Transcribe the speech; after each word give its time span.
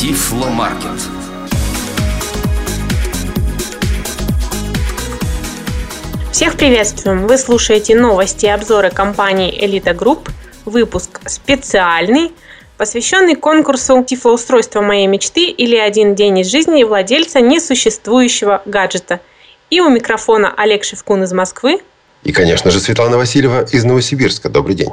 Тифломаркет. 0.00 0.98
Всех 6.32 6.56
приветствуем! 6.56 7.26
Вы 7.26 7.36
слушаете 7.36 7.94
новости 7.94 8.46
и 8.46 8.48
обзоры 8.48 8.88
компании 8.88 9.54
«Элита 9.62 9.92
Групп». 9.92 10.30
Выпуск 10.64 11.20
специальный, 11.26 12.32
посвященный 12.78 13.34
конкурсу 13.34 14.02
«Тифлоустройство 14.02 14.80
моей 14.80 15.06
мечты» 15.06 15.50
или 15.50 15.76
«Один 15.76 16.14
день 16.14 16.38
из 16.38 16.50
жизни 16.50 16.82
владельца 16.82 17.42
несуществующего 17.42 18.62
гаджета». 18.64 19.20
И 19.68 19.82
у 19.82 19.90
микрофона 19.90 20.54
Олег 20.56 20.82
Шевкун 20.84 21.24
из 21.24 21.34
Москвы. 21.34 21.82
И, 22.22 22.32
конечно 22.32 22.70
же, 22.70 22.80
Светлана 22.80 23.18
Васильева 23.18 23.66
из 23.70 23.84
Новосибирска. 23.84 24.48
Добрый 24.48 24.76
день. 24.76 24.88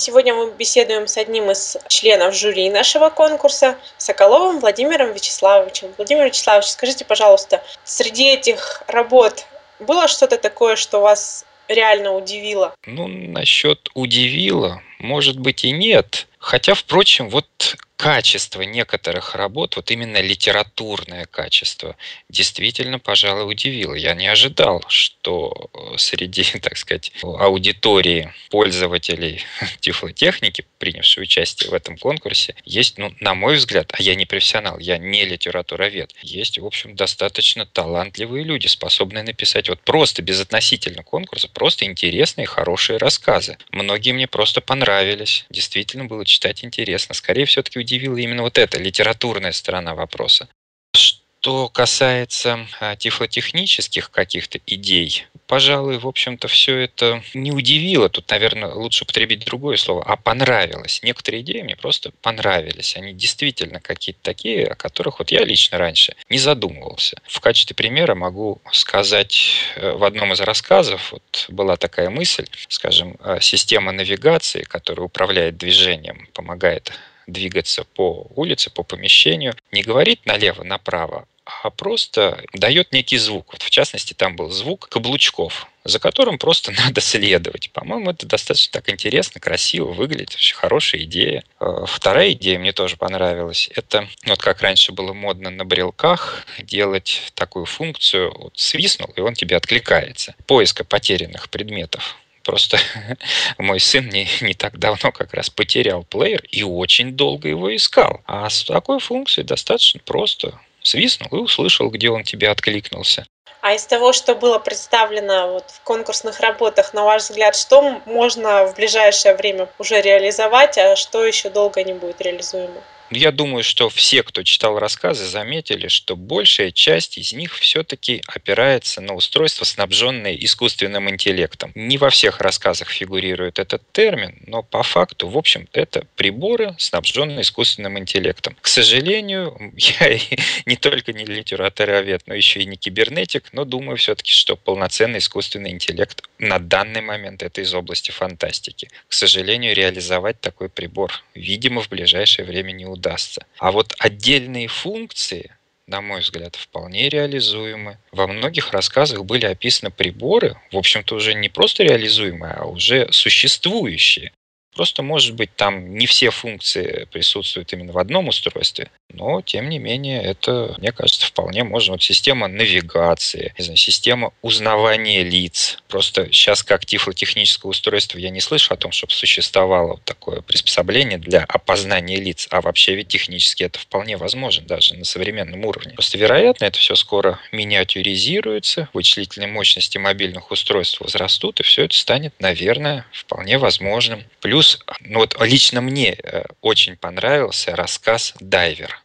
Сегодня 0.00 0.32
мы 0.34 0.50
беседуем 0.52 1.06
с 1.06 1.18
одним 1.18 1.50
из 1.50 1.76
членов 1.88 2.34
жюри 2.34 2.70
нашего 2.70 3.10
конкурса, 3.10 3.76
Соколовым 3.98 4.58
Владимиром 4.58 5.12
Вячеславовичем. 5.12 5.92
Владимир 5.98 6.24
Вячеславович, 6.24 6.68
скажите, 6.68 7.04
пожалуйста, 7.04 7.62
среди 7.84 8.28
этих 8.30 8.82
работ 8.86 9.44
было 9.78 10.08
что-то 10.08 10.38
такое, 10.38 10.76
что 10.76 11.02
вас 11.02 11.44
реально 11.68 12.14
удивило? 12.14 12.74
Ну, 12.86 13.08
насчет 13.08 13.90
удивило, 13.92 14.80
может 15.00 15.38
быть 15.38 15.66
и 15.66 15.70
нет. 15.70 16.28
Хотя, 16.38 16.72
впрочем, 16.72 17.28
вот 17.28 17.76
качество 18.00 18.62
некоторых 18.62 19.34
работ, 19.34 19.76
вот 19.76 19.90
именно 19.90 20.22
литературное 20.22 21.26
качество, 21.26 21.96
действительно, 22.30 22.98
пожалуй, 22.98 23.52
удивило. 23.52 23.92
Я 23.92 24.14
не 24.14 24.26
ожидал, 24.26 24.82
что 24.88 25.68
э, 25.74 25.98
среди, 25.98 26.44
так 26.62 26.78
сказать, 26.78 27.12
аудитории 27.22 28.32
пользователей 28.48 29.42
тифлотехники, 29.80 30.64
принявшей 30.78 31.24
участие 31.24 31.70
в 31.70 31.74
этом 31.74 31.98
конкурсе, 31.98 32.54
есть, 32.64 32.96
ну, 32.96 33.12
на 33.20 33.34
мой 33.34 33.56
взгляд, 33.56 33.92
а 33.92 34.02
я 34.02 34.14
не 34.14 34.24
профессионал, 34.24 34.78
я 34.78 34.96
не 34.96 35.26
литературовед, 35.26 36.14
есть, 36.22 36.58
в 36.58 36.64
общем, 36.64 36.96
достаточно 36.96 37.66
талантливые 37.66 38.44
люди, 38.44 38.66
способные 38.66 39.24
написать 39.24 39.68
вот 39.68 39.80
просто 39.82 40.22
безотносительно 40.22 41.02
конкурса, 41.02 41.48
просто 41.52 41.84
интересные, 41.84 42.46
хорошие 42.46 42.96
рассказы. 42.96 43.58
Многие 43.72 44.12
мне 44.12 44.26
просто 44.26 44.62
понравились, 44.62 45.44
действительно 45.50 46.06
было 46.06 46.24
читать 46.24 46.64
интересно. 46.64 47.14
Скорее, 47.14 47.44
все-таки 47.44 47.78
удивила 47.90 48.16
именно 48.16 48.42
вот 48.42 48.56
эта 48.58 48.78
литературная 48.78 49.52
сторона 49.52 49.94
вопроса. 49.94 50.48
Что 50.94 51.68
касается 51.68 52.66
а, 52.80 52.96
тифлотехнических 52.96 54.10
каких-то 54.10 54.60
идей, 54.66 55.26
пожалуй, 55.46 55.98
в 55.98 56.06
общем-то, 56.06 56.46
все 56.48 56.76
это 56.76 57.22
не 57.34 57.50
удивило. 57.50 58.08
Тут, 58.08 58.30
наверное, 58.30 58.72
лучше 58.72 59.04
употребить 59.04 59.44
другое 59.44 59.76
слово, 59.76 60.04
а 60.04 60.16
понравилось. 60.16 61.00
Некоторые 61.02 61.40
идеи 61.40 61.62
мне 61.62 61.76
просто 61.76 62.12
понравились. 62.22 62.94
Они 62.94 63.12
действительно 63.14 63.80
какие-то 63.80 64.20
такие, 64.22 64.66
о 64.66 64.74
которых 64.74 65.18
вот 65.18 65.30
я 65.32 65.42
лично 65.44 65.78
раньше 65.78 66.14
не 66.28 66.38
задумывался. 66.38 67.20
В 67.26 67.40
качестве 67.40 67.74
примера 67.74 68.14
могу 68.14 68.60
сказать, 68.70 69.50
э, 69.76 69.92
в 69.92 70.04
одном 70.04 70.32
из 70.34 70.40
рассказов 70.40 71.10
вот 71.10 71.46
была 71.48 71.76
такая 71.76 72.10
мысль, 72.10 72.46
скажем, 72.68 73.16
э, 73.18 73.38
система 73.40 73.92
навигации, 73.92 74.62
которая 74.62 75.06
управляет 75.06 75.56
движением, 75.56 76.28
помогает 76.34 76.92
двигаться 77.26 77.84
по 77.84 78.26
улице, 78.34 78.70
по 78.70 78.82
помещению, 78.82 79.54
не 79.72 79.82
говорит 79.82 80.26
налево-направо, 80.26 81.26
а 81.62 81.70
просто 81.70 82.42
дает 82.52 82.92
некий 82.92 83.18
звук. 83.18 83.52
Вот 83.52 83.62
в 83.62 83.70
частности, 83.70 84.14
там 84.14 84.36
был 84.36 84.50
звук 84.50 84.88
каблучков, 84.88 85.66
за 85.84 85.98
которым 85.98 86.38
просто 86.38 86.72
надо 86.84 87.00
следовать. 87.00 87.70
По-моему, 87.72 88.10
это 88.10 88.26
достаточно 88.26 88.80
так 88.80 88.88
интересно, 88.88 89.40
красиво 89.40 89.92
выглядит, 89.92 90.34
очень 90.34 90.56
хорошая 90.56 91.02
идея. 91.02 91.44
Э, 91.60 91.84
вторая 91.86 92.32
идея 92.32 92.58
мне 92.58 92.72
тоже 92.72 92.96
понравилась. 92.96 93.70
Это 93.74 94.08
вот 94.26 94.40
как 94.40 94.60
раньше 94.62 94.92
было 94.92 95.12
модно 95.12 95.50
на 95.50 95.64
брелках 95.64 96.46
делать 96.58 97.32
такую 97.34 97.66
функцию, 97.66 98.32
вот 98.36 98.58
свистнул, 98.58 99.10
и 99.16 99.20
он 99.20 99.34
тебе 99.34 99.56
откликается. 99.56 100.34
Поиска 100.46 100.84
потерянных 100.84 101.50
предметов. 101.50 102.16
Просто 102.50 102.78
мой 103.58 103.78
сын 103.78 104.08
не, 104.08 104.26
не 104.40 104.54
так 104.54 104.76
давно 104.76 105.12
как 105.12 105.34
раз 105.34 105.48
потерял 105.48 106.02
плеер 106.02 106.42
и 106.50 106.64
очень 106.64 107.12
долго 107.12 107.48
его 107.48 107.74
искал. 107.76 108.22
А 108.26 108.50
с 108.50 108.64
такой 108.64 108.98
функцией 108.98 109.46
достаточно 109.46 110.00
просто 110.04 110.58
свистнул 110.82 111.28
и 111.30 111.42
услышал, 111.44 111.90
где 111.90 112.10
он 112.10 112.24
тебе 112.24 112.48
откликнулся. 112.50 113.24
А 113.60 113.74
из 113.74 113.86
того, 113.86 114.12
что 114.12 114.34
было 114.34 114.58
представлено 114.58 115.52
вот 115.52 115.70
в 115.70 115.80
конкурсных 115.82 116.40
работах, 116.40 116.92
на 116.92 117.04
ваш 117.04 117.22
взгляд, 117.22 117.54
что 117.54 118.02
можно 118.04 118.66
в 118.66 118.74
ближайшее 118.74 119.36
время 119.36 119.68
уже 119.78 120.00
реализовать, 120.00 120.76
а 120.76 120.96
что 120.96 121.24
еще 121.24 121.50
долго 121.50 121.84
не 121.84 121.92
будет 121.92 122.20
реализуемо? 122.20 122.82
Я 123.10 123.32
думаю, 123.32 123.64
что 123.64 123.88
все, 123.88 124.22
кто 124.22 124.44
читал 124.44 124.78
рассказы, 124.78 125.26
заметили, 125.26 125.88
что 125.88 126.14
большая 126.14 126.70
часть 126.70 127.18
из 127.18 127.32
них 127.32 127.56
все-таки 127.56 128.22
опирается 128.28 129.00
на 129.00 129.14
устройства, 129.14 129.64
снабженные 129.64 130.42
искусственным 130.44 131.10
интеллектом. 131.10 131.72
Не 131.74 131.98
во 131.98 132.10
всех 132.10 132.40
рассказах 132.40 132.88
фигурирует 132.88 133.58
этот 133.58 133.82
термин, 133.90 134.38
но 134.46 134.62
по 134.62 134.84
факту, 134.84 135.28
в 135.28 135.36
общем, 135.36 135.68
это 135.72 136.06
приборы, 136.14 136.76
снабженные 136.78 137.40
искусственным 137.40 137.98
интеллектом. 137.98 138.56
К 138.60 138.68
сожалению, 138.68 139.72
я 139.76 140.16
не 140.64 140.76
только 140.76 141.12
не 141.12 141.24
литературовед, 141.24 142.22
но 142.26 142.34
еще 142.34 142.60
и 142.60 142.64
не 142.64 142.76
кибернетик, 142.76 143.52
но 143.52 143.64
думаю 143.64 143.96
все-таки, 143.96 144.30
что 144.30 144.54
полноценный 144.54 145.18
искусственный 145.18 145.70
интеллект 145.70 146.22
на 146.38 146.60
данный 146.60 147.00
момент 147.00 147.42
это 147.42 147.60
из 147.60 147.74
области 147.74 148.12
фантастики. 148.12 148.88
К 149.08 149.12
сожалению, 149.12 149.74
реализовать 149.74 150.40
такой 150.40 150.68
прибор, 150.68 151.12
видимо, 151.34 151.82
в 151.82 151.88
ближайшее 151.88 152.46
время 152.46 152.70
не 152.70 152.86
удастся 152.86 152.99
удастся. 153.00 153.46
А 153.58 153.72
вот 153.72 153.94
отдельные 153.98 154.68
функции, 154.68 155.56
на 155.86 156.00
мой 156.00 156.20
взгляд, 156.20 156.56
вполне 156.56 157.08
реализуемы. 157.08 157.98
Во 158.12 158.26
многих 158.26 158.72
рассказах 158.72 159.24
были 159.24 159.46
описаны 159.46 159.90
приборы, 159.90 160.56
в 160.70 160.76
общем-то, 160.76 161.16
уже 161.16 161.34
не 161.34 161.48
просто 161.48 161.82
реализуемые, 161.82 162.54
а 162.54 162.64
уже 162.66 163.08
существующие. 163.10 164.32
Просто, 164.74 165.02
может 165.02 165.34
быть, 165.34 165.54
там 165.56 165.96
не 165.96 166.06
все 166.06 166.30
функции 166.30 167.06
присутствуют 167.12 167.72
именно 167.72 167.92
в 167.92 167.98
одном 167.98 168.28
устройстве, 168.28 168.90
но, 169.12 169.40
тем 169.42 169.68
не 169.68 169.78
менее, 169.78 170.22
это, 170.22 170.74
мне 170.78 170.92
кажется, 170.92 171.26
вполне 171.26 171.64
можно. 171.64 171.92
Вот 171.92 172.02
система 172.02 172.46
навигации, 172.46 173.52
не 173.58 173.64
знаю, 173.64 173.76
система 173.76 174.32
узнавания 174.42 175.22
лиц. 175.22 175.78
Просто 175.88 176.26
сейчас 176.32 176.62
как 176.62 176.86
тифлотехническое 176.86 177.68
устройство 177.68 178.18
я 178.18 178.30
не 178.30 178.40
слышу 178.40 178.72
о 178.72 178.76
том, 178.76 178.92
чтобы 178.92 179.12
существовало 179.12 179.92
вот 179.92 180.04
такое 180.04 180.40
приспособление 180.40 181.18
для 181.18 181.44
опознания 181.44 182.16
лиц. 182.16 182.46
А 182.50 182.60
вообще 182.60 182.94
ведь 182.94 183.08
технически 183.08 183.64
это 183.64 183.78
вполне 183.78 184.16
возможно 184.16 184.64
даже 184.66 184.94
на 184.94 185.04
современном 185.04 185.64
уровне. 185.64 185.94
Просто, 185.94 186.18
вероятно, 186.18 186.64
это 186.66 186.78
все 186.78 186.94
скоро 186.94 187.40
миниатюризируется, 187.52 188.88
вычислительные 188.92 189.48
мощности 189.48 189.98
мобильных 189.98 190.50
устройств 190.50 191.00
возрастут, 191.00 191.60
и 191.60 191.62
все 191.64 191.84
это 191.84 191.96
станет, 191.96 192.34
наверное, 192.38 193.04
вполне 193.12 193.58
возможным. 193.58 194.24
Плюс, 194.40 194.59
ну 195.00 195.18
вот 195.20 195.36
лично 195.40 195.80
мне 195.80 196.12
э, 196.12 196.44
очень 196.60 196.96
понравился 196.96 197.76
рассказ 197.76 198.34
«Дайвер» 198.40 199.02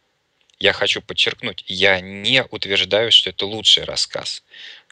я 0.58 0.72
хочу 0.72 1.02
подчеркнуть, 1.02 1.64
я 1.66 2.00
не 2.00 2.44
утверждаю, 2.44 3.12
что 3.12 3.30
это 3.30 3.46
лучший 3.46 3.84
рассказ. 3.84 4.42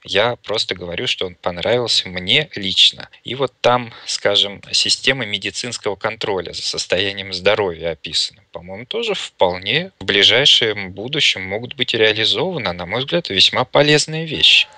Я 0.06 0.36
просто 0.36 0.74
говорю, 0.74 1.06
что 1.06 1.24
он 1.24 1.34
понравился 1.34 2.10
мне 2.10 2.50
лично. 2.54 3.08
И 3.24 3.34
вот 3.34 3.54
там, 3.62 3.94
скажем, 4.04 4.60
система 4.70 5.24
медицинского 5.24 5.96
контроля 5.96 6.52
за 6.52 6.60
состоянием 6.60 7.32
здоровья 7.32 7.92
описана. 7.92 8.44
По-моему, 8.52 8.84
тоже 8.84 9.14
вполне 9.14 9.92
в 10.00 10.04
ближайшем 10.04 10.92
будущем 10.92 11.42
могут 11.42 11.74
быть 11.74 11.94
реализованы. 11.94 12.74
На 12.74 12.84
мой 12.84 13.00
взгляд, 13.00 13.30
весьма 13.30 13.64
полезные 13.64 14.26
вещи. 14.26 14.68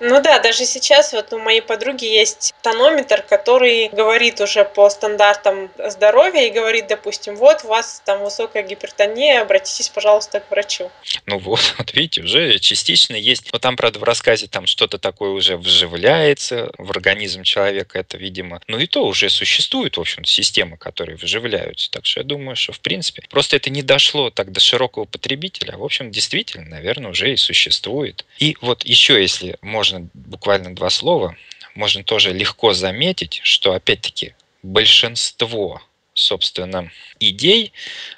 Ну 0.00 0.20
да, 0.20 0.38
даже 0.40 0.66
сейчас 0.66 1.12
вот 1.12 1.32
у 1.32 1.38
моей 1.38 1.62
подруги 1.62 2.04
есть 2.04 2.54
тонометр, 2.62 3.22
который 3.22 3.88
говорит 3.88 4.40
уже 4.40 4.64
по 4.64 4.90
стандартам 4.90 5.70
здоровья 5.88 6.46
и 6.46 6.50
говорит, 6.50 6.86
допустим, 6.88 7.36
вот 7.36 7.64
у 7.64 7.68
вас 7.68 8.02
там 8.04 8.22
высокая 8.22 8.62
гипертония, 8.62 9.40
обратитесь, 9.40 9.88
пожалуйста, 9.88 10.40
к 10.40 10.50
врачу. 10.50 10.90
Ну 11.24 11.38
вот, 11.38 11.60
вот 11.78 11.94
видите, 11.94 12.22
уже 12.22 12.58
частично 12.58 13.14
есть. 13.14 13.50
Но 13.52 13.58
там, 13.58 13.76
правда, 13.76 13.98
в 13.98 14.04
рассказе 14.04 14.48
там 14.48 14.66
что-то 14.66 14.98
такое 14.98 15.30
уже 15.30 15.56
вживляется 15.56 16.70
в 16.76 16.90
организм 16.90 17.42
человека, 17.42 17.98
это, 17.98 18.18
видимо, 18.18 18.60
ну 18.66 18.78
и 18.78 18.86
то 18.86 19.06
уже 19.06 19.30
существует, 19.30 19.96
в 19.96 20.00
общем 20.00 20.24
системы, 20.24 20.76
которые 20.76 21.16
вживляются. 21.16 21.90
Так 21.90 22.04
что 22.04 22.20
я 22.20 22.24
думаю, 22.24 22.56
что, 22.56 22.72
в 22.72 22.80
принципе, 22.80 23.22
просто 23.30 23.56
это 23.56 23.70
не 23.70 23.82
дошло 23.82 24.30
так 24.30 24.52
до 24.52 24.60
широкого 24.60 25.04
потребителя, 25.04 25.72
а, 25.74 25.78
в 25.78 25.84
общем, 25.84 26.10
действительно, 26.10 26.64
наверное, 26.68 27.10
уже 27.10 27.32
и 27.32 27.36
существует. 27.36 28.24
И 28.38 28.56
вот 28.60 28.84
еще, 28.84 29.20
если 29.20 29.56
можно 29.62 29.85
можно 29.92 30.10
буквально 30.14 30.74
два 30.74 30.90
слова, 30.90 31.36
можно 31.74 32.02
тоже 32.02 32.32
легко 32.32 32.72
заметить, 32.72 33.40
что 33.44 33.72
опять-таки 33.72 34.34
большинство 34.62 35.80
собственно, 36.18 36.90
идей 37.20 37.74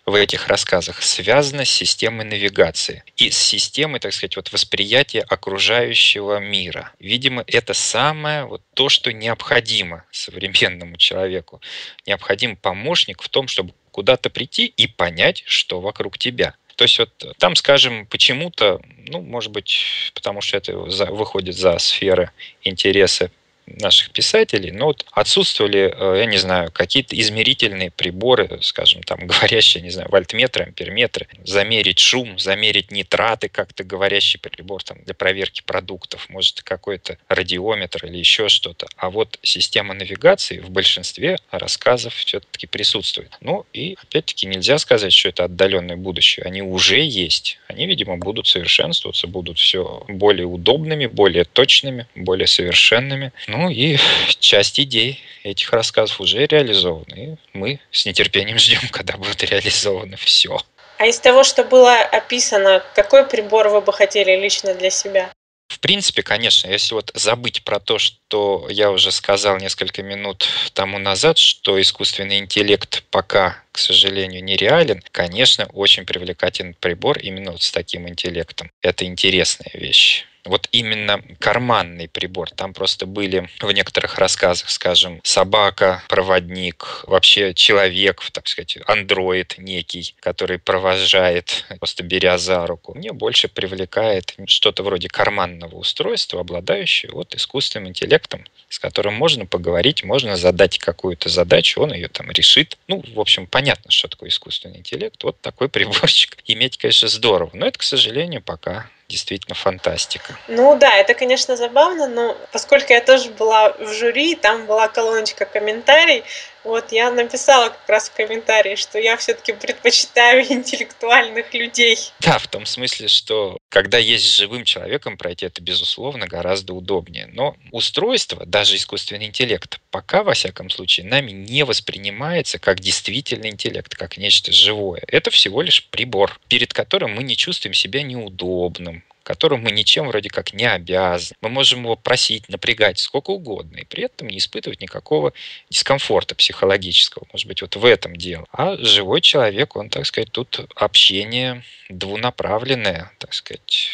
в 0.07 0.15
этих 0.15 0.47
рассказах 0.47 1.03
связано 1.03 1.65
с 1.65 1.69
системой 1.69 2.25
навигации 2.25 3.03
и 3.17 3.33
с 3.33 3.37
системой, 3.37 3.99
так 3.99 4.13
сказать, 4.13 4.37
вот 4.37 4.53
восприятия 4.53 5.21
окружающего 5.23 6.39
мира. 6.39 6.93
Видимо, 7.01 7.43
это 7.49 7.75
самое 7.75 8.45
вот 8.45 8.63
то, 8.75 8.89
что 8.89 9.13
необходимо 9.13 10.05
современному 10.13 10.97
человеку. 10.97 11.61
Необходим 12.07 12.57
помощник 12.57 13.21
в 13.21 13.29
том, 13.29 13.49
чтобы 13.49 13.75
куда-то 13.91 14.31
прийти 14.31 14.67
и 14.67 14.87
понять, 14.87 15.43
что 15.47 15.81
вокруг 15.81 16.19
тебя. 16.19 16.55
То 16.79 16.85
есть 16.85 16.97
вот 17.01 17.35
там, 17.39 17.57
скажем, 17.57 18.07
почему-то, 18.07 18.81
ну, 19.09 19.21
может 19.21 19.51
быть, 19.51 20.13
потому 20.15 20.41
что 20.41 20.57
это 20.57 20.77
выходит 20.77 21.57
за 21.57 21.77
сферы 21.79 22.31
интереса 22.63 23.33
наших 23.81 24.11
писателей, 24.11 24.71
но 24.71 24.87
вот 24.87 25.07
отсутствовали, 25.13 25.95
э, 25.95 26.19
я 26.21 26.27
не 26.27 26.39
знаю, 26.39 26.71
какие-то 26.73 27.19
измерительные 27.19 27.91
приборы, 27.91 28.59
скажем, 28.63 29.03
там, 29.03 29.19
говорящие, 29.27 29.83
не 29.83 29.91
знаю, 29.91 30.09
вольтметры, 30.11 30.65
амперметры, 30.65 31.29
замерить 31.45 31.99
шум, 31.99 32.39
замерить 32.39 32.91
нитраты, 32.91 33.49
как-то 33.49 33.85
говорящий 33.85 34.39
прибор 34.39 34.83
там, 34.83 34.99
для 35.05 35.15
проверки 35.15 35.63
продуктов, 35.65 36.29
может, 36.29 36.63
какой-то 36.63 37.19
радиометр 37.29 38.07
или 38.07 38.19
еще 38.19 38.49
что-то. 38.49 38.87
А 38.97 39.11
вот 39.11 39.39
система 39.43 39.95
навигации 39.95 40.59
в 40.59 40.71
большинстве 40.71 41.39
рассказов 41.51 42.15
все-таки 42.15 42.67
присутствует. 42.67 43.37
Ну 43.41 43.67
и, 43.73 43.97
опять-таки, 44.03 44.47
нельзя 44.47 44.79
сказать, 44.79 45.13
что 45.13 45.29
это 45.29 45.45
отдаленное 45.45 45.97
будущее. 45.97 46.45
Они 46.45 46.63
уже 46.63 47.01
есть. 47.01 47.59
Они, 47.69 47.87
видимо, 47.87 48.17
будут 48.17 48.47
совершенствоваться, 48.47 49.27
будут 49.27 49.59
все 49.59 50.05
более 50.09 50.47
удобными, 50.47 51.07
более 51.07 51.45
точными, 51.45 52.07
более 52.15 52.47
совершенными. 52.47 53.33
Ну, 53.47 53.58
ну 53.59 53.69
и 53.71 53.99
часть 54.39 54.79
идей 54.79 55.21
этих 55.43 55.73
рассказов 55.73 56.21
уже 56.21 56.47
реализованы. 56.47 57.15
И 57.15 57.59
мы 57.59 57.81
с 57.91 58.07
нетерпением 58.07 58.59
ждем, 58.59 58.81
когда 58.91 59.17
будет 59.17 59.43
реализовано 59.43 60.17
все. 60.17 60.59
А 60.99 61.07
из 61.07 61.19
того, 61.19 61.45
что 61.45 61.65
было 61.65 61.95
описано, 62.01 62.83
какой 62.95 63.25
прибор 63.25 63.69
вы 63.69 63.81
бы 63.81 63.93
хотели 63.93 64.37
лично 64.37 64.75
для 64.75 64.91
себя? 64.91 65.31
В 65.69 65.81
принципе, 65.81 66.23
конечно, 66.23 66.67
если 66.69 66.95
вот 66.95 67.13
забыть 67.15 67.63
про 67.63 67.79
то, 67.79 67.99
что 67.99 68.67
я 68.71 68.91
уже 68.91 69.13
сказал 69.13 69.59
несколько 69.59 70.03
минут 70.03 70.49
тому 70.73 70.99
назад, 70.99 71.37
что 71.37 71.81
искусственный 71.81 72.39
интеллект 72.39 73.05
пока, 73.11 73.63
к 73.71 73.79
сожалению, 73.79 74.43
нереален, 74.43 75.03
конечно, 75.13 75.69
очень 75.75 76.05
привлекательный 76.05 76.75
прибор 76.75 77.19
именно 77.19 77.53
вот 77.53 77.63
с 77.63 77.71
таким 77.71 78.09
интеллектом. 78.09 78.71
Это 78.83 79.05
интересная 79.05 79.71
вещь 79.75 80.27
вот 80.45 80.69
именно 80.73 81.23
карманный 81.39 82.09
прибор. 82.09 82.51
Там 82.51 82.73
просто 82.75 83.07
были 83.07 83.49
в 83.61 83.71
некоторых 83.73 84.19
рассказах, 84.19 84.71
скажем, 84.71 85.21
собака, 85.23 86.03
проводник, 86.09 87.05
вообще 87.07 87.55
человек, 87.55 88.23
так 88.33 88.49
сказать, 88.49 88.79
андроид 88.87 89.55
некий, 89.59 90.15
который 90.21 90.59
провожает, 90.59 91.65
просто 91.79 92.03
беря 92.03 92.39
за 92.39 92.67
руку. 92.67 92.95
Мне 92.95 93.13
больше 93.13 93.49
привлекает 93.49 94.35
что-то 94.47 94.83
вроде 94.83 95.09
карманного 95.09 95.77
устройства, 95.77 96.41
обладающее 96.41 97.13
вот 97.13 97.35
искусственным 97.35 97.89
интеллектом, 97.89 98.45
с 98.69 98.79
которым 98.79 99.15
можно 99.15 99.47
поговорить, 99.47 100.05
можно 100.05 100.37
задать 100.37 100.79
какую-то 100.79 101.29
задачу, 101.29 101.81
он 101.81 101.93
ее 101.93 102.09
там 102.09 102.31
решит. 102.31 102.79
Ну, 102.87 103.03
в 103.15 103.21
общем, 103.21 103.47
понятно, 103.47 103.91
что 103.91 104.09
такое 104.09 104.29
искусственный 104.29 104.79
интеллект. 104.79 105.23
Вот 105.23 105.41
такой 105.41 105.69
приборчик 105.79 106.37
иметь, 106.47 106.79
конечно, 106.79 107.09
здорово. 107.09 107.51
Но 107.53 107.67
это, 107.67 107.79
к 107.79 107.83
сожалению, 107.83 108.43
пока 108.43 108.91
действительно 109.09 109.55
фантастика. 109.55 110.37
Ну 110.49 110.77
да, 110.77 110.95
это, 110.97 111.15
конечно, 111.15 111.57
забавно, 111.57 112.09
но 112.09 112.37
поскольку 112.53 112.93
я 112.93 113.01
тоже 113.01 113.31
была 113.31 113.73
в 113.73 113.91
жюри, 113.95 114.35
там 114.35 114.67
была 114.67 114.89
колоночка 114.89 115.47
комментарий, 115.47 116.25
вот 116.65 116.93
я 116.93 117.11
написала 117.11 117.69
как 117.69 117.89
раз 117.89 118.09
в 118.09 118.15
комментарии, 118.15 118.75
что 118.75 118.99
я 118.99 119.17
все-таки 119.17 119.53
предпочитаю 119.53 120.45
интеллектуальных 120.53 121.53
людей. 121.55 121.99
Да, 122.21 122.39
в 122.39 122.47
том 122.49 122.67
смысле, 122.67 123.09
что 123.09 123.59
когда 123.69 123.99
есть 123.99 124.35
живым 124.35 124.65
человеком 124.65 125.17
пройти, 125.17 125.47
это, 125.47 125.63
безусловно, 125.63 126.27
гораздо 126.27 126.75
удобнее. 126.75 127.29
Но 127.33 127.57
устройство, 127.71 128.45
даже 128.47 128.77
искусственный 128.77 129.27
интеллект, 129.27 129.81
пока, 129.91 130.23
во 130.23 130.35
всяком 130.35 130.71
случае, 130.71 131.07
нами 131.07 131.31
не 131.33 131.65
воспринимается 131.65 132.59
как 132.59 132.81
действительный 132.81 133.51
интеллект, 133.51 133.95
как 133.95 134.17
нечто 134.17 134.53
живое. 134.53 135.03
Это 135.07 135.31
всего 135.31 135.63
лишь 135.63 135.87
прибор, 135.87 136.39
перед 136.49 136.73
которым 136.73 137.15
мы 137.15 137.23
не 137.23 137.37
чувствуем 137.37 137.75
себя 137.75 138.03
неудобным, 138.03 139.05
которому 139.29 139.65
мы 139.65 139.73
ничем 139.73 140.09
вроде 140.09 140.31
как 140.31 140.55
не 140.55 140.65
обязаны. 140.65 141.37
Мы 141.43 141.51
можем 141.51 141.83
его 141.83 141.97
просить, 141.97 142.49
напрягать 142.49 142.99
сколько 142.99 143.29
угодно, 143.31 143.77
и 143.77 143.85
при 143.85 144.05
этом 144.05 144.29
не 144.29 144.39
испытывать 144.39 144.81
никакого 144.81 145.35
дискомфорта 145.69 146.35
психологического. 146.35 147.27
Может 147.31 147.47
быть, 147.47 147.61
вот 147.61 147.77
в 147.77 147.85
этом 147.85 148.17
дело. 148.17 148.47
А 148.53 148.79
живой 148.79 149.21
человек, 149.21 149.77
он, 149.77 149.91
так 149.91 150.07
сказать, 150.07 150.33
тут 150.33 150.61
общение 150.75 151.63
двунаправленное, 151.91 153.13
так 153.19 153.35
сказать, 153.35 153.91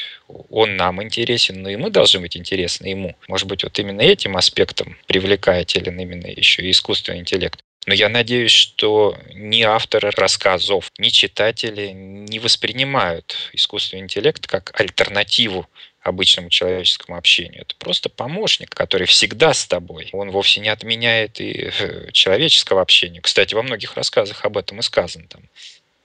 он 0.51 0.77
нам 0.77 1.03
интересен, 1.03 1.63
но 1.63 1.69
и 1.69 1.75
мы 1.75 1.91
должны 1.91 2.21
быть 2.21 2.37
интересны 2.37 2.87
ему. 2.87 3.17
Может 3.27 3.49
быть, 3.49 3.65
вот 3.65 3.77
именно 3.81 4.03
этим 4.03 4.37
аспектом 4.37 4.97
привлекателен 5.09 5.99
именно 5.99 6.29
еще 6.29 6.63
и 6.63 6.71
искусственный 6.71 7.19
интеллект. 7.19 7.59
Но 7.87 7.95
я 7.95 8.09
надеюсь, 8.09 8.53
что 8.53 9.17
ни 9.35 9.63
авторы 9.63 10.11
рассказов, 10.11 10.91
ни 10.99 11.09
читатели 11.09 11.89
не 11.89 12.39
воспринимают 12.39 13.37
искусственный 13.53 14.03
интеллект 14.03 14.47
как 14.47 14.79
альтернативу 14.81 15.69
обычному 16.01 16.51
человеческому 16.51 17.17
общению. 17.17 17.63
Это 17.63 17.75
просто 17.77 18.09
помощник, 18.09 18.71
который 18.71 19.07
всегда 19.07 19.55
с 19.55 19.67
тобой. 19.67 20.11
Он 20.13 20.31
вовсе 20.31 20.61
не 20.61 20.69
отменяет 20.69 21.41
и 21.41 21.71
э, 21.79 22.11
человеческого 22.13 22.83
общения. 22.83 23.23
Кстати, 23.23 23.55
во 23.55 23.63
многих 23.63 23.97
рассказах 23.97 24.45
об 24.45 24.59
этом 24.59 24.81
и 24.81 24.83
сказано. 24.83 25.27
Там, 25.29 25.43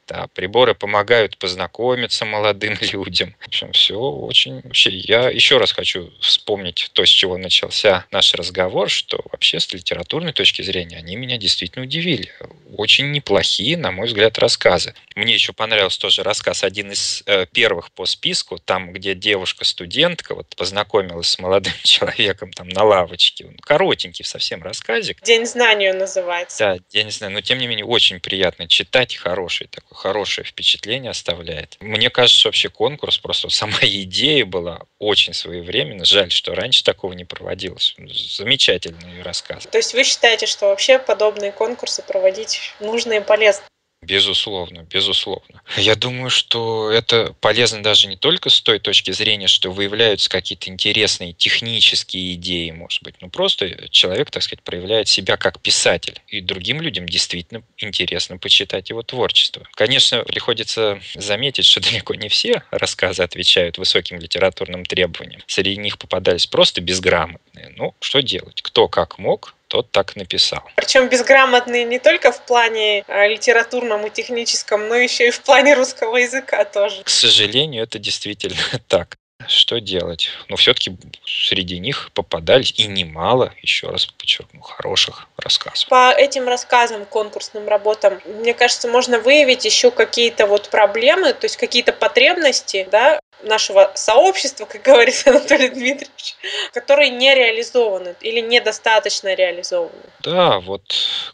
да, 0.10 0.28
приборы 0.34 0.74
помогают 0.74 1.38
познакомиться 1.38 2.26
молодым 2.26 2.78
людям. 2.82 3.36
В 3.40 3.48
общем, 3.48 3.72
все 3.72 3.96
очень... 3.96 4.62
Вообще, 4.62 4.90
я 4.90 5.30
еще 5.30 5.58
раз 5.58 5.72
хочу 5.72 6.12
вспомнить 6.20 6.90
то, 6.94 7.06
с 7.06 7.10
чего 7.10 7.38
начался 7.38 8.06
наш 8.12 8.34
разговор, 8.34 8.90
что 8.90 9.24
вообще 9.32 9.60
с 9.60 9.72
литературной 9.72 10.34
точки 10.34 10.64
зрения 10.64 10.98
они 10.98 11.16
меня 11.16 11.38
действительно 11.38 11.86
удивили. 11.86 12.32
Очень 12.76 13.12
неплохие, 13.12 13.78
на 13.78 13.92
мой 13.92 14.08
взгляд, 14.08 14.40
рассказы. 14.40 14.96
Мне 15.16 15.34
еще 15.34 15.54
понравился 15.54 16.00
тоже 16.00 16.24
рассказ, 16.24 16.64
один 16.64 16.92
из 16.92 17.22
э, 17.28 17.46
первых 17.46 17.92
по 17.92 18.06
списку, 18.06 18.58
там, 18.58 18.92
где 18.92 19.14
девушка-студентка 19.14 20.34
вот 20.34 20.48
познакомилась 20.56 21.28
с 21.28 21.40
молодым 21.40 21.74
человеком 21.84 22.52
там 22.52 22.68
на 22.70 22.84
лавочке. 22.84 23.52
Коротенький 23.62 24.26
совсем 24.26 24.64
рассказик. 24.64 25.22
День 25.22 25.46
знания 25.46 25.94
называется. 25.94 26.58
Да, 26.58 26.78
День 26.90 27.12
знания. 27.12 27.36
Но, 27.36 27.42
тем 27.42 27.60
не 27.60 27.68
менее, 27.68 27.86
очень 27.86 28.20
приятно 28.20 28.68
читать, 28.68 29.16
хороший 29.16 29.68
такой 29.68 29.99
хорошее 30.00 30.46
впечатление 30.46 31.12
оставляет. 31.12 31.78
Мне 31.82 32.10
кажется, 32.10 32.48
вообще 32.48 32.70
конкурс, 32.70 33.18
просто 33.18 33.50
сама 33.50 33.78
идея 33.82 34.46
была 34.46 34.82
очень 34.98 35.34
своевременно. 35.34 36.06
Жаль, 36.06 36.32
что 36.32 36.56
раньше 36.56 36.84
такого 36.84 37.14
не 37.14 37.26
проводилось. 37.26 37.96
Замечательный 37.98 39.22
рассказ. 39.22 39.68
То 39.70 39.78
есть 39.78 39.94
вы 39.94 40.04
считаете, 40.04 40.46
что 40.46 40.68
вообще 40.68 41.00
подобные 41.00 41.52
конкурсы 41.52 42.02
проводить 42.02 42.74
нужно 42.80 43.14
и 43.14 43.20
полезно? 43.20 43.64
Безусловно, 44.02 44.88
безусловно. 44.90 45.62
Я 45.76 45.96
думаю, 45.96 46.30
что 46.30 46.90
это 46.90 47.36
полезно 47.42 47.84
даже 47.84 48.08
не 48.08 48.16
только 48.16 48.50
с 48.50 48.62
той 48.62 48.80
точки 48.80 49.12
зрения, 49.12 49.48
что 49.48 49.72
выявляются 49.72 50.30
какие-то 50.30 50.70
интересные 50.70 51.34
технические 51.34 52.34
идеи, 52.36 52.72
может 52.72 53.04
быть, 53.04 53.16
но 53.20 53.30
просто 53.30 53.90
человек, 53.90 54.32
так 54.32 54.42
сказать, 54.42 54.64
проявляет 54.64 55.10
себя 55.10 55.36
как 55.36 55.60
писатель. 55.60 56.22
И 56.30 56.40
другим 56.40 56.82
людям 56.82 57.08
действительно 57.08 57.62
интересно 57.78 58.38
почитать 58.38 58.90
его 58.90 59.04
творчество. 59.04 59.68
Конечно, 59.74 60.24
приходится 60.24 61.02
заметить, 61.16 61.66
что 61.66 61.82
далеко 61.92 62.16
не 62.16 62.30
все 62.30 62.64
рассказы 62.72 63.22
отвечают 63.22 63.78
высоким 63.78 64.18
литературным 64.20 64.86
требованиям. 64.86 65.44
Среди 65.46 65.76
них 65.76 65.98
попадались 65.98 66.48
просто 66.48 66.80
безграмотные. 66.80 67.74
Ну, 67.76 67.94
что 68.00 68.22
делать? 68.22 68.62
Кто 68.62 68.88
как 68.88 69.20
мог, 69.20 69.56
тот 69.70 69.92
так 69.92 70.16
написал. 70.16 70.64
Причем 70.76 71.08
безграмотные 71.08 71.86
не 71.86 72.00
только 72.00 72.32
в 72.32 72.42
плане 72.42 73.06
а, 73.08 73.28
литературном 73.28 74.06
и 74.06 74.10
техническом, 74.10 74.88
но 74.90 74.96
еще 74.96 75.28
и 75.28 75.32
в 75.32 75.42
плане 75.42 75.76
русского 75.76 76.18
языка 76.18 76.66
тоже. 76.66 77.04
К 77.04 77.10
сожалению, 77.10 77.84
это 77.84 78.00
действительно 78.00 78.58
так. 78.88 79.18
Что 79.48 79.80
делать? 79.80 80.30
Но 80.50 80.58
все-таки 80.58 80.98
среди 81.26 81.80
них 81.80 82.12
попадались 82.14 82.74
и 82.78 82.88
немало, 82.88 83.54
еще 83.62 83.90
раз 83.90 84.06
подчеркну, 84.06 84.60
хороших 84.62 85.28
рассказов. 85.38 85.88
По 85.88 86.12
этим 86.12 86.48
рассказам, 86.48 87.06
конкурсным 87.06 87.68
работам, 87.68 88.20
мне 88.26 88.54
кажется, 88.54 88.90
можно 88.90 89.18
выявить 89.18 89.64
еще 89.64 89.92
какие-то 89.92 90.46
вот 90.46 90.70
проблемы, 90.70 91.32
то 91.32 91.46
есть 91.46 91.56
какие-то 91.56 91.94
потребности, 91.94 92.88
да, 92.92 93.20
нашего 93.44 93.92
сообщества, 93.96 94.66
как 94.66 94.82
говорит 94.90 95.24
Анатолий 95.26 95.70
Дмитриевич, 95.70 96.36
которые 96.74 97.10
не 97.10 97.34
реализованы 97.34 98.16
или 98.22 98.40
недостаточно 98.40 99.34
реализованы. 99.34 99.92
Да, 100.22 100.60
вот 100.60 100.84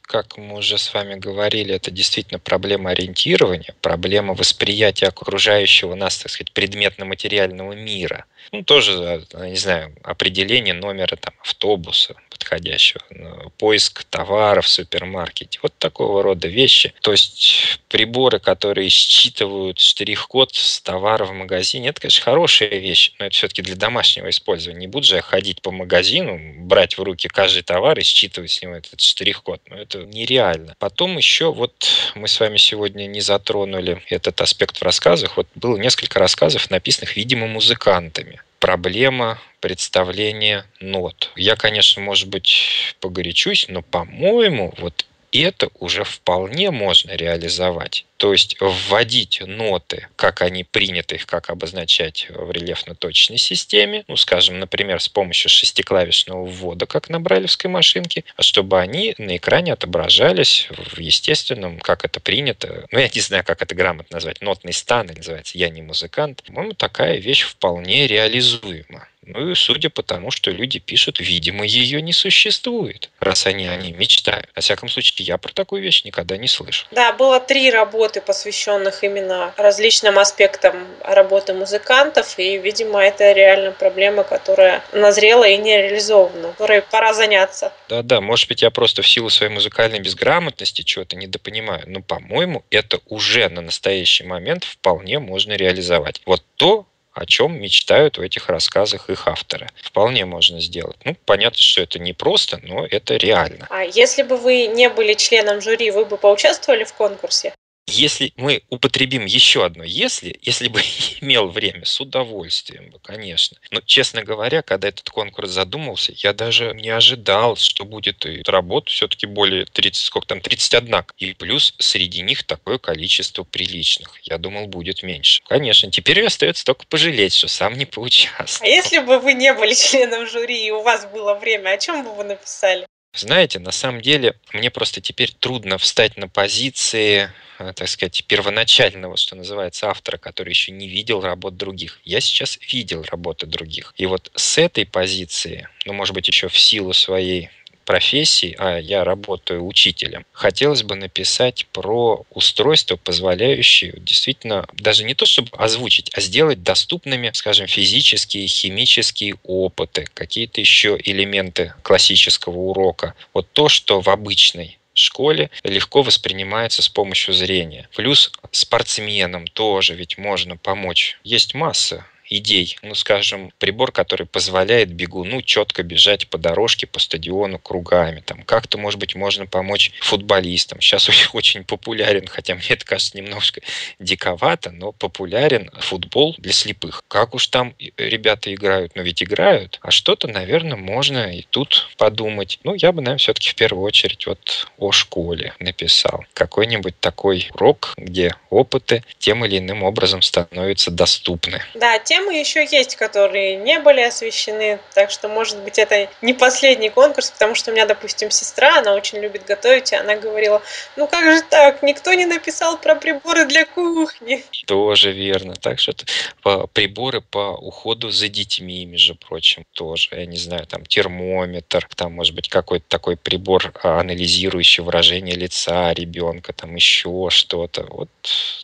как 0.02 0.38
мы 0.38 0.58
уже 0.58 0.78
с 0.78 0.94
вами 0.94 1.16
говорили, 1.16 1.76
это 1.76 1.92
действительно 1.92 2.40
проблема 2.40 2.92
ориентирования, 2.92 3.76
проблема 3.82 4.34
восприятия 4.34 5.08
окружающего 5.08 5.96
нас, 5.96 6.18
так 6.18 6.32
сказать, 6.32 6.52
предметно-материального 6.52 7.74
мира. 7.74 8.26
Ну, 8.52 8.64
тоже, 8.64 9.24
не 9.34 9.56
знаю, 9.56 9.96
определение 10.04 10.74
номера 10.74 11.16
там, 11.16 11.34
автобуса, 11.42 12.16
подходящего, 12.30 13.02
ну, 13.10 13.50
поиск 13.58 14.04
товаров 14.04 14.66
в 14.66 14.70
супермаркете, 14.70 15.60
вот 15.64 15.74
такого 15.78 16.22
рода 16.22 16.48
вещи. 16.48 16.94
То 17.02 17.12
есть 17.12 17.80
приборы, 17.88 18.40
которые 18.40 18.90
считывают 18.90 19.80
штрих-код 19.80 20.54
с 20.54 20.82
товара 20.82 21.26
в 21.26 21.34
магазине, 21.34 21.90
это, 21.90 22.02
конечно, 22.02 22.24
хорошая 22.24 22.70
вещь, 22.70 23.14
но 23.20 23.26
это 23.26 23.36
все-таки 23.36 23.62
для 23.62 23.76
домашнего 23.76 24.30
использования. 24.30 24.82
Не 24.82 24.88
буду 24.88 25.06
же 25.06 25.16
я 25.16 25.22
ходить 25.22 25.62
по 25.62 25.72
магазину, 25.72 26.40
брать 26.66 26.98
в 26.98 27.04
руки 27.04 27.28
каждый 27.28 27.64
товар 27.64 27.98
и 27.98 28.04
считывать 28.04 28.52
с 28.52 28.62
него 28.62 28.76
этот 28.76 29.02
штрих-код. 29.02 29.62
Но 29.70 29.78
это 29.78 30.00
нереально. 30.04 30.76
Потом 30.80 31.18
еще 31.18 31.52
вот 31.52 31.88
мы 32.16 32.28
с 32.28 32.40
вами 32.40 32.58
сегодня 32.58 33.08
не 33.08 33.22
затронули 33.22 34.02
этот 34.10 34.42
аспект 34.42 34.78
в 34.78 34.84
рассказах. 34.84 35.38
Вот 35.38 35.48
было 35.56 35.78
несколько 35.78 36.20
рассказов, 36.20 36.70
написанных, 36.70 37.16
видимо, 37.16 37.48
музыкантами 37.48 38.35
проблема 38.60 39.40
представления 39.60 40.66
нот. 40.80 41.32
Я, 41.36 41.56
конечно, 41.56 42.02
может 42.02 42.30
быть, 42.30 42.96
погорячусь, 43.00 43.68
но, 43.70 43.82
по-моему, 43.82 44.74
вот 44.78 45.06
это 45.42 45.70
уже 45.80 46.04
вполне 46.04 46.72
можно 46.72 47.12
реализовать. 47.12 48.06
То 48.18 48.32
есть 48.32 48.56
вводить 48.60 49.42
ноты, 49.46 50.08
как 50.16 50.42
они 50.42 50.64
приняты, 50.64 51.16
их 51.16 51.26
как 51.26 51.50
обозначать 51.50 52.28
в 52.30 52.50
рельефно-точной 52.52 53.38
системе, 53.38 54.06
ну, 54.08 54.16
скажем, 54.16 54.60
например, 54.60 55.02
с 55.02 55.10
помощью 55.10 55.50
шестиклавишного 55.50 56.46
ввода, 56.46 56.86
как 56.86 57.10
на 57.10 57.20
брайлевской 57.20 57.70
машинке, 57.70 58.24
а 58.38 58.42
чтобы 58.42 58.80
они 58.80 59.16
на 59.18 59.36
экране 59.36 59.74
отображались 59.74 60.70
в 60.70 61.00
естественном, 61.00 61.80
как 61.80 62.06
это 62.06 62.20
принято, 62.22 62.86
ну, 62.92 63.00
я 63.00 63.10
не 63.14 63.22
знаю, 63.22 63.44
как 63.44 63.62
это 63.62 63.76
грамотно 63.76 64.16
назвать, 64.16 64.42
нотный 64.42 64.74
стан, 64.74 65.08
называется 65.08 65.58
«Я 65.58 65.70
не 65.70 65.82
музыкант». 65.82 66.42
По-моему, 66.44 66.74
такая 66.74 67.18
вещь 67.18 67.44
вполне 67.44 68.08
реализуема. 68.08 69.08
Ну 69.26 69.50
и 69.50 69.56
судя 69.56 69.90
по 69.90 70.04
тому, 70.04 70.32
что 70.32 70.52
люди 70.52 70.80
пишут, 70.80 71.20
видимо, 71.20 71.66
ее 71.66 72.02
не 72.02 72.14
существует, 72.14 73.10
раз 73.20 73.46
они 73.46 73.68
о 73.68 73.76
ней 73.76 73.92
мечтают. 73.92 74.50
Во 74.56 74.62
всяком 74.62 74.90
случае, 74.90 75.26
я 75.26 75.38
про 75.38 75.52
такую 75.52 75.82
вещь 75.82 76.04
никогда 76.04 76.38
не 76.38 76.48
слышал. 76.48 76.88
Да, 76.92 77.14
было 77.14 77.40
три 77.40 77.72
работы, 77.72 78.22
посвященных 78.22 79.04
именно 79.04 79.54
различным 79.58 80.20
аспектам 80.20 80.88
работы 81.04 81.54
музыкантов, 81.54 82.38
и, 82.38 82.58
видимо, 82.58 83.00
это 83.00 83.32
реально 83.32 83.72
проблема, 83.72 84.24
которая 84.24 84.84
назрела 84.94 85.48
и 85.48 85.58
не 85.58 85.78
реализована, 85.78 86.52
которой 86.52 86.82
пора 86.82 87.14
заняться. 87.14 87.74
Да-да, 87.90 88.22
может 88.22 88.48
быть, 88.48 88.62
я 88.62 88.72
просто 88.72 89.02
в 89.02 89.08
силу 89.08 89.30
своей 89.30 89.52
музыкальной 89.52 90.00
безграмотности 90.00 90.84
чего-то 90.84 91.16
недопонимаю, 91.16 91.84
но, 91.88 92.02
по-моему, 92.02 92.64
это 92.70 93.00
уже 93.08 93.50
на 93.50 93.62
настоящий 93.62 94.24
момент 94.24 94.64
вполне 94.64 95.20
можно 95.20 95.54
реализовать. 95.54 96.22
Вот 96.26 96.44
то, 96.56 96.86
о 97.16 97.26
чем 97.26 97.60
мечтают 97.60 98.18
в 98.18 98.22
этих 98.22 98.50
рассказах 98.50 99.10
их 99.10 99.28
авторы. 99.28 99.70
Вполне 99.82 100.26
можно 100.26 100.60
сделать. 100.60 100.98
Ну, 101.06 101.16
понятно, 101.26 101.60
что 101.60 101.82
это 101.82 101.98
не 101.98 102.14
просто, 102.14 102.60
но 102.62 102.86
это 102.86 103.16
реально. 103.16 103.68
А 103.70 103.84
если 103.84 104.22
бы 104.24 104.36
вы 104.36 104.68
не 104.68 104.90
были 104.90 105.14
членом 105.14 105.62
жюри, 105.62 105.92
вы 105.92 106.06
бы 106.06 106.18
поучаствовали 106.18 106.84
в 106.84 106.94
конкурсе? 106.94 107.54
Если 107.88 108.34
мы 108.36 108.64
употребим 108.70 109.26
еще 109.26 109.64
одно 109.64 109.84
«если», 109.84 110.38
если 110.42 110.70
бы 110.70 110.82
имел 111.22 111.50
время, 111.50 111.86
с 111.86 112.02
удовольствием 112.02 112.90
бы, 112.90 113.00
конечно. 113.00 113.58
Но, 113.70 113.82
честно 113.82 114.24
говоря, 114.24 114.64
когда 114.64 114.88
этот 114.88 115.10
конкурс 115.10 115.52
задумался, 115.52 116.12
я 116.16 116.34
даже 116.34 116.74
не 116.74 116.90
ожидал, 116.90 117.56
что 117.58 117.86
будет 117.86 118.26
и 118.26 118.42
работ 118.48 118.90
все-таки 118.90 119.28
более 119.28 119.66
30, 119.66 120.04
сколько 120.04 120.28
там, 120.28 120.42
31. 120.42 121.06
И 121.18 121.34
плюс 121.34 121.76
среди 121.78 122.22
них 122.22 122.44
такое 122.44 122.80
количество 122.80 123.44
приличных. 123.44 124.20
Я 124.24 124.40
думал, 124.40 124.68
будет 124.68 125.04
меньше. 125.04 125.44
Конечно, 125.48 125.92
теперь 125.92 126.26
остается 126.26 126.66
только 126.66 126.86
пожалеть, 126.88 127.34
что 127.34 127.48
сам 127.48 127.78
не 127.78 127.86
поучаствовал. 127.86 128.72
А 128.72 128.76
если 128.76 129.00
бы 129.00 129.20
вы 129.20 129.34
не 129.34 129.54
были 129.54 129.74
членом 129.74 130.26
жюри 130.26 130.66
и 130.66 130.72
у 130.72 130.82
вас 130.82 131.06
было 131.06 131.36
время, 131.36 131.70
о 131.70 131.78
чем 131.78 132.04
бы 132.04 132.16
вы 132.16 132.24
написали? 132.24 132.88
Знаете, 133.16 133.60
на 133.60 133.72
самом 133.72 134.02
деле, 134.02 134.36
мне 134.54 134.70
просто 134.70 135.02
теперь 135.02 135.32
трудно 135.32 135.78
встать 135.78 136.18
на 136.18 136.28
позиции 136.28 137.32
Э, 137.58 137.72
так 137.74 137.88
сказать, 137.88 138.26
первоначального, 138.28 139.16
что 139.16 139.36
называется, 139.36 139.90
автора, 139.90 140.18
который 140.18 140.50
еще 140.50 140.72
не 140.72 140.88
видел 140.88 141.22
работ 141.22 141.56
других. 141.56 142.00
Я 142.04 142.20
сейчас 142.20 142.60
видел 142.72 143.04
работы 143.04 143.46
других. 143.46 143.94
И 143.98 144.06
вот 144.06 144.32
с 144.36 144.58
этой 144.58 144.86
позиции, 144.86 145.68
ну, 145.86 145.94
может 145.94 146.14
быть, 146.14 146.28
еще 146.28 146.50
в 146.50 146.58
силу 146.58 146.92
своей 146.92 147.50
профессии, 147.86 148.56
а 148.58 148.78
я 148.78 149.04
работаю 149.04 149.66
учителем, 149.66 150.26
хотелось 150.32 150.84
бы 150.84 150.96
написать 150.96 151.68
про 151.72 152.26
устройство, 152.32 152.96
позволяющее 152.98 153.94
действительно 153.98 154.68
даже 154.74 155.04
не 155.04 155.14
то, 155.14 155.26
чтобы 155.26 155.50
озвучить, 155.54 156.12
а 156.14 156.22
сделать 156.22 156.64
доступными, 156.64 157.32
скажем, 157.34 157.68
физические, 157.68 158.48
химические 158.48 159.36
опыты, 159.44 160.08
какие-то 160.14 160.60
еще 160.60 160.98
элементы 161.02 161.74
классического 161.84 162.58
урока. 162.58 163.14
Вот 163.34 163.48
то, 163.54 163.70
что 163.70 164.02
в 164.02 164.10
обычной 164.10 164.80
школе 164.94 165.50
легко 165.64 166.02
воспринимается 166.02 166.82
с 166.82 166.90
помощью 166.90 167.34
зрения. 167.34 167.90
Плюс 167.96 168.32
спортсменам 168.52 169.46
тоже 169.48 169.94
ведь 169.94 170.18
можно 170.18 170.58
помочь. 170.58 171.20
Есть 171.24 171.54
масса 171.54 172.06
идей. 172.30 172.78
Ну, 172.82 172.96
скажем, 172.96 173.52
прибор, 173.60 173.92
который 173.92 174.26
позволяет 174.26 174.92
бегуну 174.92 175.42
четко 175.42 175.84
бежать 175.84 176.28
по 176.28 176.38
дорожке, 176.38 176.88
по 176.88 177.00
стадиону 177.00 177.60
кругами. 177.60 178.22
Там 178.26 178.44
как-то, 178.44 178.78
может 178.78 179.00
быть, 179.00 179.16
можно 179.16 179.46
помочь 179.46 179.92
футболистам. 180.02 180.82
Сейчас 180.82 181.10
очень 181.34 181.64
популярен, 181.64 182.28
хотя 182.28 182.56
мне 182.56 182.66
это 182.70 182.86
кажется 182.86 183.18
немножко 183.18 183.62
диковато, 184.00 184.72
но 184.72 184.92
популярен 184.92 185.70
футбол 185.80 186.36
для 186.38 186.54
слепых. 186.54 187.04
Как 187.08 187.34
уж 187.34 187.48
там 187.48 187.76
ребята 187.98 188.54
играют? 188.54 188.96
Но 188.96 189.02
ведь 189.02 189.24
играют. 189.24 189.80
А 189.82 189.92
что-то, 189.92 190.28
наверное, 190.28 190.78
можно 190.78 191.36
и 191.36 191.44
тут 191.50 191.90
подумать. 191.98 192.60
Ну, 192.64 192.74
я 192.76 192.92
бы, 192.92 193.02
наверное, 193.02 193.20
все-таки 193.20 193.50
в 193.50 193.56
первую 193.56 193.86
очередь 193.86 194.26
вот 194.26 194.68
о 194.78 194.92
школе 194.92 195.54
написал. 195.60 196.26
Какой-нибудь 196.34 197.00
такой 197.00 197.50
урок, 197.54 197.94
где 197.98 198.36
опыты 198.50 199.04
тем 199.20 199.46
или 199.46 199.58
иным 199.58 199.84
образом 199.84 200.22
становятся 200.22 200.92
доступны. 200.92 201.62
Да, 201.76 202.00
те 202.00 202.15
темы 202.16 202.40
еще 202.40 202.66
есть, 202.66 202.96
которые 202.96 203.58
не 203.58 203.80
были 203.80 204.00
освещены, 204.00 204.80
так 204.94 205.12
что, 205.12 205.28
может 205.28 205.58
быть, 205.64 205.78
это 205.78 206.10
не 206.22 206.34
последний 206.34 206.90
конкурс, 206.90 207.32
потому 207.32 207.56
что 207.56 207.72
у 207.72 207.74
меня, 207.74 207.86
допустим, 207.86 208.32
сестра, 208.32 208.80
она 208.80 208.94
очень 208.94 209.20
любит 209.20 209.44
готовить, 209.46 209.92
и 209.92 209.96
она 209.96 210.16
говорила, 210.16 210.62
ну 210.96 211.08
как 211.08 211.26
же 211.26 211.42
так, 211.42 211.84
никто 211.84 212.14
не 212.14 212.26
написал 212.26 212.78
про 212.78 212.96
приборы 212.96 213.46
для 213.46 213.66
кухни. 213.66 214.44
Тоже 214.66 215.12
верно. 215.12 215.56
Так 215.56 215.80
что 215.80 215.94
по, 216.42 216.68
приборы 216.68 217.20
по 217.20 217.58
уходу 217.60 218.12
за 218.12 218.30
детьми, 218.30 218.86
между 218.86 219.16
прочим, 219.16 219.66
тоже. 219.74 220.10
Я 220.12 220.26
не 220.26 220.38
знаю, 220.38 220.66
там 220.68 220.86
термометр, 220.86 221.88
там, 221.96 222.14
может 222.14 222.34
быть, 222.34 222.48
какой-то 222.48 222.86
такой 222.88 223.18
прибор, 223.18 223.74
а, 223.84 224.00
анализирующий 224.00 224.84
выражение 224.84 225.36
лица 225.36 225.92
ребенка, 225.92 226.54
там 226.54 226.76
еще 226.76 227.28
что-то. 227.30 227.86
Вот 227.90 228.10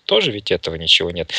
тоже 0.05 0.31
ведь 0.31 0.51
этого 0.51 0.75
ничего 0.75 1.11
нет. 1.11 1.31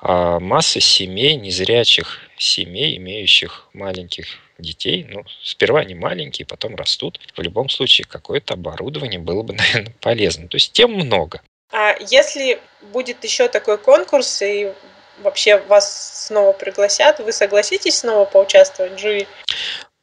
А 0.00 0.40
масса 0.40 0.80
семей 0.80 1.36
не 1.36 1.50
незрячих 1.60 2.18
семей, 2.38 2.96
имеющих 2.96 3.68
маленьких 3.72 4.26
детей, 4.58 5.06
ну, 5.08 5.24
сперва 5.42 5.80
они 5.80 5.94
маленькие, 5.94 6.46
потом 6.46 6.74
растут. 6.74 7.20
В 7.36 7.40
любом 7.42 7.68
случае, 7.68 8.06
какое-то 8.06 8.54
оборудование 8.54 9.20
было 9.20 9.42
бы, 9.42 9.52
наверное, 9.58 9.94
полезно. 10.00 10.48
То 10.48 10.56
есть 10.56 10.72
тем 10.72 10.92
много. 10.92 11.42
А 11.72 11.96
если 12.00 12.60
будет 12.92 13.22
еще 13.24 13.48
такой 13.48 13.78
конкурс, 13.78 14.42
и 14.42 14.72
вообще 15.18 15.58
вас 15.58 16.26
снова 16.26 16.52
пригласят, 16.52 17.20
вы 17.20 17.32
согласитесь 17.32 17.98
снова 17.98 18.24
поучаствовать 18.24 18.94
в 18.94 18.98
жюри? 18.98 19.26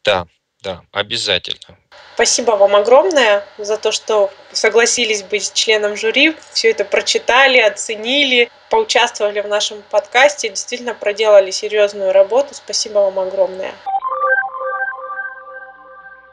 Да, 0.04 0.28
да, 0.62 0.84
обязательно. 0.92 1.78
Спасибо 2.18 2.54
вам 2.54 2.76
огромное 2.76 3.44
за 3.60 3.78
то, 3.78 3.92
что 3.92 4.32
согласились 4.52 5.22
быть 5.22 5.54
членом 5.54 5.96
жюри, 5.96 6.34
все 6.52 6.72
это 6.72 6.84
прочитали, 6.84 7.60
оценили, 7.60 8.50
поучаствовали 8.72 9.40
в 9.40 9.48
нашем 9.48 9.84
подкасте, 9.92 10.50
действительно 10.50 10.96
проделали 10.96 11.52
серьезную 11.52 12.14
работу. 12.14 12.56
Спасибо 12.56 12.94
вам 12.98 13.20
огромное. 13.20 13.72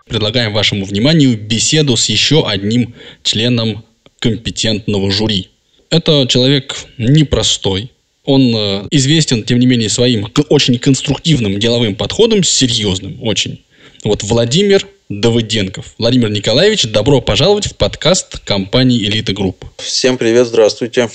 Предлагаем 0.06 0.54
вашему 0.54 0.86
вниманию 0.86 1.36
беседу 1.36 1.98
с 1.98 2.06
еще 2.06 2.48
одним 2.48 2.94
членом 3.22 3.84
компетентного 4.20 5.10
жюри. 5.10 5.50
Это 5.90 6.26
человек 6.26 6.76
непростой, 6.96 7.92
он 8.24 8.56
э, 8.56 8.88
известен, 8.90 9.42
тем 9.42 9.58
не 9.58 9.66
менее, 9.66 9.90
своим 9.90 10.32
очень 10.48 10.78
конструктивным 10.78 11.58
деловым 11.58 11.94
подходом, 11.94 12.42
серьезным 12.42 13.22
очень. 13.22 13.62
Вот 14.02 14.22
Владимир 14.22 14.86
Давыденков. 15.08 15.94
Владимир 15.98 16.30
Николаевич, 16.30 16.84
добро 16.84 17.20
пожаловать 17.20 17.66
в 17.66 17.76
подкаст 17.76 18.38
компании 18.38 19.04
«Элита 19.04 19.32
Групп». 19.32 19.64
Всем 19.76 20.16
привет, 20.16 20.46
здравствуйте. 20.46 21.10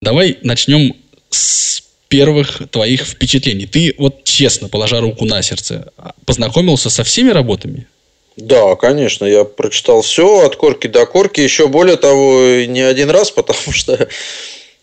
Давай 0.00 0.38
начнем 0.42 0.94
с 1.30 1.82
первых 2.08 2.62
твоих 2.70 3.02
впечатлений? 3.04 3.66
Ты 3.66 3.94
вот 3.98 4.22
честно, 4.24 4.68
положа 4.68 5.00
руку 5.00 5.24
на 5.24 5.42
сердце, 5.42 5.92
познакомился 6.24 6.88
со 6.88 7.02
всеми 7.02 7.30
работами? 7.30 7.88
Да, 8.36 8.76
конечно, 8.76 9.24
я 9.24 9.44
прочитал 9.44 10.02
все 10.02 10.46
от 10.46 10.56
корки 10.56 10.86
до 10.86 11.04
корки. 11.04 11.40
Еще 11.40 11.66
более 11.66 11.96
того, 11.96 12.64
не 12.66 12.80
один 12.80 13.10
раз, 13.10 13.30
потому 13.32 13.72
что 13.72 14.08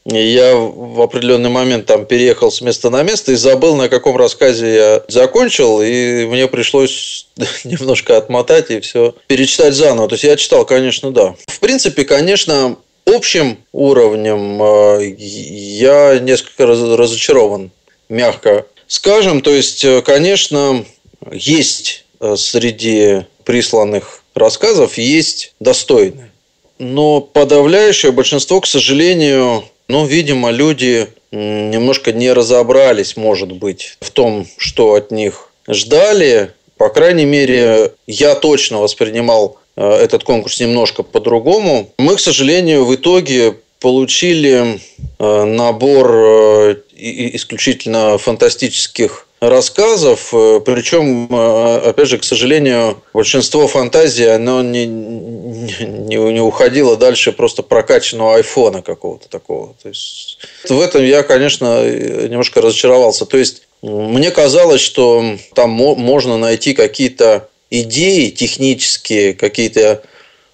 я 0.06 0.56
в 0.56 1.02
определенный 1.02 1.50
момент 1.50 1.86
там 1.86 2.06
переехал 2.06 2.52
с 2.52 2.62
места 2.62 2.90
на 2.90 3.04
место 3.04 3.32
и 3.32 3.36
забыл, 3.36 3.76
на 3.76 3.90
каком 3.90 4.18
рассказе 4.18 4.74
я 4.74 5.04
закончил, 5.08 5.82
и 5.82 6.26
мне 6.26 6.48
пришлось 6.48 7.28
немножко 7.64 8.18
отмотать 8.18 8.72
и 8.72 8.80
все 8.80 9.16
перечитать 9.28 9.74
заново. 9.74 10.08
То 10.08 10.16
есть 10.16 10.24
я 10.24 10.36
читал, 10.36 10.66
конечно, 10.66 11.12
да. 11.12 11.36
В 11.48 11.60
принципе, 11.60 12.06
конечно, 12.06 12.78
общим 13.06 13.58
уровнем 13.72 14.62
э, 14.62 15.16
я 15.18 16.20
несколько 16.20 16.66
разочарован, 16.66 17.72
мягко 18.08 18.66
скажем. 18.90 19.42
То 19.42 19.52
есть, 19.52 19.86
э, 19.86 20.02
конечно, 20.02 20.84
есть 21.32 22.06
э, 22.20 22.36
среди 22.36 23.26
присланных 23.46 24.24
рассказов 24.36 24.98
есть 24.98 25.54
достойные. 25.60 26.32
Но 26.78 27.22
подавляющее 27.22 28.12
большинство, 28.12 28.62
к 28.62 28.68
сожалению, 28.68 29.64
ну, 29.90 30.06
видимо, 30.06 30.52
люди 30.52 31.08
немножко 31.32 32.14
не 32.14 32.32
разобрались, 32.32 33.18
может 33.18 33.52
быть, 33.52 33.98
в 34.00 34.12
том, 34.12 34.48
что 34.58 34.94
от 34.94 35.12
них 35.12 35.50
ждали. 35.68 36.52
По 36.78 36.90
крайней 36.90 37.26
мере, 37.26 37.92
я 38.08 38.36
точно 38.36 38.80
воспринимал 38.80 39.58
э, 39.76 39.84
этот 39.84 40.24
конкурс 40.24 40.60
немножко 40.60 41.04
по-другому. 41.04 41.92
Мы, 41.98 42.16
к 42.16 42.20
сожалению, 42.20 42.86
в 42.86 42.96
итоге 42.96 43.56
получили 43.80 44.80
э, 45.18 45.44
набор 45.46 46.12
э, 46.14 46.76
исключительно 46.96 48.18
фантастических 48.20 49.28
рассказов, 49.40 50.34
э, 50.34 50.62
причем, 50.66 51.28
э, 51.32 51.90
опять 51.90 52.08
же, 52.08 52.18
к 52.18 52.24
сожалению, 52.24 53.02
большинство 53.14 53.68
фантазий, 53.68 54.26
оно 54.26 54.62
не, 54.62 54.86
не, 54.86 56.16
не 56.16 56.42
уходило 56.42 56.98
дальше 56.98 57.32
просто 57.32 57.64
прокачанного 57.64 58.36
айфона 58.36 58.82
какого-то 58.82 59.30
такого. 59.30 59.76
То 59.82 59.90
есть, 59.90 60.40
в 60.68 60.80
этом 60.80 61.04
я, 61.04 61.24
конечно, 61.24 61.84
немножко 61.84 62.62
разочаровался. 62.62 63.26
То 63.26 63.38
есть, 63.38 63.64
мне 63.82 64.32
казалось, 64.32 64.82
что 64.82 65.38
там 65.56 65.70
можно 65.70 66.38
найти 66.38 66.74
какие-то 66.74 67.50
идеи 67.70 68.30
технические, 68.30 69.34
какие-то 69.34 70.04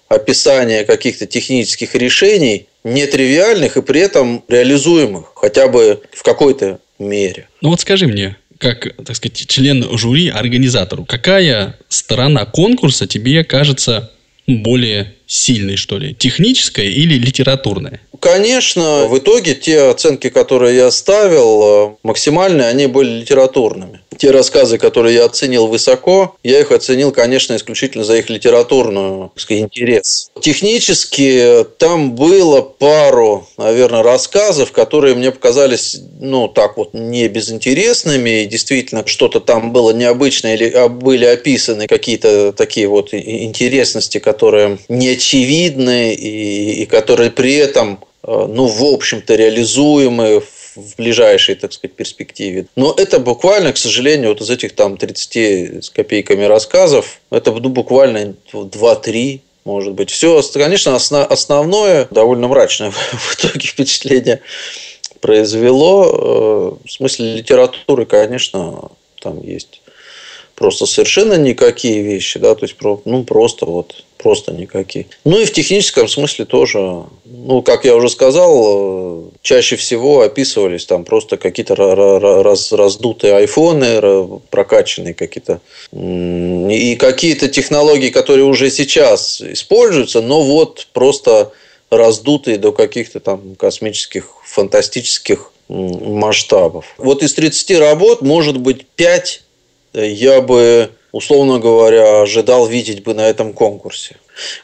описания 0.08 0.84
каких-то 0.84 1.26
технических 1.26 1.94
решений, 1.94 2.68
нетривиальных 2.84 3.76
и 3.76 3.82
при 3.82 4.00
этом 4.00 4.44
реализуемых, 4.48 5.32
хотя 5.34 5.68
бы 5.68 6.00
в 6.12 6.22
какой-то 6.22 6.78
мере. 6.98 7.48
Ну 7.60 7.70
вот 7.70 7.80
скажи 7.80 8.06
мне, 8.06 8.36
как, 8.58 8.94
так 9.04 9.16
сказать, 9.16 9.46
член 9.48 9.84
жюри, 9.98 10.28
организатору, 10.28 11.04
какая 11.04 11.76
сторона 11.88 12.44
конкурса 12.44 13.06
тебе 13.06 13.44
кажется 13.44 14.10
более 14.46 15.14
сильной, 15.26 15.76
что 15.76 15.98
ли? 15.98 16.14
Техническая 16.14 16.86
или 16.86 17.14
литературная? 17.14 18.00
Конечно, 18.20 19.06
в 19.06 19.18
итоге 19.18 19.54
те 19.54 19.90
оценки, 19.90 20.30
которые 20.30 20.76
я 20.76 20.90
ставил, 20.90 21.62
э, 21.62 21.96
максимальные, 22.02 22.68
они 22.68 22.86
были 22.86 23.20
литературными. 23.20 24.00
Те 24.18 24.30
рассказы, 24.30 24.78
которые 24.78 25.16
я 25.16 25.24
оценил 25.24 25.66
высоко, 25.66 26.36
я 26.42 26.60
их 26.60 26.72
оценил, 26.72 27.12
конечно, 27.12 27.54
исключительно 27.56 28.04
за 28.04 28.16
их 28.16 28.30
литературную 28.30 29.30
так 29.34 29.40
сказать, 29.40 29.62
интерес. 29.64 30.30
Технически 30.40 31.66
там 31.78 32.14
было 32.14 32.60
пару, 32.62 33.46
наверное, 33.56 34.02
рассказов, 34.02 34.72
которые 34.72 35.14
мне 35.14 35.30
показались, 35.30 36.00
ну, 36.20 36.48
так 36.48 36.76
вот, 36.76 36.94
не 36.94 37.28
безинтересными. 37.28 38.42
И 38.42 38.46
действительно, 38.46 39.06
что-то 39.06 39.40
там 39.40 39.72
было 39.72 39.90
необычное 39.92 40.54
или 40.54 40.70
а, 40.70 40.88
были 40.88 41.24
описаны 41.24 41.86
какие-то 41.86 42.52
такие 42.52 42.88
вот 42.88 43.12
интересности, 43.12 44.18
которые 44.18 44.78
не 44.88 45.08
очевидны 45.10 46.14
и, 46.14 46.82
и 46.82 46.86
которые 46.86 47.30
при 47.30 47.54
этом 47.54 48.00
Э, 48.26 48.46
ну, 48.48 48.66
в 48.66 48.82
общем-то, 48.82 49.34
реализуемые 49.34 50.40
в 50.40 50.55
ближайшей, 50.96 51.54
так 51.54 51.72
сказать, 51.72 51.94
перспективе. 51.94 52.66
Но 52.76 52.94
это 52.96 53.18
буквально, 53.18 53.72
к 53.72 53.76
сожалению, 53.76 54.30
вот 54.30 54.40
из 54.40 54.50
этих 54.50 54.74
там 54.74 54.96
30 54.96 55.84
с 55.84 55.90
копейками 55.90 56.44
рассказов, 56.44 57.20
это 57.30 57.52
ну, 57.52 57.68
буквально 57.68 58.34
2-3 58.52 59.40
может 59.64 59.94
быть. 59.94 60.10
Все, 60.10 60.40
конечно, 60.54 60.94
основное 60.96 62.06
довольно 62.10 62.48
мрачное 62.48 62.90
в 63.12 63.36
итоге 63.36 63.66
впечатление 63.66 64.40
произвело. 65.20 66.78
Э, 66.82 66.86
в 66.86 66.90
смысле 66.90 67.36
литературы, 67.36 68.06
конечно, 68.06 68.90
там 69.20 69.42
есть 69.42 69.80
просто 70.54 70.86
совершенно 70.86 71.34
никакие 71.34 72.02
вещи, 72.02 72.38
да, 72.38 72.54
то 72.54 72.64
есть 72.64 72.76
ну 72.80 73.24
просто 73.24 73.66
вот 73.66 74.05
просто 74.18 74.52
никакие. 74.52 75.06
Ну 75.24 75.38
и 75.40 75.44
в 75.44 75.52
техническом 75.52 76.08
смысле 76.08 76.44
тоже, 76.44 76.78
ну 77.24 77.62
как 77.62 77.84
я 77.84 77.94
уже 77.94 78.08
сказал, 78.08 78.62
э, 78.64 79.22
чаще 79.42 79.76
всего 79.76 80.22
описывались 80.22 80.86
там 80.86 81.04
просто 81.04 81.36
какие-то 81.36 81.76
раз, 81.76 82.72
раздутые 82.72 83.36
айфоны, 83.36 84.40
прокачанные 84.50 85.14
какие-то 85.14 85.60
и 85.92 86.96
какие-то 86.98 87.48
технологии, 87.48 88.10
которые 88.10 88.44
уже 88.44 88.70
сейчас 88.70 89.40
используются, 89.40 90.20
но 90.20 90.42
вот 90.42 90.88
просто 90.92 91.52
раздутые 91.90 92.58
до 92.58 92.72
каких-то 92.72 93.20
там 93.20 93.54
космических, 93.56 94.28
фантастических 94.44 95.52
масштабов. 95.68 96.86
Вот 96.98 97.22
из 97.22 97.34
30 97.34 97.78
работ, 97.78 98.22
может 98.22 98.58
быть, 98.58 98.86
5 98.86 99.42
я 99.94 100.40
бы, 100.40 100.90
условно 101.16 101.58
говоря, 101.58 102.22
ожидал 102.22 102.66
видеть 102.66 103.02
бы 103.02 103.14
на 103.14 103.28
этом 103.28 103.52
конкурсе. 103.52 104.16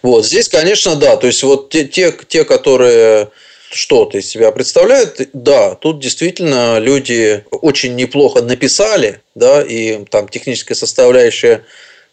Вот 0.03 0.27
здесь, 0.27 0.49
конечно, 0.49 0.97
да. 0.97 1.17
То 1.17 1.27
есть 1.27 1.43
вот 1.43 1.71
те, 1.71 1.85
те, 1.85 2.15
те 2.29 2.45
которые 2.45 3.31
что-то 3.71 4.19
из 4.19 4.29
себя 4.29 4.53
представляют, 4.53 5.19
да, 5.33 5.75
тут 5.75 5.99
действительно 5.99 6.79
люди 6.79 7.45
очень 7.51 7.97
неплохо 7.97 8.43
написали, 8.43 9.23
да, 9.35 9.63
и 9.63 10.05
там 10.05 10.29
техническая 10.29 10.77
составляющая, 10.77 11.65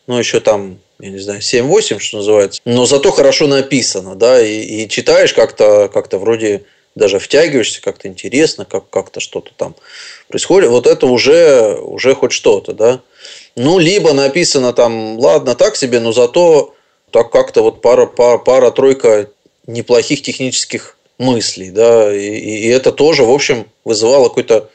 ну, 0.08 0.18
еще 0.18 0.40
там 0.40 0.80
я 1.02 1.10
не 1.10 1.20
знаю, 1.20 1.40
7-8, 1.40 2.00
что 2.00 2.18
называется, 2.18 2.62
но 2.66 2.86
зато 2.86 3.12
хорошо 3.12 3.48
написано, 3.48 4.16
да, 4.16 4.42
и, 4.42 4.84
и 4.84 4.90
читаешь 4.90 5.34
как-то 5.34 5.90
как 5.94 6.12
вроде 6.14 6.64
даже 6.96 7.20
втягиваешься, 7.20 7.82
как-то 7.82 8.08
интересно, 8.08 8.66
как, 8.66 8.90
как-то 8.90 9.20
что-то 9.20 9.52
там 9.56 9.76
происходит. 10.28 10.70
Вот 10.70 10.88
это 10.88 11.08
уже, 11.08 11.78
уже 11.82 12.14
хоть 12.16 12.32
что-то, 12.32 12.74
да. 12.74 13.02
Ну, 13.56 13.80
либо 13.80 14.14
написано 14.14 14.74
там, 14.74 15.18
ладно, 15.20 15.56
так 15.56 15.76
себе, 15.76 16.00
но 16.00 16.12
зато 16.12 16.74
так 17.12 17.32
как-то 17.32 17.62
вот 17.62 17.82
пара, 17.82 18.06
пара, 18.06 18.38
пара-тройка 18.38 19.30
неплохих 19.68 20.22
технических 20.22 20.98
мыслей, 21.18 21.72
да, 21.72 22.16
и, 22.16 22.30
и 22.30 22.68
это 22.68 22.92
тоже, 22.92 23.24
в 23.24 23.32
общем, 23.32 23.68
вызывало 23.84 24.30
какой-то 24.30 24.70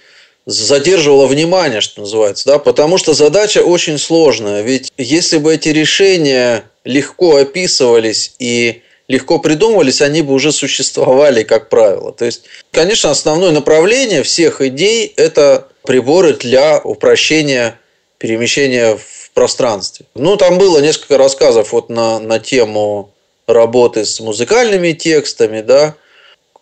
задерживало 0.47 1.27
внимание, 1.27 1.81
что 1.81 2.03
называется, 2.03 2.47
да, 2.47 2.59
потому 2.59 2.99
что 2.99 3.15
задача 3.15 3.61
очень 3.61 3.99
сложная. 3.99 4.63
Ведь 4.63 4.93
если 4.99 5.39
бы 5.39 5.55
эти 5.55 5.71
решения 5.71 6.65
легко 6.85 7.37
описывались 7.37 8.35
и 8.39 8.83
легко 9.09 9.39
придумывались, 9.39 10.03
они 10.03 10.23
бы 10.23 10.35
уже 10.35 10.53
существовали, 10.53 11.43
как 11.43 11.69
правило. 11.69 12.13
То 12.13 12.25
есть, 12.25 12.43
конечно, 12.71 13.11
основное 13.11 13.53
направление 13.53 14.23
всех 14.23 14.61
идей– 14.61 15.13
это 15.17 15.69
приборы 15.83 16.35
для 16.35 16.79
упрощения 16.79 17.79
перемещения 18.19 18.97
в 18.97 19.31
пространстве. 19.35 20.07
Ну, 20.15 20.37
там 20.37 20.59
было 20.59 20.79
несколько 20.79 21.19
рассказов 21.19 21.73
вот 21.73 21.89
на, 21.89 22.19
на 22.21 22.39
тему 22.39 23.11
работы 23.47 24.05
с 24.05 24.21
музыкальными 24.21 24.93
текстами, 24.93 25.61
да, 25.61 25.95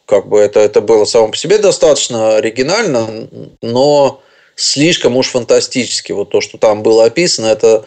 как 0.06 0.28
бы 0.28 0.38
это, 0.38 0.60
это 0.60 0.80
было 0.80 1.04
само 1.04 1.28
по 1.28 1.36
себе 1.36 1.58
достаточно 1.58 2.36
оригинально, 2.36 3.28
но 3.62 4.22
слишком 4.56 5.16
уж 5.16 5.28
фантастически. 5.28 6.12
Вот 6.12 6.30
то, 6.30 6.40
что 6.40 6.58
там 6.58 6.82
было 6.82 7.04
описано, 7.04 7.46
это 7.46 7.84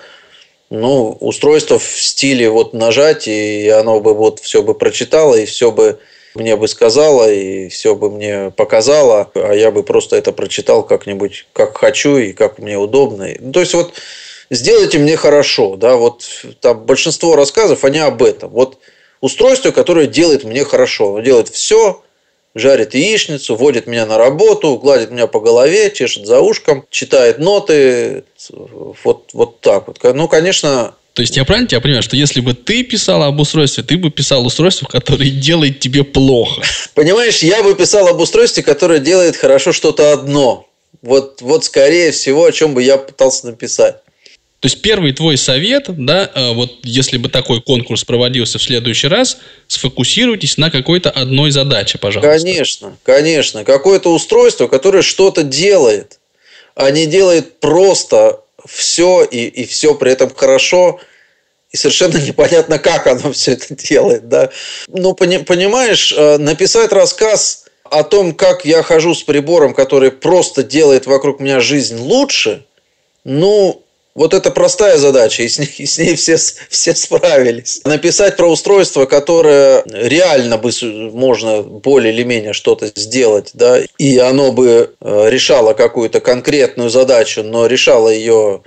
ну, 0.70 1.18
устройство 1.20 1.78
в 1.78 2.02
стиле 2.02 2.50
вот 2.50 2.74
нажать, 2.74 3.28
и 3.28 3.68
оно 3.70 4.00
бы 4.00 4.14
вот 4.14 4.40
все 4.40 4.64
бы 4.64 4.74
прочитало, 4.74 5.36
и 5.36 5.46
все 5.46 5.72
бы 5.72 6.00
мне 6.36 6.56
бы 6.56 6.68
сказала, 6.68 7.32
и 7.32 7.70
все 7.70 7.96
бы 7.96 8.10
мне 8.12 8.52
показала, 8.52 9.32
а 9.34 9.54
я 9.54 9.72
бы 9.72 9.84
просто 9.84 10.16
это 10.16 10.32
прочитал 10.32 10.84
как-нибудь, 10.84 11.48
как 11.54 11.78
хочу 11.78 12.18
и 12.18 12.34
как 12.34 12.60
мне 12.60 12.78
удобно. 12.78 13.28
Ну, 13.40 13.52
то 13.52 13.60
есть 13.60 13.74
вот 13.74 13.94
сделайте 14.50 15.00
мне 15.00 15.18
хорошо, 15.18 15.76
да, 15.76 15.96
вот 15.96 16.24
там 16.62 16.86
большинство 16.86 17.36
рассказов, 17.36 17.84
они 17.84 18.00
об 18.00 18.22
этом. 18.24 18.50
Вот 18.50 18.78
устройство, 19.22 19.72
которое 19.72 20.08
делает 20.08 20.44
мне 20.44 20.64
хорошо, 20.64 21.14
оно 21.14 21.22
делает 21.22 21.50
все, 21.50 22.02
жарит 22.56 22.96
яичницу, 22.96 23.56
водит 23.56 23.86
меня 23.86 24.06
на 24.06 24.18
работу, 24.18 24.78
гладит 24.78 25.12
меня 25.12 25.28
по 25.28 25.42
голове, 25.42 25.92
чешет 25.92 26.26
за 26.26 26.40
ушком, 26.40 26.86
читает 26.90 27.38
ноты. 27.38 28.24
Вот, 28.52 29.30
вот 29.34 29.62
так 29.62 29.88
вот. 29.88 30.00
Ну, 30.04 30.28
конечно, 30.28 30.94
то 31.16 31.22
есть 31.22 31.38
я 31.38 31.46
правильно 31.46 31.70
тебя 31.70 31.80
понимаю, 31.80 32.04
что 32.04 32.18
если 32.18 32.42
бы 32.42 32.54
ты 32.54 32.84
писал 32.84 33.24
об 33.24 33.40
устройстве, 33.40 33.84
ты 33.84 33.96
бы 33.98 34.12
писал 34.12 34.46
устройство, 34.46 34.86
которое 34.86 35.30
делает 35.30 35.80
тебе 35.80 36.04
плохо? 36.04 36.62
Понимаешь, 36.94 37.40
я 37.40 37.64
бы 37.64 37.74
писал 37.74 38.08
об 38.10 38.20
устройстве, 38.20 38.64
которое 38.64 39.00
делает 39.00 39.38
хорошо 39.38 39.72
что-то 39.72 40.12
одно. 40.12 40.68
Вот, 41.02 41.42
вот 41.42 41.64
скорее 41.64 42.12
всего, 42.12 42.44
о 42.44 42.52
чем 42.52 42.74
бы 42.74 42.84
я 42.84 42.98
пытался 42.98 43.46
написать. 43.48 43.96
То 44.60 44.68
есть 44.68 44.82
первый 44.82 45.14
твой 45.14 45.38
совет, 45.38 45.86
да, 45.88 46.30
э, 46.34 46.54
вот 46.54 46.80
если 46.84 47.18
бы 47.18 47.30
такой 47.30 47.62
конкурс 47.62 48.04
проводился 48.04 48.58
в 48.58 48.64
следующий 48.64 49.08
раз, 49.08 49.38
сфокусируйтесь 49.68 50.58
на 50.58 50.72
какой-то 50.72 51.12
одной 51.12 51.52
задаче, 51.52 51.98
пожалуйста. 51.98 52.44
Конечно, 52.44 52.98
конечно. 53.04 53.64
Какое-то 53.64 54.12
устройство, 54.12 54.68
которое 54.68 55.04
что-то 55.04 55.44
делает, 55.44 56.20
не 56.92 57.06
делает 57.06 57.60
просто 57.60 58.42
все 58.66 59.24
и, 59.24 59.46
и 59.48 59.66
все 59.66 59.96
при 59.96 60.12
этом 60.12 60.34
хорошо, 60.34 61.00
и 61.72 61.78
совершенно 61.78 62.18
непонятно, 62.28 62.80
как 62.80 63.08
оно 63.08 63.32
все 63.32 63.54
это 63.54 63.76
делает. 63.76 64.28
Да? 64.30 64.50
Ну, 64.88 65.14
пони, 65.14 65.38
понимаешь, 65.38 66.14
э, 66.16 66.38
написать 66.38 66.92
рассказ 66.92 67.66
о 67.84 68.04
том, 68.04 68.34
как 68.34 68.66
я 68.66 68.82
хожу 68.84 69.14
с 69.14 69.24
прибором, 69.24 69.74
который 69.74 70.12
просто 70.12 70.64
делает 70.64 71.06
вокруг 71.06 71.40
меня 71.40 71.60
жизнь 71.60 71.98
лучше, 71.98 72.66
ну, 73.24 73.84
вот 74.16 74.34
это 74.34 74.50
простая 74.50 74.98
задача, 74.98 75.44
и 75.44 75.50
с 75.50 75.60
ней, 75.60 75.74
и 75.78 75.86
с 75.86 75.98
ней 75.98 76.16
все, 76.16 76.38
все 76.38 76.96
справились. 76.96 77.82
Написать 77.84 78.38
про 78.38 78.48
устройство, 78.48 79.06
которое 79.06 79.84
реально 79.92 80.58
бы 80.58 80.72
можно 81.12 81.62
более 81.62 82.14
или 82.14 82.24
менее 82.24 82.54
что-то 82.54 82.88
сделать, 82.96 83.52
да, 83.54 83.80
и 83.98 84.18
оно 84.18 84.54
бы 84.54 84.94
э, 85.00 85.30
решало 85.30 85.74
какую-то 85.74 86.22
конкретную 86.22 86.90
задачу, 86.90 87.44
но 87.44 87.68
решало 87.68 88.10
ее 88.10 88.62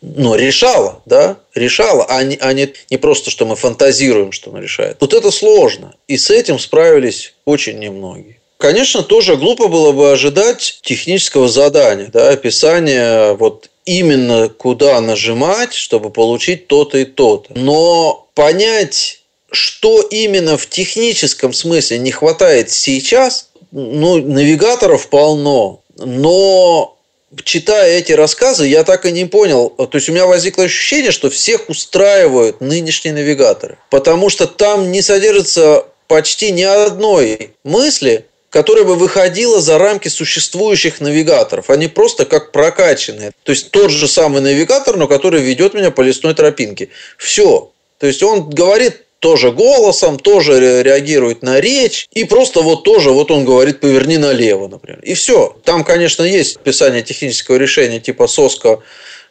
но 0.00 0.34
решало, 0.34 1.02
да, 1.04 1.36
решало, 1.54 2.06
а 2.08 2.22
не, 2.22 2.38
а 2.40 2.52
не, 2.54 2.72
не 2.90 2.96
просто, 2.96 3.30
что 3.30 3.44
мы 3.44 3.54
фантазируем, 3.54 4.32
что 4.32 4.50
оно 4.50 4.60
решает. 4.60 4.96
Вот 5.00 5.12
это 5.12 5.30
сложно. 5.30 5.94
И 6.08 6.16
с 6.16 6.30
этим 6.30 6.58
справились 6.58 7.34
очень 7.44 7.78
немногие. 7.78 8.38
Конечно, 8.56 9.02
тоже 9.02 9.36
глупо 9.36 9.68
было 9.68 9.92
бы 9.92 10.10
ожидать 10.10 10.80
технического 10.82 11.48
задания, 11.48 12.08
да, 12.10 12.30
описания 12.30 13.34
вот 13.34 13.68
именно 13.84 14.48
куда 14.48 15.00
нажимать, 15.00 15.74
чтобы 15.74 16.10
получить 16.10 16.66
то-то 16.68 16.98
и 16.98 17.04
то-то. 17.04 17.52
Но 17.54 18.28
понять, 18.34 19.20
что 19.50 20.00
именно 20.00 20.56
в 20.56 20.68
техническом 20.68 21.52
смысле 21.52 21.98
не 21.98 22.10
хватает 22.10 22.70
сейчас, 22.70 23.50
ну, 23.70 24.16
навигаторов 24.18 25.08
полно, 25.08 25.80
но 25.98 26.96
читая 27.42 27.98
эти 27.98 28.12
рассказы, 28.12 28.66
я 28.66 28.84
так 28.84 29.06
и 29.06 29.12
не 29.12 29.24
понял. 29.24 29.70
То 29.70 29.90
есть 29.92 30.08
у 30.08 30.12
меня 30.12 30.26
возникло 30.26 30.64
ощущение, 30.64 31.10
что 31.10 31.30
всех 31.30 31.68
устраивают 31.68 32.60
нынешние 32.60 33.14
навигаторы. 33.14 33.78
Потому 33.90 34.30
что 34.30 34.46
там 34.46 34.92
не 34.92 35.02
содержится 35.02 35.86
почти 36.06 36.52
ни 36.52 36.62
одной 36.62 37.54
мысли, 37.64 38.26
которая 38.54 38.84
бы 38.84 38.94
выходила 38.94 39.60
за 39.60 39.78
рамки 39.78 40.06
существующих 40.06 41.00
навигаторов. 41.00 41.70
Они 41.70 41.88
просто 41.88 42.24
как 42.24 42.52
прокачанные. 42.52 43.32
То 43.42 43.50
есть 43.50 43.72
тот 43.72 43.90
же 43.90 44.06
самый 44.06 44.40
навигатор, 44.42 44.96
но 44.96 45.08
который 45.08 45.42
ведет 45.42 45.74
меня 45.74 45.90
по 45.90 46.02
лесной 46.02 46.34
тропинке. 46.34 46.90
Все. 47.18 47.72
То 47.98 48.06
есть 48.06 48.22
он 48.22 48.48
говорит 48.48 49.06
тоже 49.18 49.50
голосом, 49.50 50.20
тоже 50.20 50.84
реагирует 50.84 51.42
на 51.42 51.58
речь. 51.58 52.06
И 52.12 52.22
просто 52.22 52.62
вот 52.62 52.84
тоже, 52.84 53.10
вот 53.10 53.32
он 53.32 53.44
говорит, 53.44 53.80
поверни 53.80 54.18
налево, 54.18 54.68
например. 54.68 55.00
И 55.02 55.14
все. 55.14 55.56
Там, 55.64 55.82
конечно, 55.82 56.22
есть 56.22 56.54
описание 56.54 57.02
технического 57.02 57.56
решения 57.56 57.98
типа 57.98 58.28
соска 58.28 58.78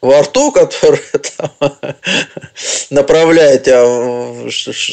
во 0.03 0.21
рту, 0.21 0.51
который 0.51 0.99
направляет 2.89 3.63
тебя, 3.63 3.85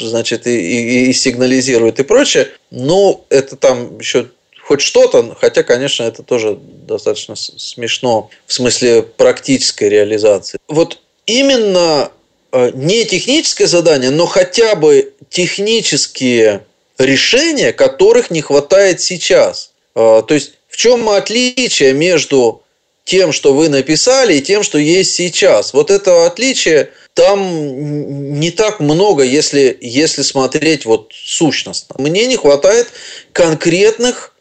значит, 0.09 0.47
и, 0.47 0.51
и, 0.51 1.11
и 1.11 1.13
сигнализирует 1.13 1.99
и 1.99 2.05
прочее. 2.05 2.49
Но 2.71 3.25
это 3.29 3.57
там 3.57 3.99
еще 3.99 4.29
хоть 4.63 4.81
что-то, 4.81 5.37
хотя, 5.41 5.65
конечно, 5.65 6.05
это 6.05 6.23
тоже 6.23 6.57
достаточно 6.57 7.35
смешно 7.35 8.31
в 8.47 8.53
смысле 8.53 9.03
практической 9.03 9.89
реализации. 9.89 10.61
Вот 10.69 11.01
именно 11.27 12.13
э, 12.53 12.71
не 12.75 13.05
техническое 13.05 13.67
задание, 13.67 14.11
но 14.11 14.27
хотя 14.27 14.77
бы 14.77 15.13
технические 15.29 16.65
решения, 16.99 17.73
которых 17.73 18.31
не 18.31 18.43
хватает 18.43 19.01
сейчас. 19.01 19.73
Э, 19.97 20.23
то 20.25 20.35
есть 20.35 20.53
в 20.69 20.77
чем 20.77 21.09
отличие 21.09 21.95
между 21.95 22.63
тем, 23.11 23.33
что 23.33 23.55
вы 23.55 23.69
написали, 23.69 24.35
и 24.35 24.41
тем, 24.41 24.63
что 24.63 24.79
есть 24.79 25.17
сейчас. 25.17 25.75
Вот 25.75 25.91
это 25.91 26.27
отличие 26.27 26.91
там 27.15 28.39
не 28.39 28.53
так 28.53 28.79
много, 28.79 29.25
если, 29.25 29.77
если 29.81 30.23
смотреть 30.23 30.85
вот 30.85 31.11
сущностно. 31.13 31.97
Мне 31.99 32.27
не 32.27 32.37
хватает 32.37 32.87
конкретных 33.33 34.33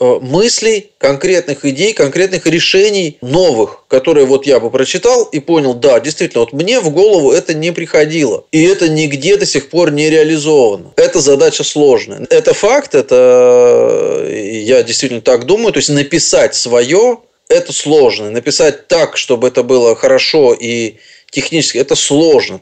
э, 0.00 0.18
мыслей, 0.20 0.90
конкретных 0.98 1.64
идей, 1.64 1.92
конкретных 1.92 2.48
решений 2.48 3.16
новых, 3.20 3.84
которые 3.86 4.26
вот 4.26 4.44
я 4.44 4.58
бы 4.58 4.72
прочитал 4.72 5.22
и 5.22 5.38
понял, 5.38 5.74
да, 5.74 6.00
действительно, 6.00 6.40
вот 6.40 6.52
мне 6.52 6.80
в 6.80 6.90
голову 6.90 7.30
это 7.30 7.54
не 7.54 7.70
приходило. 7.70 8.42
И 8.50 8.64
это 8.64 8.88
нигде 8.88 9.36
до 9.36 9.46
сих 9.46 9.70
пор 9.70 9.92
не 9.92 10.10
реализовано. 10.10 10.92
Это 10.96 11.20
задача 11.20 11.62
сложная. 11.62 12.26
Это 12.28 12.54
факт, 12.54 12.96
это 12.96 14.24
э, 14.26 14.62
я 14.64 14.82
действительно 14.82 15.20
так 15.20 15.46
думаю. 15.46 15.72
То 15.72 15.78
есть 15.78 15.90
написать 15.90 16.56
свое 16.56 17.20
это 17.48 17.72
сложно. 17.72 18.30
Написать 18.30 18.88
так, 18.88 19.16
чтобы 19.16 19.48
это 19.48 19.62
было 19.62 19.94
хорошо 19.96 20.54
и 20.54 20.98
технически, 21.30 21.78
это 21.78 21.94
сложно. 21.94 22.60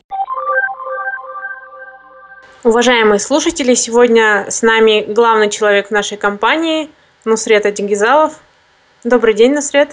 Уважаемые 2.63 3.19
слушатели, 3.19 3.75
сегодня 3.75 4.47
с 4.49 4.63
нами 4.63 5.05
главный 5.07 5.51
человек 5.51 5.89
в 5.89 5.91
нашей 5.91 6.17
компании 6.17 6.89
Нусрет 7.25 7.67
Адингизалов. 7.67 8.41
Добрый 9.05 9.35
день, 9.35 9.53
Нусрет. 9.53 9.91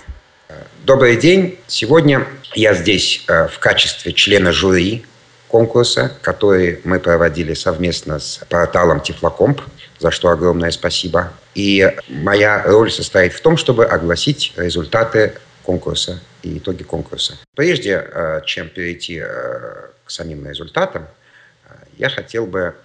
Добрый 0.86 1.17
день. 1.17 1.60
Сегодня 1.67 2.25
я 2.56 2.73
здесь 2.73 3.23
э, 3.27 3.47
в 3.47 3.60
качестве 3.60 4.13
члена 4.13 4.51
жюри 4.51 5.06
конкурса, 5.49 6.17
который 6.21 6.80
мы 6.86 6.99
проводили 6.99 7.54
совместно 7.54 8.19
с 8.19 8.39
порталом 8.49 9.01
Тифлокомп, 9.01 9.62
за 9.99 10.12
что 10.12 10.30
огромное 10.30 10.71
спасибо. 10.71 11.34
И 11.54 11.98
моя 12.08 12.64
роль 12.64 12.92
состоит 12.92 13.34
в 13.34 13.42
том, 13.42 13.58
чтобы 13.58 13.86
огласить 13.86 14.54
результаты 14.56 15.34
конкурса 15.64 16.22
и 16.44 16.58
итоги 16.58 16.84
конкурса. 16.84 17.38
Прежде 17.56 18.04
э, 18.04 18.42
чем 18.46 18.70
перейти 18.70 19.22
э, 19.22 19.90
к 20.06 20.10
самим 20.10 20.48
результатам, 20.48 21.08
э, 21.66 21.74
я 21.98 22.10
хотел 22.10 22.48
бы 22.48 22.76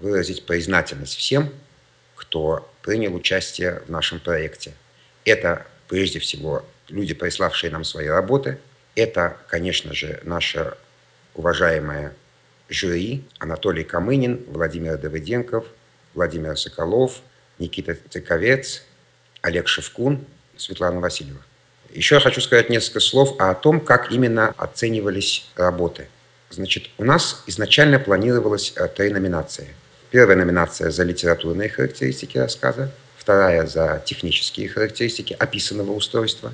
выразить 0.00 0.46
признательность 0.46 1.16
всем, 1.16 1.52
кто 2.14 2.70
принял 2.82 3.14
участие 3.14 3.82
в 3.86 3.90
нашем 3.90 4.20
проекте. 4.20 4.72
Это 5.24 5.66
прежде 5.88 6.20
всего 6.20 6.64
люди, 6.88 7.14
приславшие 7.14 7.70
нам 7.70 7.84
свои 7.84 8.06
работы. 8.06 8.58
Это, 8.94 9.36
конечно 9.48 9.92
же, 9.92 10.20
наше 10.22 10.74
уважаемое 11.34 12.14
жюри 12.68 13.24
Анатолий 13.38 13.82
Камынин, 13.82 14.44
Владимир 14.48 14.96
Давыденков, 14.98 15.66
Владимир 16.14 16.56
Соколов– 16.56 17.20
Никита 17.58 17.94
Тыковец, 17.94 18.82
Олег 19.42 19.68
Шевкун, 19.68 20.24
Светлана 20.56 21.00
Васильева. 21.00 21.40
Еще 21.90 22.16
я 22.16 22.20
хочу 22.20 22.40
сказать 22.40 22.70
несколько 22.70 23.00
слов 23.00 23.36
о 23.38 23.54
том, 23.54 23.80
как 23.80 24.10
именно 24.10 24.48
оценивались 24.56 25.48
работы. 25.54 26.08
Значит, 26.50 26.90
у 26.98 27.04
нас 27.04 27.42
изначально 27.46 27.98
планировалось 27.98 28.72
э, 28.76 28.88
три 28.88 29.10
номинации. 29.10 29.68
Первая 30.10 30.36
номинация 30.36 30.90
за 30.90 31.02
литературные 31.02 31.68
характеристики 31.68 32.38
рассказа, 32.38 32.90
вторая 33.16 33.66
за 33.66 34.02
технические 34.04 34.68
характеристики 34.68 35.34
описанного 35.38 35.92
устройства, 35.92 36.52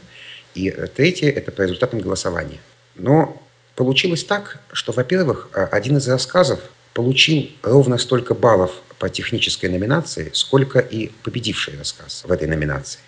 и 0.54 0.68
э, 0.68 0.86
третья– 0.86 1.30
это 1.36 1.52
по 1.52 1.62
результатам 1.62 2.00
голосования. 2.00 2.58
Но 2.94 3.42
получилось 3.76 4.24
так, 4.24 4.58
что, 4.72 4.92
во-первых, 4.92 5.48
э, 5.52 5.64
один 5.70 5.98
из 5.98 6.08
рассказов 6.08 6.60
получил 7.00 7.48
ровно 7.62 7.96
столько 7.96 8.34
баллов 8.34 8.72
по 8.98 9.08
технической 9.08 9.70
номинации, 9.70 10.30
сколько 10.34 10.80
и 10.80 11.10
победивший 11.22 11.78
рассказ 11.78 12.24
в 12.26 12.30
этой 12.30 12.46
номинации. 12.46 13.00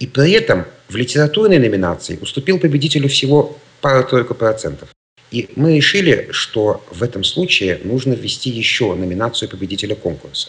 И 0.00 0.06
при 0.06 0.32
этом 0.32 0.64
в 0.88 0.96
литературной 0.96 1.58
номинации 1.58 2.18
уступил 2.22 2.58
победителю 2.58 3.10
всего 3.10 3.58
пару-тройку 3.82 4.34
процентов. 4.34 4.88
И 5.30 5.50
мы 5.56 5.76
решили, 5.76 6.28
что 6.30 6.82
в 6.90 7.02
этом 7.02 7.22
случае 7.22 7.80
нужно 7.84 8.14
ввести 8.14 8.48
еще 8.48 8.94
номинацию 8.94 9.50
победителя 9.50 9.94
конкурса. 9.94 10.48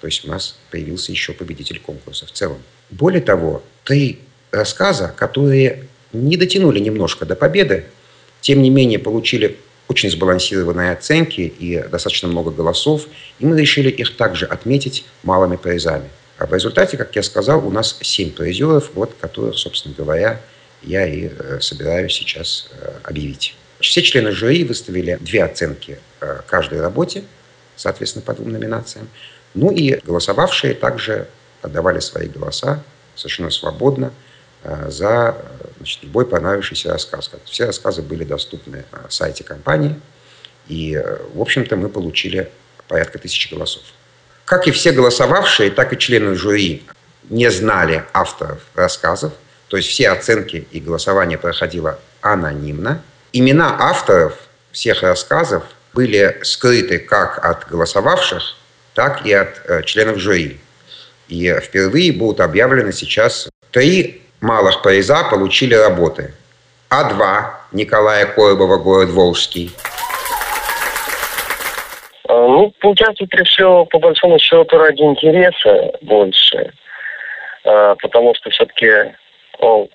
То 0.00 0.06
есть 0.06 0.24
у 0.24 0.28
нас 0.28 0.56
появился 0.70 1.12
еще 1.12 1.34
победитель 1.34 1.80
конкурса 1.80 2.24
в 2.24 2.32
целом. 2.32 2.62
Более 2.88 3.20
того, 3.20 3.62
три 3.84 4.20
рассказа, 4.52 5.14
которые 5.14 5.86
не 6.14 6.38
дотянули 6.38 6.78
немножко 6.78 7.26
до 7.26 7.36
победы, 7.36 7.84
тем 8.40 8.62
не 8.62 8.70
менее 8.70 8.98
получили 8.98 9.58
очень 9.92 10.10
сбалансированные 10.10 10.92
оценки 10.92 11.42
и 11.42 11.78
достаточно 11.90 12.26
много 12.26 12.50
голосов, 12.50 13.06
и 13.38 13.44
мы 13.44 13.60
решили 13.60 13.90
их 13.90 14.16
также 14.16 14.46
отметить 14.46 15.04
малыми 15.22 15.56
призами. 15.56 16.08
А 16.38 16.46
в 16.46 16.54
результате, 16.54 16.96
как 16.96 17.14
я 17.14 17.22
сказал, 17.22 17.66
у 17.66 17.70
нас 17.70 17.98
семь 18.00 18.30
призеров, 18.30 18.90
вот, 18.94 19.14
которых, 19.20 19.58
собственно 19.58 19.94
говоря, 19.94 20.40
я 20.82 21.06
и 21.06 21.28
э, 21.28 21.60
собираюсь 21.60 22.14
сейчас 22.14 22.70
э, 22.72 22.90
объявить. 23.04 23.54
Все 23.80 24.00
члены 24.02 24.32
жюри 24.32 24.64
выставили 24.64 25.18
две 25.20 25.44
оценки 25.44 25.98
э, 26.20 26.40
каждой 26.46 26.80
работе, 26.80 27.24
соответственно, 27.76 28.24
по 28.24 28.32
двум 28.32 28.52
номинациям. 28.52 29.08
Ну 29.52 29.70
и 29.70 30.00
голосовавшие 30.00 30.72
также 30.72 31.28
отдавали 31.60 32.00
свои 32.00 32.28
голоса 32.28 32.82
совершенно 33.14 33.50
свободно 33.50 34.10
за 34.88 35.36
значит, 35.78 36.02
любой 36.02 36.26
понравившийся 36.26 36.90
рассказ. 36.90 37.30
Все 37.44 37.66
рассказы 37.66 38.02
были 38.02 38.24
доступны 38.24 38.84
на 38.92 39.10
сайте 39.10 39.44
компании, 39.44 40.00
и, 40.68 41.02
в 41.34 41.40
общем-то, 41.40 41.76
мы 41.76 41.88
получили 41.88 42.50
порядка 42.88 43.18
тысячи 43.18 43.52
голосов. 43.52 43.82
Как 44.44 44.68
и 44.68 44.70
все 44.70 44.92
голосовавшие, 44.92 45.70
так 45.70 45.92
и 45.92 45.98
члены 45.98 46.34
жюри 46.34 46.84
не 47.30 47.50
знали 47.50 48.04
авторов 48.12 48.60
рассказов, 48.74 49.32
то 49.68 49.76
есть 49.76 49.88
все 49.88 50.10
оценки 50.10 50.66
и 50.70 50.80
голосование 50.80 51.38
проходило 51.38 51.98
анонимно. 52.20 53.02
Имена 53.32 53.76
авторов 53.80 54.34
всех 54.70 55.02
рассказов 55.02 55.64
были 55.94 56.38
скрыты 56.42 56.98
как 56.98 57.44
от 57.44 57.68
голосовавших, 57.68 58.56
так 58.94 59.24
и 59.24 59.32
от 59.32 59.60
э, 59.66 59.82
членов 59.84 60.18
жюри. 60.18 60.60
И 61.28 61.50
впервые 61.62 62.12
будут 62.12 62.40
объявлены 62.40 62.92
сейчас 62.92 63.48
три 63.70 64.21
малых 64.42 64.82
приза 64.82 65.24
получили 65.30 65.74
работы. 65.74 66.34
А2 66.90 67.44
Николая 67.72 68.26
Коробова, 68.26 68.76
город 68.76 69.10
Волжский– 69.10 69.70
а, 72.32 72.48
ну, 72.48 72.72
поучаствовать 72.80 73.34
решил, 73.34 73.84
по 73.86 73.98
большому 73.98 74.38
счету, 74.38 74.78
ради 74.78 75.02
интереса 75.02 75.92
больше. 76.00 76.72
А, 77.64 77.94
потому 77.96 78.34
что 78.34 78.48
все-таки 78.50 79.14
ну, 79.60 79.90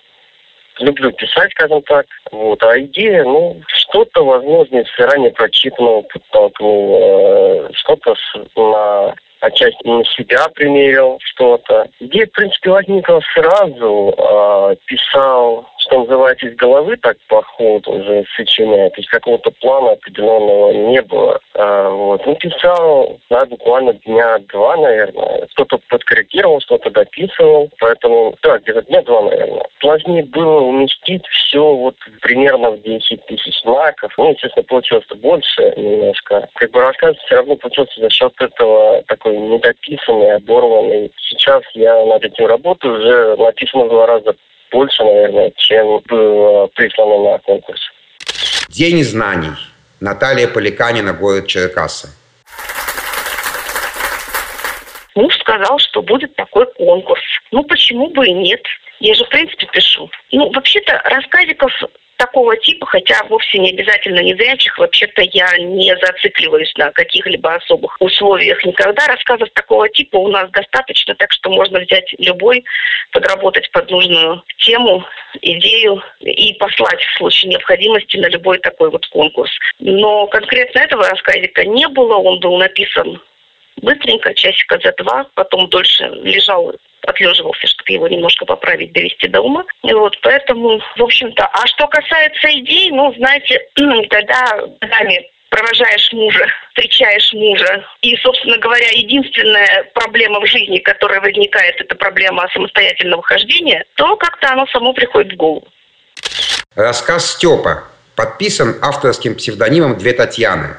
люблю 0.78 1.10
писать, 1.12 1.50
скажем 1.52 1.82
так. 1.82 2.06
Вот. 2.30 2.62
А 2.62 2.78
идея, 2.80 3.24
ну, 3.24 3.60
что-то, 3.66 4.24
возможно, 4.24 4.78
из 4.78 4.98
ранее 4.98 5.32
прочитанного 5.32 6.02
подтолкнул, 6.02 6.98
э, 7.00 7.70
что-то 7.74 8.14
на 8.54 9.14
отчасти 9.40 9.86
на 9.86 10.04
себя 10.04 10.48
примерил 10.54 11.18
что-то. 11.22 11.88
Идея, 12.00 12.26
в 12.26 12.32
принципе, 12.32 12.70
возникла 12.70 13.20
сразу. 13.34 14.14
Э, 14.16 14.76
писал 14.86 15.68
что 15.88 16.00
называется, 16.00 16.46
из 16.46 16.56
головы 16.56 16.96
так 16.96 17.16
ходу 17.58 17.92
уже 17.92 18.24
сочиняет. 18.36 18.94
То 18.94 19.00
есть 19.00 19.10
какого-то 19.10 19.50
плана 19.60 19.92
определенного 19.92 20.72
не 20.72 21.02
было. 21.02 21.40
А, 21.54 21.90
вот. 21.90 22.24
Ну, 22.26 22.34
писал, 22.36 23.18
да, 23.30 23.44
буквально 23.46 23.94
дня 23.94 24.38
два, 24.52 24.76
наверное. 24.76 25.46
Кто-то 25.52 25.78
подкорректировал, 25.88 26.60
что-то 26.60 26.90
дописывал. 26.90 27.70
Поэтому, 27.78 28.36
да, 28.42 28.58
где-то 28.58 28.82
дня 28.82 29.02
два, 29.02 29.22
наверное. 29.22 29.66
Сложнее 29.80 30.24
было 30.24 30.60
уместить 30.60 31.26
все 31.28 31.74
вот 31.74 31.96
примерно 32.20 32.72
в 32.72 32.82
10 32.82 33.26
тысяч 33.26 33.60
знаков. 33.62 34.12
Ну, 34.18 34.30
естественно, 34.30 34.64
получилось 34.64 35.06
больше 35.16 35.74
немножко. 35.76 36.48
Как 36.54 36.70
бы 36.70 36.80
рассказ 36.80 37.16
все 37.24 37.36
равно 37.36 37.56
получился 37.56 38.00
за 38.00 38.10
счет 38.10 38.32
этого 38.40 39.02
такой 39.06 39.36
недописанный, 39.36 40.36
оборванный. 40.36 41.12
Сейчас 41.20 41.62
я 41.74 42.04
над 42.04 42.24
этим 42.24 42.46
работаю, 42.46 42.94
уже 42.94 43.36
написано 43.36 43.84
в 43.84 43.88
два 43.88 44.06
раза 44.06 44.36
больше, 44.70 45.02
наверное, 45.02 45.52
чем 45.56 46.00
было 46.06 46.66
прислано 46.68 47.32
на 47.32 47.38
конкурс. 47.38 47.80
День 48.68 49.02
знаний. 49.02 49.50
Наталья 50.00 50.46
Поликанина, 50.48 51.12
город 51.12 51.48
Черкассы. 51.48 52.08
Муж 55.14 55.34
сказал, 55.40 55.78
что 55.80 56.00
будет 56.02 56.36
такой 56.36 56.66
конкурс. 56.74 57.22
Ну, 57.50 57.64
почему 57.64 58.08
бы 58.10 58.26
и 58.26 58.32
нет? 58.32 58.62
Я 59.00 59.14
же, 59.14 59.24
в 59.24 59.28
принципе, 59.28 59.66
пишу. 59.66 60.08
Ну, 60.30 60.52
вообще-то, 60.52 61.00
рассказиков 61.04 61.72
такого 62.18 62.56
типа, 62.56 62.84
хотя 62.86 63.22
вовсе 63.28 63.58
не 63.58 63.70
обязательно 63.70 64.20
незрячих, 64.20 64.76
вообще-то 64.76 65.22
я 65.32 65.56
не 65.58 65.96
зацикливаюсь 65.96 66.72
на 66.76 66.90
каких-либо 66.90 67.54
особых 67.54 67.96
условиях 68.00 68.62
никогда. 68.64 69.06
Рассказов 69.06 69.48
такого 69.54 69.88
типа 69.88 70.16
у 70.16 70.28
нас 70.28 70.50
достаточно, 70.50 71.14
так 71.14 71.32
что 71.32 71.48
можно 71.50 71.80
взять 71.80 72.12
любой, 72.18 72.64
подработать 73.12 73.70
под 73.70 73.90
нужную 73.90 74.42
тему, 74.58 75.04
идею 75.40 76.02
и 76.20 76.52
послать 76.54 77.02
в 77.02 77.16
случае 77.18 77.50
необходимости 77.50 78.16
на 78.16 78.28
любой 78.28 78.58
такой 78.58 78.90
вот 78.90 79.06
конкурс. 79.06 79.50
Но 79.78 80.26
конкретно 80.26 80.80
этого 80.80 81.08
рассказика 81.08 81.64
не 81.64 81.88
было, 81.88 82.16
он 82.16 82.40
был 82.40 82.58
написан 82.58 83.22
быстренько, 83.76 84.34
часика 84.34 84.78
за 84.82 84.92
два, 84.98 85.26
потом 85.34 85.68
дольше 85.68 86.04
лежал 86.22 86.74
отлеживался, 87.08 87.66
чтобы 87.66 87.92
его 87.92 88.08
немножко 88.08 88.44
поправить, 88.44 88.92
довести 88.92 89.28
до 89.28 89.40
ума. 89.40 89.64
И 89.82 89.92
вот 89.92 90.18
поэтому, 90.22 90.80
в 90.96 91.02
общем-то, 91.02 91.44
а 91.44 91.66
что 91.66 91.86
касается 91.88 92.48
идей, 92.58 92.90
ну, 92.90 93.12
знаете, 93.16 93.60
когда 94.10 94.60
нами 94.80 95.28
провожаешь 95.50 96.12
мужа, 96.12 96.46
встречаешь 96.70 97.32
мужа. 97.32 97.84
И, 98.02 98.16
собственно 98.16 98.58
говоря, 98.58 98.88
единственная 98.92 99.90
проблема 99.94 100.40
в 100.40 100.46
жизни, 100.46 100.78
которая 100.78 101.20
возникает, 101.20 101.80
это 101.80 101.96
проблема 101.96 102.48
самостоятельного 102.52 103.22
хождения, 103.22 103.84
то 103.96 104.16
как-то 104.16 104.52
оно 104.52 104.66
само 104.66 104.92
приходит 104.92 105.32
в 105.32 105.36
голову. 105.36 105.66
Рассказ 106.74 107.32
Степа 107.32 107.84
подписан 108.14 108.76
авторским 108.82 109.36
псевдонимом 109.36 109.96
«Две 109.96 110.12
Татьяны». 110.12 110.76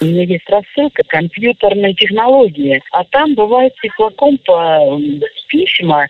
У 0.00 0.04
меня 0.04 0.22
есть 0.24 0.48
рассылка 0.48 1.02
компьютерной 1.08 1.92
технологии, 1.94 2.80
а 2.92 3.02
там 3.04 3.34
бывает 3.34 3.74
теплоком 3.82 4.38
по 4.38 5.00
письма 5.48 6.06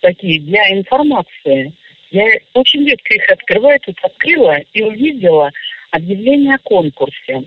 такие 0.00 0.40
для 0.40 0.70
информации. 0.70 1.74
Я 2.10 2.26
очень 2.54 2.86
редко 2.86 3.14
их 3.14 3.28
открываю, 3.28 3.80
тут 3.80 3.98
открыла 4.02 4.58
и 4.72 4.82
увидела 4.82 5.50
объявление 5.90 6.54
о 6.54 6.58
конкурсе. 6.58 7.42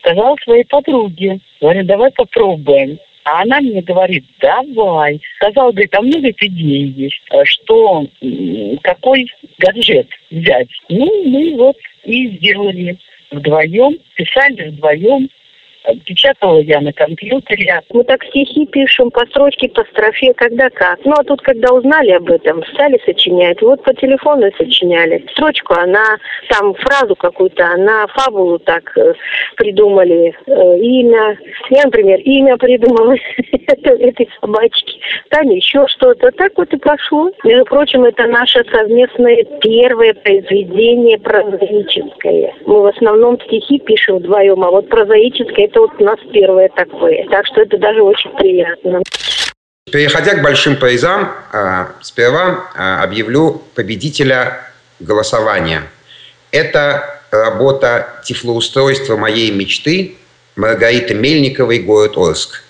Сказала 0.00 0.36
своей 0.42 0.64
подруге, 0.64 1.38
говорю, 1.60 1.84
давай 1.84 2.10
попробуем. 2.12 2.98
А 3.24 3.42
она 3.42 3.60
мне 3.60 3.82
говорит, 3.82 4.24
давай. 4.40 5.20
Сказала, 5.36 5.70
говорит, 5.70 5.94
а 5.94 6.00
много 6.00 6.30
идей 6.30 6.86
есть, 6.86 7.20
что 7.44 8.06
какой 8.82 9.30
гаджет 9.58 10.08
взять. 10.30 10.68
Ну, 10.88 11.24
мы 11.28 11.54
вот 11.56 11.76
и 12.04 12.28
сделали 12.38 12.98
вдвоем, 13.30 13.98
писали 14.16 14.70
вдвоем, 14.70 15.28
печатала 16.04 16.58
я 16.60 16.80
на 16.80 16.92
компьютере. 16.92 17.82
Мы 17.90 18.04
так 18.04 18.24
стихи 18.24 18.66
пишем, 18.66 19.10
по 19.10 19.26
строчке, 19.26 19.68
по 19.68 19.84
строфе, 19.84 20.34
когда 20.34 20.70
как. 20.70 20.98
Ну, 21.04 21.12
а 21.12 21.24
тут, 21.24 21.40
когда 21.42 21.72
узнали 21.72 22.10
об 22.12 22.30
этом, 22.30 22.64
стали 22.74 23.00
сочинять. 23.04 23.60
Вот 23.62 23.82
по 23.82 23.94
телефону 23.94 24.50
сочиняли. 24.56 25.24
Строчку 25.32 25.74
она, 25.74 26.04
там 26.50 26.74
фразу 26.74 27.14
какую-то, 27.16 27.66
она 27.66 28.06
фабулу 28.08 28.58
так 28.58 28.96
э, 28.96 29.14
придумали. 29.56 30.34
Э, 30.46 30.78
имя. 30.78 31.38
Я, 31.70 31.84
например, 31.84 32.20
имя 32.20 32.56
придумала 32.56 33.14
этой 33.66 34.28
собачки. 34.40 35.00
Таня 35.30 35.56
еще 35.56 35.86
что-то. 35.88 36.30
Так 36.32 36.52
вот 36.56 36.72
и 36.72 36.76
пошло. 36.76 37.30
Между 37.44 37.64
прочим, 37.64 38.04
это 38.04 38.26
наше 38.26 38.64
совместное 38.70 39.44
первое 39.60 40.14
произведение 40.14 41.18
прозаическое. 41.18 42.54
Мы 42.66 42.82
в 42.82 42.86
основном 42.86 43.40
стихи 43.40 43.78
пишем 43.78 44.18
вдвоем, 44.18 44.62
а 44.64 44.70
вот 44.70 44.88
прозаическое 44.88 45.67
это 45.68 45.80
вот 45.80 45.92
у 45.98 46.04
нас 46.04 46.18
первое 46.32 46.68
такое. 46.68 47.26
Так 47.30 47.46
что 47.46 47.62
это 47.62 47.78
даже 47.78 48.02
очень 48.02 48.30
приятно. 48.36 49.02
Переходя 49.90 50.34
к 50.34 50.42
большим 50.42 50.76
призам, 50.76 51.32
а, 51.52 51.92
сперва 52.02 52.70
а, 52.74 53.02
объявлю 53.02 53.62
победителя 53.74 54.60
голосования. 55.00 55.82
Это 56.50 57.22
работа 57.30 58.20
тифлоустройства 58.24 59.16
моей 59.16 59.50
мечты 59.50 60.16
Маргариты 60.56 61.14
Мельниковой 61.14 61.78
«Город 61.78 62.16
Орск». 62.16 62.64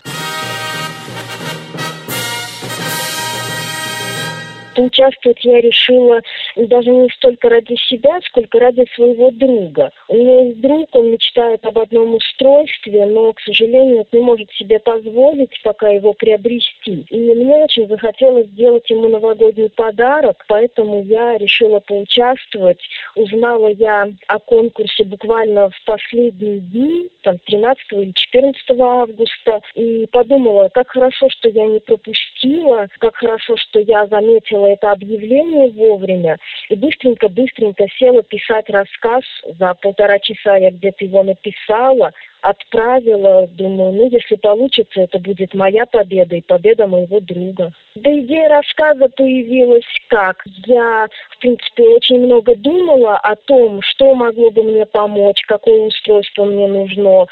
Участвовать 4.79 5.45
я 5.45 5.61
решила 5.61 6.21
даже 6.55 6.91
не 6.91 7.09
столько 7.11 7.49
ради 7.49 7.75
себя, 7.75 8.21
сколько 8.27 8.61
ради 8.61 8.87
своего 8.95 9.31
друга. 9.33 9.91
У 10.07 10.15
меня 10.15 10.43
есть 10.45 10.61
друг, 10.61 10.95
он 10.95 11.11
мечтает 11.11 11.65
об 11.67 11.79
одном 11.79 12.15
устройстве, 12.15 13.07
но, 13.07 13.33
к 13.33 13.41
сожалению, 13.41 14.07
не 14.13 14.21
может 14.21 14.51
себе 14.53 14.79
позволить 14.79 15.61
пока 15.65 15.89
его 15.89 16.13
приобрести. 16.13 17.07
И 17.09 17.19
мне 17.19 17.57
очень 17.65 17.89
захотелось 17.89 18.47
сделать 18.49 18.89
ему 18.89 19.09
новогодний 19.09 19.71
подарок, 19.71 20.45
поэтому 20.47 21.03
я 21.03 21.37
решила 21.39 21.81
поучаствовать. 21.81 22.81
Узнала 23.17 23.69
я 23.69 24.09
о 24.29 24.39
конкурсе 24.39 25.05
буквально 25.05 25.71
в 25.71 25.85
последние 25.85 26.61
дни, 26.61 27.11
там, 27.23 27.39
13 27.41 27.85
или 27.93 28.13
14 28.13 28.63
августа, 28.79 29.61
и 29.75 30.07
подумала, 30.07 30.71
как 30.73 30.91
хорошо, 30.91 31.29
что 31.31 31.49
я 31.49 31.67
не 31.67 31.81
пропустила, 31.81 32.87
как 32.99 33.17
хорошо, 33.17 33.57
что 33.57 33.81
я 33.81 34.07
заметила 34.07 34.68
это 34.75 34.93
объявление 34.93 35.71
вовремя 35.71 36.39
и 36.69 36.75
быстренько-быстренько 36.75 37.87
села 37.99 38.23
писать 38.23 38.69
рассказ. 38.69 39.25
За 39.59 39.75
полтора 39.75 40.19
часа 40.19 40.57
я 40.57 40.71
где-то 40.71 41.05
его 41.05 41.23
написала. 41.23 42.13
отправила. 42.41 43.49
Думаю, 43.49 43.93
ну, 43.93 44.09
если 44.11 44.37
получится, 44.37 45.03
это 45.03 45.19
будет 45.19 45.55
моя 45.55 45.87
победа 45.87 46.37
и 46.37 46.41
победа 46.41 46.87
моего 46.87 47.21
друга. 47.21 47.73
Да 47.97 48.11
идея 48.21 48.49
рассказа 48.49 49.09
появилась 49.09 49.85
как? 50.09 50.43
Я, 50.67 51.09
в 51.31 51.39
принципе, 51.39 51.83
очень 51.89 52.21
много 52.21 52.55
думала 52.55 53.17
о 53.17 53.35
том, 53.37 53.83
что 53.83 54.15
могло 54.15 54.51
бы 54.51 54.63
мне 54.63 54.87
помочь, 54.87 55.43
какое 55.47 55.81
устройство 55.81 56.45
мне 56.45 56.69
нужно. 56.69 57.27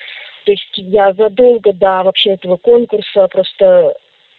То 0.45 0.53
есть 0.53 0.73
я 0.77 1.13
задолго 1.13 1.73
до 1.73 2.03
вообще 2.05 2.35
этого 2.35 2.57
конкурса 2.57 3.27
просто 3.29 3.97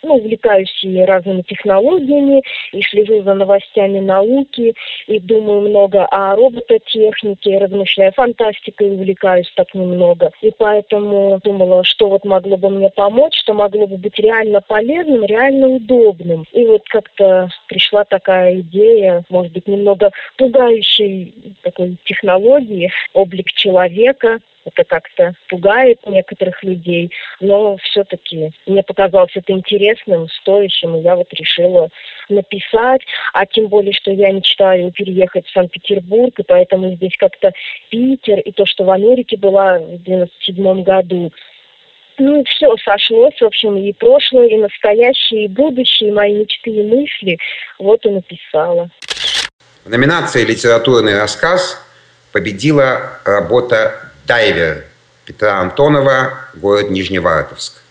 ну, 0.08 0.16
увлекаюсь 0.16 0.74
и 0.84 1.00
разными 1.02 1.42
технологиями, 1.42 2.42
и 2.72 2.82
слежу 2.82 3.24
за 3.24 3.34
новостями 3.34 4.00
науки, 4.00 4.74
и 5.08 5.20
думаю 5.20 5.70
много 5.70 6.06
о 6.06 6.36
робототехнике, 6.36 7.58
размышляю 7.58 8.14
фантастикой, 8.14 8.92
увлекаюсь 8.92 9.52
так 9.56 9.74
немного. 9.74 10.32
И 10.42 10.52
поэтому 10.58 11.40
думала, 11.44 11.84
что 11.84 12.10
вот 12.10 12.26
могло 12.26 12.58
бы 12.58 12.70
мне 12.70 12.90
помочь, 12.90 13.38
что 13.38 13.54
могло 13.54 13.88
бы 13.88 13.98
быть 13.98 14.18
реально 14.18 14.62
полезным, 14.62 15.26
реально 15.26 15.68
удобным. 15.68 16.46
И 16.52 16.66
вот 16.66 16.84
как-то 16.88 17.50
пришла 17.68 18.04
такая 18.06 18.60
идея, 18.62 19.24
может 19.30 19.54
быть, 19.54 19.68
немного 19.68 20.12
пугающей 20.38 21.58
такой 21.64 21.98
технологии, 22.06 22.92
облик 23.14 23.52
человека, 23.52 24.40
это 24.68 24.84
как-то 24.84 25.34
пугает 25.50 26.00
некоторых 26.06 26.64
людей, 26.64 27.12
но 27.40 27.78
все-таки 27.78 28.52
мне 28.66 28.84
показалось 28.84 29.32
это 29.36 29.54
интересным, 29.54 30.28
стоящим, 30.30 30.96
и 30.96 31.02
я 31.02 31.16
вот 31.16 31.28
решила 31.34 31.90
написать, 32.30 33.02
а 33.34 33.46
тем 33.46 33.68
более, 33.68 33.94
что 33.94 34.12
я 34.12 34.32
мечтаю 34.32 34.92
переехать 34.92 35.48
в 35.48 35.52
Санкт-Петербург, 35.52 36.38
и 36.40 36.44
поэтому 36.44 36.94
здесь 36.96 37.16
как-то 37.18 37.52
Питер, 37.90 38.40
и 38.40 38.52
то, 38.52 38.66
что 38.66 38.84
в 38.84 38.92
Америке 38.92 39.38
была 39.38 39.80
в 39.80 40.04
97 40.04 40.84
году, 40.84 41.32
ну, 42.20 42.44
все 42.46 42.76
сошлось, 42.84 43.40
в 43.40 43.46
общем, 43.46 43.78
и 43.78 43.94
прошлое, 43.94 44.48
и 44.48 44.58
настоящее, 44.58 45.46
и 45.46 45.48
будущее, 45.48 46.10
и 46.10 46.14
мои 46.14 46.34
мечты 46.34 46.72
и 46.72 46.84
мысли. 46.84 47.38
Вот 47.78 48.04
и 48.06 48.10
написала. 48.10 48.90
В 49.86 49.90
номинации 49.90 50.44
«Литературный 50.44 51.16
рассказ» 51.20 51.80
победила 52.34 53.20
работа 53.24 54.07
Дайвер 54.28 54.84
Петра 55.24 55.62
Антонова, 55.62 56.50
город 56.54 56.92
Нижневартовск. 56.92 57.82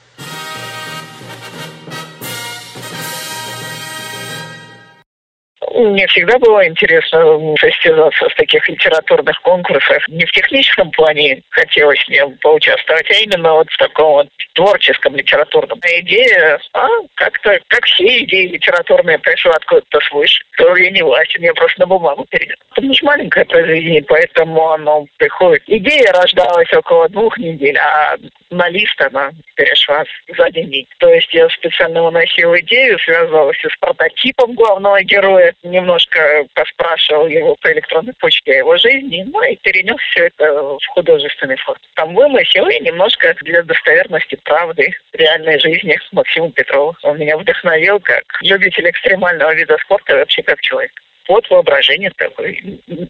Мне 5.77 6.07
всегда 6.07 6.39
было 6.39 6.67
интересно 6.67 7.55
состязаться 7.61 8.29
в 8.31 8.35
таких 8.35 8.67
литературных 8.67 9.41
конкурсах. 9.43 10.09
Не 10.09 10.25
в 10.25 10.33
техническом 10.33 10.91
плане 10.91 11.43
хотелось 11.51 12.03
мне 12.09 12.27
поучаствовать, 12.41 13.11
а 13.11 13.15
именно 13.15 13.53
вот 13.53 13.69
в 13.71 13.77
таком 13.77 14.13
вот 14.13 14.29
творческом 14.55 15.17
литературном. 15.17 15.79
А 15.83 16.01
идея, 16.01 16.59
а, 16.73 16.89
как-то, 17.15 17.59
как 17.69 17.85
все 17.85 18.25
идеи 18.25 18.47
литературные, 18.47 19.19
пришла 19.19 19.53
откуда-то 19.53 20.01
свыше. 20.01 20.43
Я 20.59 20.91
не 20.91 21.03
власть, 21.03 21.39
мне 21.39 21.53
просто 21.53 21.81
на 21.81 21.87
бумагу 21.87 22.27
передали. 22.31 22.57
Это 22.73 22.81
не 22.87 22.99
маленькое 23.03 23.45
произведение, 23.45 24.03
поэтому 24.03 24.71
оно 24.71 25.07
приходит. 25.19 25.63
Идея 25.67 26.13
рождалась 26.13 26.73
около 26.73 27.09
двух 27.11 27.37
недель, 27.39 27.77
а 27.79 28.17
на 28.51 28.69
лист 28.71 29.01
она 29.01 29.31
перешла 29.55 30.05
за 30.37 30.51
день. 30.51 30.87
То 30.99 31.09
есть 31.13 31.33
я 31.35 31.49
специально 31.51 32.03
выносил 32.03 32.55
идею, 32.57 32.99
связывалась 32.99 33.59
с 33.59 33.77
прототипом 33.79 34.55
главного 34.55 35.03
героя, 35.03 35.55
немножко 35.71 36.47
поспрашивал 36.55 37.27
его 37.27 37.57
по 37.57 37.73
электронной 37.73 38.15
почте 38.15 38.53
о 38.53 38.57
его 38.57 38.77
жизни, 38.77 39.25
ну 39.27 39.43
и 39.43 39.57
перенес 39.57 40.01
все 40.11 40.27
это 40.27 40.53
в 40.53 40.87
художественный 40.89 41.57
формат. 41.57 41.83
Там 41.95 42.15
вымысел 42.15 42.67
и 42.69 42.81
немножко 42.81 43.35
для 43.43 43.63
достоверности 43.63 44.39
правды 44.45 44.89
реальной 45.13 45.59
жизни 45.59 45.99
Максима 46.13 46.51
Петрова. 46.53 46.97
Он 47.03 47.19
меня 47.19 47.37
вдохновил 47.37 48.01
как 48.01 48.25
любитель 48.43 48.89
экстремального 48.91 49.55
вида 49.55 49.77
спорта 49.79 50.15
и 50.15 50.17
вообще 50.17 50.43
как 50.43 50.61
человек. 50.61 50.93
Вот 51.29 51.49
воображение 51.51 52.13
такое 52.17 52.57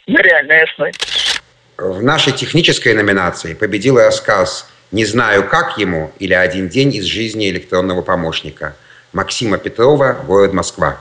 на 0.06 0.22
реальной 0.22 0.62
основе. 0.62 0.92
В 1.76 2.02
нашей 2.02 2.32
технической 2.32 2.94
номинации 2.94 3.54
победил 3.54 3.98
рассказ 3.98 4.72
«Не 4.92 5.04
знаю, 5.04 5.46
как 5.46 5.76
ему» 5.76 6.10
или 6.18 6.32
«Один 6.32 6.68
день 6.68 6.94
из 6.94 7.04
жизни 7.04 7.50
электронного 7.50 8.00
помощника» 8.02 8.74
Максима 9.12 9.58
Петрова, 9.58 10.16
город 10.26 10.52
Москва. 10.52 10.98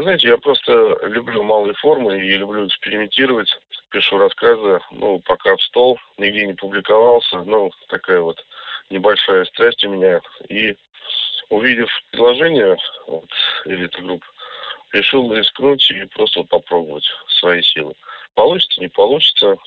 Вы 0.00 0.04
знаете, 0.04 0.28
я 0.28 0.38
просто 0.38 0.72
люблю 1.02 1.42
малые 1.42 1.74
формы 1.74 2.18
и 2.18 2.36
люблю 2.38 2.66
экспериментировать. 2.66 3.54
Пишу 3.90 4.16
рассказы, 4.16 4.80
ну, 4.92 5.20
пока 5.20 5.54
в 5.54 5.62
стол, 5.62 5.98
нигде 6.16 6.46
не 6.46 6.54
публиковался. 6.54 7.42
Ну, 7.42 7.70
такая 7.88 8.22
вот 8.22 8.42
небольшая 8.88 9.44
страсть 9.44 9.84
у 9.84 9.90
меня. 9.90 10.22
И 10.48 10.74
увидев 11.50 11.90
предложение 12.12 12.78
вот, 13.06 13.28
элиты 13.66 14.00
групп, 14.00 14.24
решил 14.92 15.34
рискнуть 15.34 15.90
и 15.90 16.06
просто 16.06 16.40
вот 16.40 16.48
попробовать 16.48 17.04
свои 17.28 17.60
силы. 17.60 17.92
Получится, 18.32 18.80
не 18.80 18.88
получится. 18.88 19.58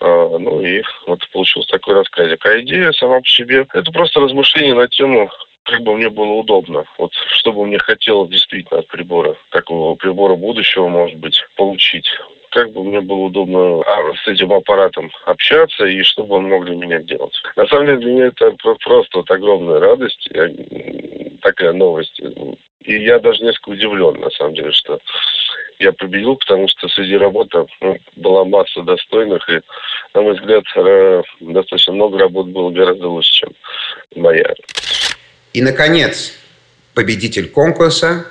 А, 0.00 0.38
ну 0.38 0.62
и 0.62 0.82
вот 1.06 1.20
получился 1.32 1.68
такой 1.68 1.96
рассказик. 1.96 2.46
А 2.46 2.58
идея 2.62 2.92
сама 2.92 3.20
по 3.20 3.28
себе, 3.28 3.66
это 3.74 3.92
просто 3.92 4.20
размышление 4.20 4.74
на 4.74 4.88
тему 4.88 5.30
как 5.64 5.80
бы 5.82 5.94
мне 5.94 6.10
было 6.10 6.32
удобно. 6.32 6.84
Вот 6.98 7.12
что 7.28 7.52
бы 7.52 7.66
мне 7.66 7.78
хотелось 7.78 8.30
действительно 8.30 8.80
от 8.80 8.88
прибора, 8.88 9.36
такого 9.50 9.94
прибора 9.94 10.36
будущего, 10.36 10.88
может 10.88 11.18
быть, 11.18 11.42
получить. 11.56 12.06
Как 12.50 12.70
бы 12.70 12.84
мне 12.84 13.00
было 13.00 13.18
удобно 13.18 13.80
а, 13.80 14.14
с 14.14 14.28
этим 14.28 14.52
аппаратом 14.52 15.10
общаться 15.24 15.86
и 15.86 16.02
что 16.02 16.22
бы 16.24 16.36
он 16.36 16.48
мог 16.48 16.66
для 16.66 16.76
меня 16.76 17.00
делать. 17.00 17.34
На 17.56 17.66
самом 17.66 17.86
деле 17.86 17.98
для 17.98 18.12
меня 18.12 18.26
это 18.26 18.52
просто 18.60 19.18
вот 19.18 19.30
огромная 19.30 19.80
радость, 19.80 20.28
такая 21.42 21.72
новость. 21.72 22.20
И 22.80 23.02
я 23.02 23.18
даже 23.18 23.42
несколько 23.42 23.70
удивлен, 23.70 24.20
на 24.20 24.30
самом 24.30 24.54
деле, 24.54 24.70
что 24.70 25.00
я 25.78 25.92
победил, 25.92 26.36
потому 26.36 26.68
что 26.68 26.88
среди 26.88 27.16
работы 27.16 27.66
ну, 27.80 27.96
была 28.16 28.44
масса 28.44 28.82
достойных, 28.82 29.48
и, 29.48 29.60
на 30.12 30.22
мой 30.22 30.34
взгляд, 30.34 30.64
э, 30.76 31.22
достаточно 31.40 31.94
много 31.94 32.18
работ 32.18 32.46
было 32.48 32.70
гораздо 32.70 33.08
лучше, 33.08 33.32
чем 33.32 33.50
моя. 34.14 34.54
И, 35.54 35.62
наконец, 35.62 36.32
победитель 36.94 37.48
конкурса, 37.48 38.26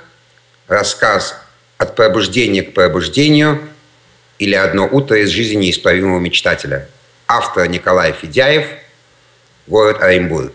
рассказ 0.68 1.42
«От 1.78 1.96
пробуждения 1.96 2.62
к 2.62 2.74
пробуждению» 2.74 3.60
или 4.38 4.54
«Одно 4.54 4.86
утро 4.86 5.18
из 5.18 5.30
жизни 5.30 5.62
неисправимого 5.62 6.20
мечтателя». 6.20 6.86
Автор 7.26 7.66
Николай 7.66 8.12
Федяев, 8.12 8.66
город 9.66 10.02
Оренбург. 10.02 10.52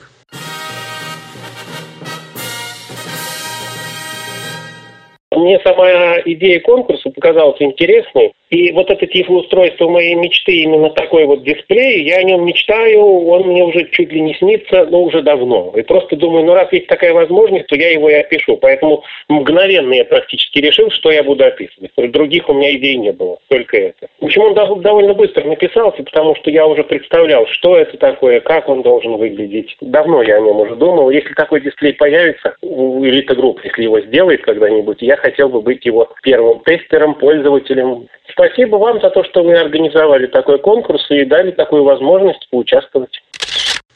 Мне 5.32 5.60
сама 5.64 6.20
идея 6.20 6.60
конкурса 6.60 7.10
показалась 7.10 7.60
интересной. 7.60 8.34
И 8.50 8.72
вот 8.72 8.90
это 8.90 9.06
тифлоустройство 9.06 9.88
моей 9.88 10.16
мечты, 10.16 10.52
именно 10.64 10.90
такой 10.90 11.26
вот 11.26 11.44
дисплей, 11.44 12.04
я 12.04 12.18
о 12.18 12.24
нем 12.24 12.46
мечтаю, 12.46 13.00
он 13.28 13.48
мне 13.48 13.64
уже 13.64 13.88
чуть 13.92 14.12
ли 14.12 14.22
не 14.22 14.34
снится, 14.36 14.86
но 14.86 15.04
уже 15.04 15.22
давно. 15.22 15.72
И 15.76 15.84
просто 15.84 16.16
думаю, 16.16 16.46
ну 16.46 16.54
раз 16.56 16.72
есть 16.72 16.88
такая 16.88 17.14
возможность, 17.14 17.68
то 17.68 17.76
я 17.76 17.92
его 17.92 18.10
и 18.10 18.14
опишу. 18.14 18.58
Поэтому 18.58 19.04
мгновенно 19.28 19.94
я 19.94 20.06
практически 20.06 20.60
решил, 20.60 20.90
что 20.90 21.12
я 21.12 21.24
буду 21.24 21.46
описывать. 21.46 21.92
Других 21.96 22.50
у 22.50 22.54
меня 22.54 22.76
идей 22.76 22.96
не 22.96 23.12
было, 23.12 23.38
только 23.50 23.78
это. 23.78 24.08
Общем, 24.20 24.42
он 24.42 24.82
довольно 24.82 25.14
быстро 25.14 25.44
написался, 25.44 26.02
потому 26.04 26.36
что 26.36 26.50
я 26.50 26.66
уже 26.66 26.84
представлял, 26.84 27.46
что 27.48 27.78
это 27.78 27.98
такое, 27.98 28.40
как 28.40 28.68
он 28.68 28.82
должен 28.82 29.18
выглядеть. 29.18 29.78
Давно 29.80 30.24
я 30.24 30.38
о 30.38 30.42
нем 30.42 30.60
уже 30.60 30.76
думал. 30.76 31.12
Если 31.12 31.34
такой 31.34 31.62
дисплей 31.62 31.94
появится 31.94 32.56
у 32.62 33.06
Элита 33.06 33.36
Групп, 33.36 33.62
если 33.64 33.84
его 33.84 34.02
сделает 34.02 34.42
когда-нибудь, 34.42 35.02
я 35.02 35.18
хотел 35.18 35.50
бы 35.50 35.62
быть 35.62 35.86
его 35.86 36.10
первым 36.24 36.62
тестером, 36.62 37.14
пользователем, 37.14 38.08
Спасибо 38.40 38.78
вам 38.78 39.02
за 39.02 39.10
то, 39.10 39.22
что 39.26 39.44
вы 39.44 39.60
организовали 39.60 40.26
такой 40.28 40.60
конкурс 40.60 41.06
и 41.12 41.26
дали 41.26 41.52
такую 41.52 41.84
возможность 41.84 42.48
поучаствовать. 42.50 43.22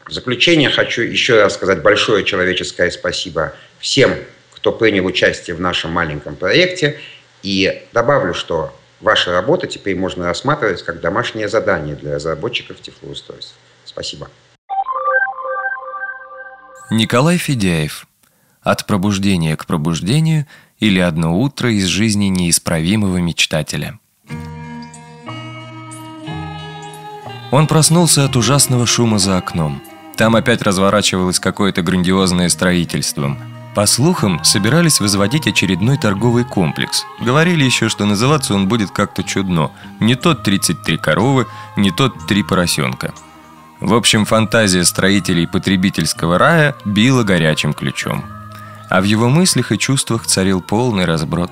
В 0.06 0.12
заключение 0.12 0.69
хочу 0.69 1.01
еще 1.01 1.41
раз 1.41 1.53
сказать 1.53 1.82
большое 1.82 2.25
человеческое 2.25 2.91
спасибо 2.91 3.53
всем, 3.79 4.12
кто 4.51 4.73
принял 4.73 5.06
участие 5.06 5.56
в 5.56 5.62
нашем 5.62 5.91
маленьком 5.91 6.36
проекте. 6.36 6.99
И 7.41 7.84
добавлю, 7.93 8.34
что 8.34 8.71
ваша 8.99 9.32
работа 9.32 9.67
теперь 9.67 9.95
можно 9.95 10.27
рассматривать 10.27 10.84
как 10.84 10.99
домашнее 10.99 11.47
задание 11.47 11.95
для 11.95 12.15
разработчиков 12.15 12.82
тифлоустройств. 12.82 13.56
Спасибо. 13.86 14.27
Николай 16.91 17.38
Федяев. 17.38 18.08
От 18.62 18.88
пробуждения 18.88 19.56
к 19.56 19.65
пробуждению 19.65 20.47
или 20.79 20.99
одно 20.99 21.39
утро 21.39 21.71
из 21.71 21.86
жизни 21.86 22.25
неисправимого 22.25 23.17
мечтателя. 23.17 23.99
Он 27.54 27.68
проснулся 27.68 28.26
от 28.26 28.36
ужасного 28.36 28.88
шума 28.88 29.20
за 29.20 29.38
окном. 29.38 29.80
Там 30.18 30.36
опять 30.36 30.63
разворачивалось 30.63 31.39
какое-то 31.39 31.84
грандиозное 31.84 32.50
строительство. 32.50 33.38
По 33.76 33.86
слухам, 33.86 34.44
собирались 34.44 35.00
возводить 35.00 35.46
очередной 35.46 36.00
торговый 36.00 36.46
комплекс. 36.46 37.06
Говорили 37.22 37.63
еще, 37.63 37.89
что 37.89 38.06
называться 38.06 38.56
он 38.56 38.68
будет 38.68 38.89
как-то 38.89 39.22
чудно. 39.22 39.70
Не 40.00 40.16
тот 40.16 40.42
33 40.42 40.98
коровы, 40.98 41.46
не 41.78 41.92
тот 41.92 42.26
три 42.26 42.42
поросенка. 42.42 43.13
В 43.80 43.94
общем, 43.94 44.26
фантазия 44.26 44.84
строителей 44.84 45.48
потребительского 45.48 46.39
рая 46.39 46.76
била 46.86 47.22
горячим 47.22 47.74
ключом. 47.74 48.26
А 48.89 49.00
в 49.00 49.04
его 49.04 49.30
мыслях 49.30 49.71
и 49.71 49.77
чувствах 49.77 50.25
царил 50.25 50.60
полный 50.60 51.06
разброд. 51.06 51.52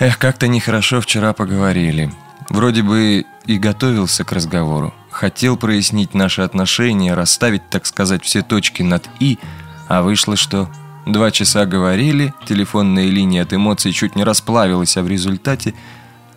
Эх, 0.00 0.18
как-то 0.18 0.48
нехорошо 0.48 1.00
вчера 1.00 1.32
поговорили. 1.32 2.12
Вроде 2.48 2.82
бы 2.82 3.24
и 3.50 3.58
готовился 3.58 4.22
к 4.22 4.30
разговору. 4.30 4.94
Хотел 5.10 5.56
прояснить 5.56 6.14
наши 6.14 6.42
отношения, 6.42 7.14
расставить, 7.14 7.68
так 7.68 7.84
сказать, 7.84 8.22
все 8.22 8.42
точки 8.42 8.82
над 8.82 9.08
«и», 9.18 9.40
а 9.88 10.02
вышло, 10.02 10.36
что 10.36 10.70
два 11.04 11.32
часа 11.32 11.66
говорили, 11.66 12.32
телефонная 12.46 13.06
линия 13.06 13.42
от 13.42 13.52
эмоций 13.52 13.90
чуть 13.90 14.14
не 14.14 14.22
расплавилась, 14.22 14.96
а 14.96 15.02
в 15.02 15.08
результате 15.08 15.74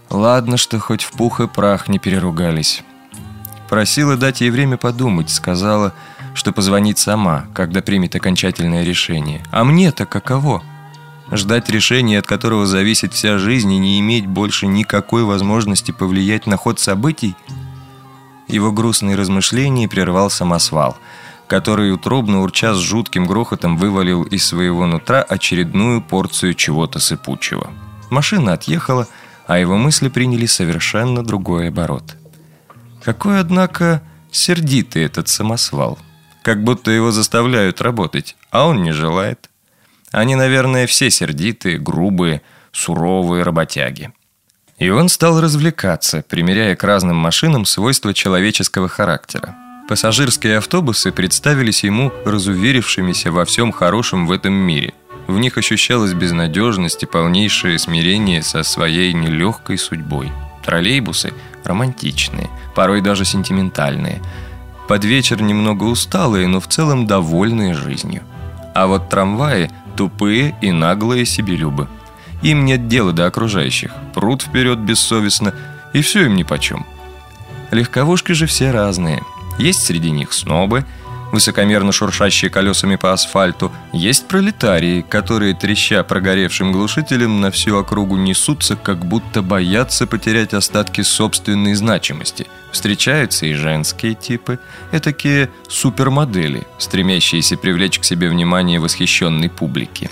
ладно, 0.09 0.57
что 0.57 0.79
хоть 0.79 1.03
в 1.03 1.11
пух 1.11 1.39
и 1.39 1.47
прах 1.47 1.87
не 1.87 1.99
переругались. 1.99 2.81
Просила 3.69 4.17
дать 4.17 4.41
ей 4.41 4.49
время 4.49 4.77
подумать, 4.77 5.29
сказала, 5.29 5.93
что 6.33 6.51
позвонит 6.51 6.97
сама, 6.97 7.45
когда 7.53 7.83
примет 7.83 8.15
окончательное 8.15 8.83
решение. 8.83 9.43
А 9.51 9.63
мне-то 9.63 10.07
каково? 10.07 10.63
Ждать 11.31 11.69
решения, 11.69 12.19
от 12.19 12.27
которого 12.27 12.65
зависит 12.65 13.13
вся 13.13 13.37
жизнь, 13.37 13.71
и 13.71 13.77
не 13.77 13.99
иметь 13.99 14.27
больше 14.27 14.67
никакой 14.67 15.23
возможности 15.23 15.91
повлиять 15.91 16.47
на 16.47 16.57
ход 16.57 16.79
событий? 16.79 17.35
Его 18.47 18.71
грустные 18.71 19.15
размышления 19.15 19.87
прервал 19.87 20.29
самосвал, 20.29 20.97
который 21.47 21.93
утробно 21.93 22.41
урча 22.41 22.73
с 22.73 22.79
жутким 22.79 23.25
грохотом 23.25 23.77
вывалил 23.77 24.23
из 24.23 24.45
своего 24.45 24.85
нутра 24.85 25.21
очередную 25.21 26.01
порцию 26.01 26.53
чего-то 26.53 26.99
сыпучего. 26.99 27.71
Машина 28.09 28.53
отъехала, 28.53 29.07
а 29.47 29.57
его 29.57 29.77
мысли 29.77 30.09
приняли 30.09 30.45
совершенно 30.45 31.23
другой 31.23 31.69
оборот. 31.69 32.15
Какой, 33.03 33.39
однако, 33.39 34.01
сердитый 34.31 35.03
этот 35.03 35.27
самосвал. 35.27 35.97
Как 36.43 36.63
будто 36.63 36.91
его 36.91 37.11
заставляют 37.11 37.81
работать, 37.81 38.35
а 38.51 38.67
он 38.67 38.83
не 38.83 38.91
желает. 38.91 39.49
Они, 40.13 40.35
наверное, 40.35 40.85
все 40.85 41.09
сердитые, 41.09 41.79
грубые, 41.79 42.43
суровые 42.71 43.41
работяги. 43.41 44.11
И 44.77 44.89
он 44.89 45.09
стал 45.09 45.41
развлекаться, 45.41 46.23
примеряя 46.29 46.75
к 46.75 46.83
разным 46.83 47.15
машинам 47.15 47.65
свойства 47.65 48.13
человеческого 48.13 48.87
характера. 48.87 49.55
Пассажирские 49.89 50.59
автобусы 50.59 51.11
представились 51.11 51.83
ему 51.83 52.11
разуверившимися 52.25 53.31
во 53.31 53.43
всем 53.43 53.71
хорошем 53.71 54.27
в 54.27 54.31
этом 54.31 54.53
мире. 54.53 54.93
В 55.25 55.39
них 55.39 55.57
ощущалась 55.57 56.13
безнадежность 56.13 57.01
и 57.01 57.07
полнейшее 57.07 57.79
смирение 57.79 58.43
со 58.43 58.61
своей 58.61 59.13
нелегкой 59.13 59.79
судьбой. 59.79 60.31
Троллейбусы 60.63 61.33
романтичные, 61.63 62.49
порой 62.75 63.01
даже 63.01 63.25
сентиментальные. 63.25 64.21
Под 64.87 65.05
вечер 65.05 65.41
немного 65.41 65.85
усталые, 65.85 66.47
но 66.47 66.59
в 66.59 66.67
целом 66.67 67.07
довольные 67.07 67.73
жизнью. 67.73 68.21
А 68.73 68.87
вот 68.87 69.09
трамваи 69.09 69.69
тупые 69.95 70.55
и 70.61 70.71
наглые 70.71 71.25
себелюбы– 71.25 71.87
им 72.43 72.65
нет 72.65 72.89
дела 72.89 73.13
до 73.13 73.25
окружающих, 73.25 73.91
прут 74.13 74.41
вперед 74.41 74.77
бессовестно, 74.79 75.55
и 75.93 76.01
все 76.01 76.25
им 76.25 76.35
нипочем. 76.35 76.85
Легковушки 77.71 78.33
же 78.33 78.47
все 78.47 78.71
разные. 78.71 79.23
Есть 79.57 79.83
среди 79.83 80.11
них 80.11 80.33
снобы, 80.33 80.85
высокомерно 81.33 81.91
шуршащие 81.91 82.51
колесами 82.51 82.95
по 82.95 83.11
асфальту, 83.11 83.71
есть 83.91 84.27
пролетарии, 84.27 85.01
которые, 85.01 85.55
треща 85.55 86.03
прогоревшим 86.03 86.71
глушителем, 86.71 87.41
на 87.41 87.49
всю 87.49 87.75
округу 87.75 88.15
несутся, 88.17 88.75
как 88.75 89.03
будто 89.03 89.41
боятся 89.41 90.05
потерять 90.05 90.53
остатки 90.53 91.01
собственной 91.01 91.73
значимости. 91.73 92.45
Встречаются 92.71 93.47
и 93.47 93.53
женские 93.53 94.13
типы, 94.13 94.59
этакие 94.91 95.49
супермодели, 95.67 96.67
стремящиеся 96.77 97.57
привлечь 97.57 97.99
к 97.99 98.05
себе 98.05 98.29
внимание 98.29 98.79
восхищенной 98.79 99.49
публики. 99.49 100.11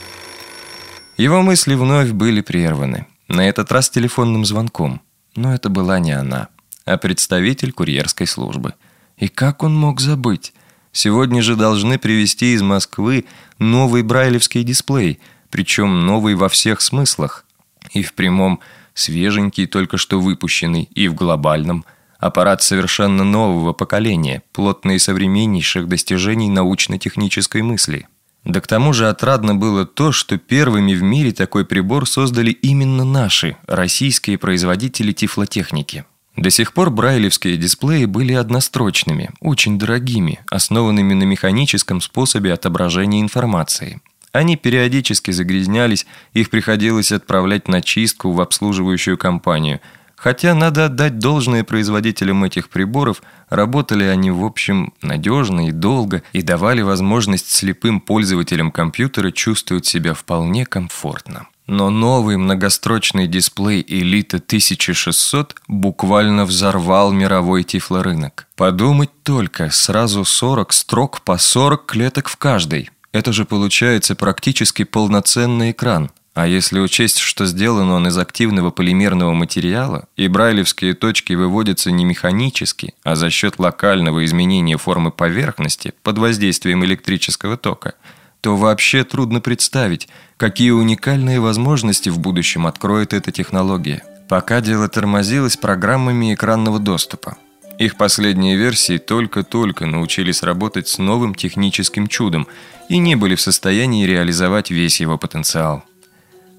Его 1.17 1.43
мысли 1.43 1.75
вновь 1.75 2.09
были 2.11 2.41
прерваны. 2.41 3.05
На 3.27 3.47
этот 3.47 3.71
раз 3.71 3.91
телефонным 3.91 4.43
звонком. 4.43 5.01
Но 5.35 5.53
это 5.53 5.69
была 5.69 5.99
не 5.99 6.13
она, 6.13 6.47
а 6.85 6.97
представитель 6.97 7.71
курьерской 7.71 8.25
службы. 8.25 8.73
И 9.17 9.27
как 9.27 9.61
он 9.61 9.75
мог 9.75 10.01
забыть? 10.01 10.51
Сегодня 10.91 11.41
же 11.41 11.55
должны 11.55 11.97
привезти 11.97 12.53
из 12.53 12.61
Москвы 12.61 13.25
новый 13.59 14.03
брайлевский 14.03 14.63
дисплей, 14.63 15.19
причем 15.49 16.05
новый 16.05 16.35
во 16.35 16.49
всех 16.49 16.81
смыслах. 16.81 17.45
И 17.91 18.03
в 18.03 18.13
прямом 18.13 18.59
свеженький, 18.93 19.67
только 19.67 19.97
что 19.97 20.19
выпущенный, 20.19 20.89
и 20.93 21.07
в 21.07 21.15
глобальном– 21.15 21.85
Аппарат 22.21 22.61
совершенно 22.61 23.23
нового 23.23 23.73
поколения, 23.73 24.43
плотно 24.53 24.91
и 24.91 24.99
современнейших 24.99 25.87
достижений 25.87 26.51
научно-технической 26.51 27.63
мысли. 27.63 28.07
Да 28.43 28.61
к 28.61 28.67
тому 28.67 28.93
же 28.93 29.09
отрадно 29.09 29.55
было 29.55 29.87
то, 29.87 30.11
что 30.11 30.37
первыми 30.37 30.93
в 30.93 31.01
мире 31.01 31.31
такой 31.31 31.65
прибор 31.65 32.07
создали 32.07 32.51
именно 32.51 33.03
наши, 33.03 33.57
российские 33.65 34.37
производители 34.37 35.13
тифлотехники. 35.13 36.05
До 36.35 36.49
сих 36.49 36.73
пор 36.73 36.89
брайлевские 36.89 37.57
дисплеи 37.57 38.05
были 38.05 38.33
однострочными, 38.33 39.31
очень 39.41 39.77
дорогими, 39.77 40.39
основанными 40.49 41.13
на 41.13 41.23
механическом 41.23 42.01
способе 42.01 42.53
отображения 42.53 43.21
информации. 43.21 44.01
Они 44.31 44.55
периодически 44.55 45.31
загрязнялись, 45.31 46.05
их 46.33 46.49
приходилось 46.49 47.11
отправлять 47.11 47.67
на 47.67 47.81
чистку 47.81 48.31
в 48.31 48.41
обслуживающую 48.41 49.17
компанию– 49.17 49.81
Хотя 50.21 50.53
надо 50.53 50.85
отдать 50.85 51.17
должное 51.17 51.63
производителям 51.63 52.43
этих 52.43 52.69
приборов, 52.69 53.23
работали 53.49 54.03
они, 54.03 54.29
в 54.29 54.45
общем, 54.45 54.93
надежно 55.01 55.67
и 55.67 55.71
долго 55.71 56.21
и 56.31 56.43
давали 56.43 56.83
возможность 56.83 57.49
слепым 57.49 57.99
пользователям 57.99 58.71
компьютера 58.71 59.31
чувствовать 59.31 59.87
себя 59.87 60.13
вполне 60.13 60.67
комфортно. 60.67 61.47
Но 61.67 61.89
новый 61.89 62.37
многострочный 62.37 63.27
дисплей 63.27 63.81
Elite 63.81 64.35
1600 64.35 65.55
буквально 65.67 66.45
взорвал 66.45 67.11
мировой 67.11 67.63
тифлорынок. 67.63 68.47
Подумать 68.55 69.11
только, 69.23 69.69
сразу 69.69 70.25
40 70.25 70.73
строк 70.73 71.21
по 71.21 71.37
40 71.37 71.85
клеток 71.85 72.29
в 72.29 72.37
каждой. 72.37 72.89
Это 73.11 73.31
же 73.33 73.45
получается 73.45 74.15
практически 74.15 74.83
полноценный 74.83 75.71
экран– 75.71 76.11
а 76.33 76.47
если 76.47 76.79
учесть, 76.79 77.17
что 77.17 77.45
сделан 77.45 77.89
он 77.89 78.07
из 78.07 78.17
активного 78.17 78.71
полимерного 78.71 79.33
материала, 79.33 80.05
и 80.15 80.29
брайлевские 80.29 80.93
точки 80.93 81.33
выводятся 81.33 81.91
не 81.91 82.05
механически, 82.05 82.93
а 83.03 83.15
за 83.15 83.29
счет 83.29 83.59
локального 83.59 84.23
изменения 84.23 84.77
формы 84.77 85.11
поверхности 85.11 85.93
под 86.03 86.19
воздействием 86.19 86.85
электрического 86.85 87.57
тока, 87.57 87.95
то 88.41 88.57
вообще 88.57 89.03
трудно 89.03 89.39
представить, 89.39 90.09
какие 90.37 90.71
уникальные 90.71 91.39
возможности 91.39 92.09
в 92.09 92.19
будущем 92.19 92.67
откроет 92.67 93.13
эта 93.13 93.31
технология. 93.31 94.03
Пока 94.27 94.61
дело 94.61 94.89
тормозилось 94.89 95.57
программами 95.57 96.33
экранного 96.33 96.79
доступа. 96.79 97.37
Их 97.77 97.97
последние 97.97 98.57
версии 98.57 98.97
только-только 98.97 99.85
научились 99.85 100.43
работать 100.43 100.87
с 100.87 100.97
новым 100.97 101.35
техническим 101.35 102.07
чудом 102.07 102.47
и 102.89 102.97
не 102.97 103.15
были 103.15 103.35
в 103.35 103.41
состоянии 103.41 104.05
реализовать 104.05 104.71
весь 104.71 104.99
его 104.99 105.17
потенциал. 105.17 105.83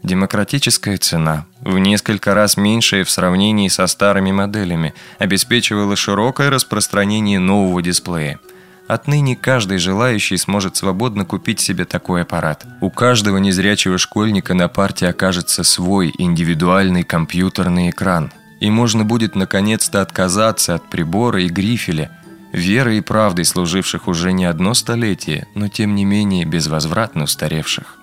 Демократическая 0.03 0.97
цена, 0.97 1.47
в 1.61 1.79
несколько 1.79 2.35
раз 2.35 2.57
меньшая 2.57 3.05
в 3.05 3.11
сравнении 3.11 3.69
со 3.69 3.87
старыми 3.87 4.33
моделями, 4.33 4.95
обеспечивала 5.21 5.95
широкое 5.95 6.51
распространение 6.51 7.39
нового 7.39 7.81
дисплея. 7.83 8.41
Отныне 8.93 9.37
каждый 9.37 9.79
желающий 9.79 10.37
сможет 10.37 10.77
свободно 10.77 11.25
купить 11.25 11.61
себе 11.61 11.87
такой 11.87 12.23
аппарат. 12.23 12.67
У 12.83 12.91
каждого 12.91 13.39
незрячего 13.39 13.97
школьника 13.97 14.53
на 14.53 14.69
парте 14.69 15.09
окажется 15.09 15.65
свой 15.65 16.13
индивидуальный 16.19 17.03
компьютерный 17.03 17.89
экран. 17.89 18.31
И 18.61 18.69
можно 18.71 19.03
будет 19.07 19.35
наконец-то 19.35 20.03
отказаться 20.03 20.75
от 20.75 20.91
прибора 20.91 21.43
и 21.43 21.49
грифеля, 21.49 22.11
верой 22.53 22.99
и 22.99 23.01
правдой 23.01 23.47
служивших 23.47 24.09
уже 24.09 24.31
не 24.35 24.45
одно 24.45 24.75
столетие, 24.75 25.47
но 25.55 25.69
тем 25.69 25.95
не 25.95 26.05
менее 26.05 26.45
безвозвратно 26.45 27.25
устаревших. 27.25 27.97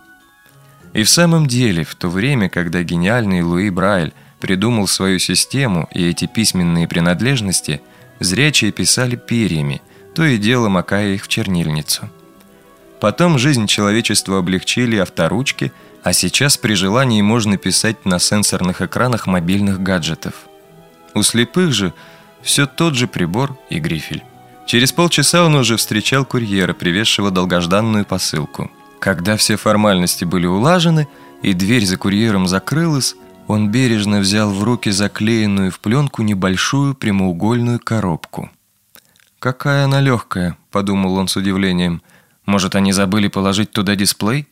И 0.94 1.04
в 1.04 1.10
самом 1.10 1.46
деле, 1.46 1.84
в 1.84 1.94
то 1.94 2.10
время, 2.10 2.50
когда 2.50 2.82
гениальный 2.82 3.44
Луи 3.44 3.70
Брайль 3.70 4.14
придумал 4.40 4.88
свою 4.88 5.20
систему 5.20 5.88
и 5.94 6.04
эти 6.10 6.26
письменные 6.26 6.88
принадлежности, 6.88 7.80
зрячие 8.20 8.72
писали 8.72 9.18
перьями, 9.18 9.84
то 10.16 10.24
и 10.24 10.38
дело 10.38 10.70
макая 10.70 11.14
их 11.14 11.24
в 11.24 11.28
чернильницу. 11.28 12.10
Потом 12.99 13.38
жизнь 13.38 13.68
человечества 13.68 14.39
облегчили 14.39 14.97
авторучки, 14.97 15.72
а 16.03 16.14
сейчас 16.14 16.57
при 16.57 16.74
желании 16.74 17.22
можно 17.22 17.57
писать 17.57 18.05
на 18.05 18.20
сенсорных 18.20 18.82
экранах 18.82 19.28
мобильных 19.28 19.82
гаджетов. 19.82 20.34
У 21.14 21.24
слепых 21.24 21.74
же 21.74 21.93
все 22.41 22.66
тот 22.66 22.95
же 22.95 23.07
прибор 23.07 23.57
и 23.70 23.80
грифель. 23.80 24.24
Через 24.66 24.91
полчаса 24.91 25.43
он 25.45 25.55
уже 25.55 25.78
встречал 25.78 26.26
курьера, 26.26 26.74
привезшего 26.74 27.32
долгожданную 27.32 28.05
посылку– 28.05 28.72
Когда 28.99 29.38
все 29.38 29.55
формальности 29.55 30.26
были 30.26 30.45
улажены 30.45 31.07
и 31.41 31.53
дверь 31.53 31.86
за 31.86 31.97
курьером 31.97 32.47
закрылась, 32.47 33.16
он 33.47 33.72
бережно 33.72 34.20
взял 34.20 34.51
в 34.51 34.62
руки 34.64 34.91
заклеенную 34.91 35.72
в 35.72 35.80
пленку 35.80 36.22
небольшую 36.22 36.93
прямоугольную 36.93 37.80
коробку. 37.80 38.51
«Какая 39.40 39.86
она 39.86 40.02
легкая»,— 40.02 40.58
подумал 40.72 41.16
он 41.16 41.30
с 41.30 41.38
удивлением. 41.38 42.02
«Может, 42.46 42.76
они 42.76 42.92
забыли 42.92 43.30
положить 43.30 43.72
туда 43.72 43.96
дисплей?» 43.96 44.48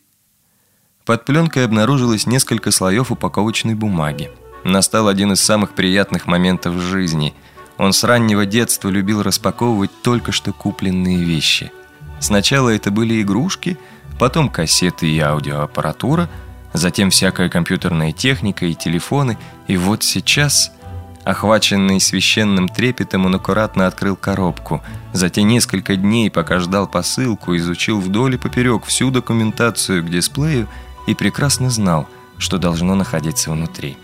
Под 1.05 1.25
пленкой 1.25 1.65
обнаружилось 1.65 2.25
несколько 2.25 2.71
слоев 2.71 3.11
упаковочной 3.11 3.75
бумаги. 3.75 4.31
Настал 4.63 5.09
один 5.09 5.33
из 5.33 5.41
самых 5.41 5.71
приятных 5.71 6.25
моментов 6.25 6.75
в 6.75 6.81
жизни. 6.81 7.33
Он 7.77 7.91
с 7.91 8.03
раннего 8.05 8.45
детства 8.45 8.89
любил 8.89 9.23
распаковывать 9.23 9.91
только 10.03 10.31
что 10.31 10.53
купленные 10.53 11.23
вещи. 11.23 11.71
Сначала 12.19 12.69
это 12.69 12.89
были 12.89 13.21
игрушки, 13.21 13.77
потом 14.19 14.49
кассеты 14.49 15.09
и 15.09 15.19
аудиоаппаратура, 15.19 16.29
затем 16.73 17.09
всякая 17.09 17.49
компьютерная 17.49 18.13
техника 18.13 18.65
и 18.65 18.73
телефоны, 18.73 19.37
и 19.67 19.75
вот 19.75 20.03
сейчас... 20.03 20.71
Охваченный 21.27 21.99
священным 21.99 22.69
трепетом, 22.69 23.25
он 23.25 23.35
аккуратно 23.35 23.85
открыл 23.85 24.15
коробку. 24.15 24.81
За 25.11 25.29
те 25.29 25.43
несколько 25.43 25.97
дней, 25.97 26.31
пока 26.31 26.59
ждал 26.59 26.87
посылку, 26.87 27.53
изучил 27.57 27.99
вдоль 27.99 28.35
и 28.35 28.37
поперек 28.37 28.85
всю 28.85 29.11
документацию 29.11 30.01
к 30.03 30.09
дисплею 30.09 30.69
и 31.05 31.13
прекрасно 31.13 31.69
знал, 31.69 32.07
что 32.37 32.57
должно 32.57 32.95
находиться 32.95 33.51
внутри. 33.51 33.97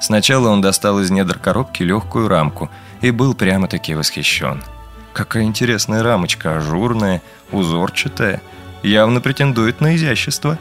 Сначала 0.00 0.48
он 0.48 0.60
достал 0.60 0.98
из 0.98 1.12
недр 1.12 1.38
коробки 1.38 1.84
легкую 1.84 2.26
рамку 2.26 2.70
и 3.02 3.12
был 3.12 3.34
прямо-таки 3.34 3.94
восхищен. 3.94 4.64
Какая 5.12 5.44
интересная 5.44 6.02
рамочка, 6.02 6.56
ажурная, 6.56 7.22
узорчатая, 7.52 8.42
явно 8.82 9.20
претендует 9.20 9.80
на 9.80 9.94
изящество. 9.94 10.58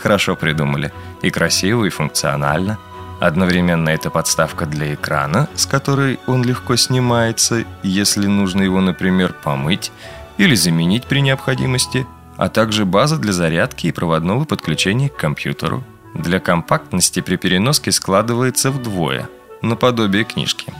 Хорошо 0.00 0.36
придумали, 0.36 0.92
и 1.20 1.30
красиво, 1.30 1.84
и 1.84 1.88
функционально. 1.88 2.78
Одновременно 3.20 3.90
это 3.90 4.10
подставка 4.10 4.66
для 4.66 4.94
экрана, 4.94 5.48
с 5.54 5.66
которой 5.66 6.18
он 6.26 6.42
легко 6.42 6.76
снимается, 6.76 7.64
если 7.82 8.26
нужно 8.26 8.62
его, 8.62 8.80
например, 8.80 9.34
помыть 9.44 9.92
или 10.36 10.54
заменить 10.54 11.04
при 11.04 11.20
необходимости, 11.20 12.06
а 12.36 12.48
также 12.48 12.84
база 12.84 13.16
для 13.16 13.32
зарядки 13.32 13.86
и 13.86 13.92
проводного 13.92 14.44
подключения 14.44 15.08
к 15.08 15.16
компьютеру 15.16 15.84
для 16.14 16.40
компактности 16.40 17.20
при 17.20 17.36
переноске 17.36 17.92
складывается 17.92 18.70
вдвое, 18.70 19.28
наподобие 19.62 20.24
книжки. 20.24 20.72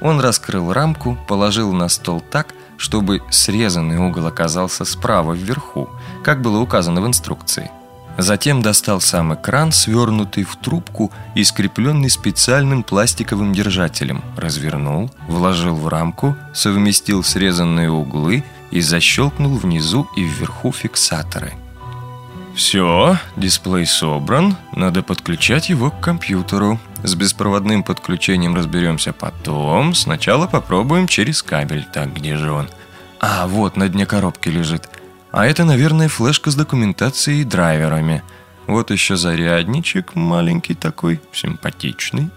Он 0.00 0.20
раскрыл 0.20 0.72
рамку, 0.72 1.16
положил 1.28 1.72
на 1.72 1.88
стол 1.88 2.20
так, 2.20 2.54
чтобы 2.76 3.22
срезанный 3.30 3.98
угол 3.98 4.26
оказался 4.26 4.84
справа 4.84 5.34
вверху, 5.34 5.88
как 6.24 6.40
было 6.40 6.58
указано 6.58 7.00
в 7.00 7.06
инструкции. 7.06 7.70
Затем 8.18 8.62
достал 8.62 9.00
сам 9.00 9.34
экран, 9.34 9.72
свернутый 9.72 10.44
в 10.44 10.56
трубку 10.56 11.10
и 11.34 11.44
скрепленный 11.44 12.10
специальным 12.10 12.82
пластиковым 12.82 13.54
держателем, 13.54 14.22
развернул, 14.36 15.10
вложил 15.28 15.76
в 15.76 15.88
рамку, 15.88 16.36
совместил 16.52 17.24
срезанные 17.24 17.90
углы 17.90 18.44
и 18.70 18.80
защелкнул 18.80 19.56
внизу 19.56 20.06
и 20.16 20.22
вверху 20.22 20.72
фиксаторы– 20.72 21.54
все, 22.54 23.16
дисплей 23.36 23.86
собран, 23.86 24.56
надо 24.76 25.02
подключать 25.02 25.70
его 25.70 25.90
к 25.90 26.00
компьютеру. 26.00 26.78
С 27.02 27.14
беспроводным 27.14 27.82
подключением 27.82 28.54
разберемся 28.54 29.12
потом. 29.12 29.94
Сначала 29.94 30.46
попробуем 30.46 31.08
через 31.08 31.42
кабель. 31.42 31.86
Так, 31.92 32.14
где 32.14 32.36
же 32.36 32.52
он? 32.52 32.68
А, 33.20 33.46
вот 33.46 33.76
на 33.76 33.88
дне 33.88 34.04
коробки 34.04 34.50
лежит. 34.50 34.88
А 35.32 35.46
это, 35.46 35.64
наверное, 35.64 36.08
флешка 36.08 36.50
с 36.50 36.54
документацией 36.54 37.40
и 37.40 37.44
драйверами. 37.44 38.22
Вот 38.66 38.90
еще 38.90 39.16
зарядничек 39.16 40.14
маленький 40.14 40.74
такой, 40.74 41.20
симпатичный. 41.32 42.30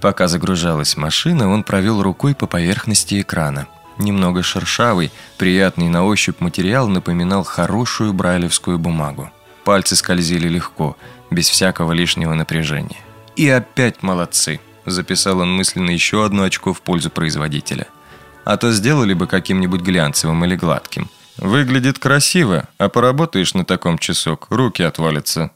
Пока 0.00 0.28
загружалась 0.28 0.96
машина, 0.96 1.50
он 1.50 1.62
провел 1.62 2.02
рукой 2.02 2.34
по 2.34 2.46
поверхности 2.46 3.20
экрана. 3.20 3.66
Немного 3.98 4.42
шершавый, 4.42 5.12
приятный 5.36 5.88
на 5.88 6.04
ощупь 6.04 6.40
материал 6.40 6.88
напоминал 6.88 7.42
хорошую 7.42 8.14
брайлевскую 8.14 8.78
бумагу. 8.78 9.30
Пальцы 9.64 9.96
скользили 9.96 10.48
легко, 10.48 10.96
без 11.30 11.50
всякого 11.50 11.92
лишнего 11.92 12.32
напряжения. 12.32 13.00
«И 13.36 13.48
опять 13.48 14.02
молодцы!»– 14.02 14.60
записал 14.86 15.40
он 15.40 15.54
мысленно 15.54 15.90
еще 15.90 16.24
одно 16.24 16.44
очко 16.44 16.72
в 16.72 16.80
пользу 16.80 17.10
производителя. 17.10 17.88
«А 18.44 18.56
то 18.56 18.72
сделали 18.72 19.12
бы 19.12 19.26
каким-нибудь 19.26 19.82
глянцевым 19.82 20.44
или 20.44 20.56
гладким. 20.56 21.10
Выглядит 21.38 21.98
красиво, 21.98 22.68
а 22.78 22.88
поработаешь 22.88 23.54
на 23.54 23.64
таком 23.64 23.98
часок, 23.98 24.48
руки 24.50 24.82
отвалятся». 24.82 25.50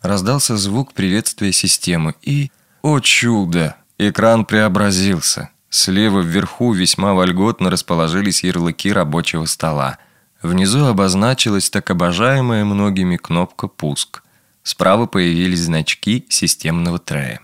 Раздался 0.00 0.56
звук 0.56 0.92
приветствия 0.92 1.52
системы 1.52 2.14
и... 2.22 2.52
О 2.82 3.00
чудо! 3.00 3.76
Экран 3.98 4.44
преобразился. 4.44 5.50
Слева 5.70 6.20
вверху 6.20 6.72
весьма 6.72 7.14
вольготно 7.14 7.68
расположились 7.68 8.44
ярлыки 8.44 8.92
рабочего 8.92 9.44
стола– 9.46 9.98
Внизу 10.42 10.84
обозначилась 10.84 11.68
так 11.68 11.90
обожаемая 11.90 12.64
многими 12.64 13.16
кнопка 13.16 13.66
«Пуск». 13.66 14.22
Справа 14.62 15.06
появились 15.06 15.62
значки 15.62 16.26
системного 16.28 16.98
трея. 16.98 17.40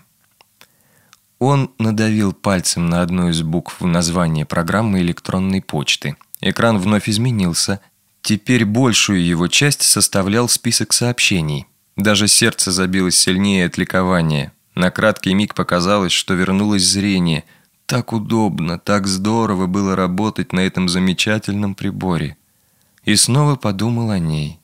Он 1.39 1.71
надавил 1.77 2.31
пальцем 2.31 2.87
на 2.87 3.01
одну 3.01 3.29
из 3.29 3.41
букв 3.41 3.81
в 3.81 3.85
названии 3.85 4.45
программы 4.45 5.01
электронной 5.01 5.61
почты. 5.61 6.15
Экран 6.45 6.77
вновь 6.77 7.09
изменился. 7.09 7.79
Теперь 8.21 8.65
большую 8.65 9.25
его 9.25 9.47
часть 9.47 9.81
составлял 9.81 10.47
список 10.47 10.93
сообщений. 10.93 11.65
Даже 11.95 12.27
сердце 12.27 12.71
забилось 12.71 13.17
сильнее 13.17 13.65
от 13.65 13.79
ликования. 13.79 14.53
На 14.75 14.91
краткий 14.91 15.33
миг 15.33 15.55
показалось, 15.55 16.11
что 16.11 16.35
вернулось 16.35 16.83
зрение. 16.83 17.45
Так 17.87 18.13
удобно, 18.13 18.77
так 18.77 19.07
здорово 19.07 19.65
было 19.65 19.95
работать 19.95 20.53
на 20.53 20.59
этом 20.59 20.87
замечательном 20.87 21.73
приборе 21.73 22.37
и 23.05 23.15
снова 23.15 23.55
подумал 23.55 24.11
о 24.11 24.19
ней. 24.19 24.59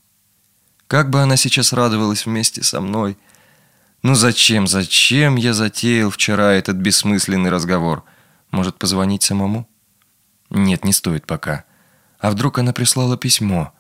Как 0.86 1.10
бы 1.10 1.20
она 1.20 1.36
сейчас 1.36 1.74
радовалась 1.74 2.28
вместе 2.28 2.62
со 2.62 2.80
мной. 2.80 3.18
Ну 4.04 4.14
зачем, 4.14 4.68
зачем 4.68 5.36
я 5.36 5.56
затеял 5.56 6.12
вчера 6.12 6.54
этот 6.54 6.78
бессмысленный 6.78 7.50
разговор? 7.50 8.04
Может, 8.52 8.78
позвонить 8.78 9.24
самому? 9.24 9.68
Нет, 10.52 10.86
не 10.86 10.94
стоит 10.94 11.26
пока. 11.26 11.66
А 12.22 12.30
вдруг 12.30 12.60
она 12.60 12.72
прислала 12.72 13.18
письмо? 13.18 13.74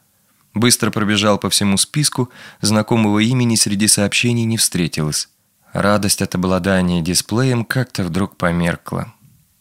Быстро 0.54 0.92
пробежал 0.92 1.38
по 1.38 1.50
всему 1.50 1.78
списку, 1.78 2.30
знакомого 2.60 3.20
имени 3.20 3.56
среди 3.56 3.88
сообщений 3.88 4.44
не 4.44 4.58
встретилось. 4.58 5.30
Радость 5.72 6.22
от 6.22 6.36
обладания 6.36 7.02
дисплеем 7.02 7.64
как-то 7.64 8.04
вдруг 8.04 8.36
померкла. 8.36 9.14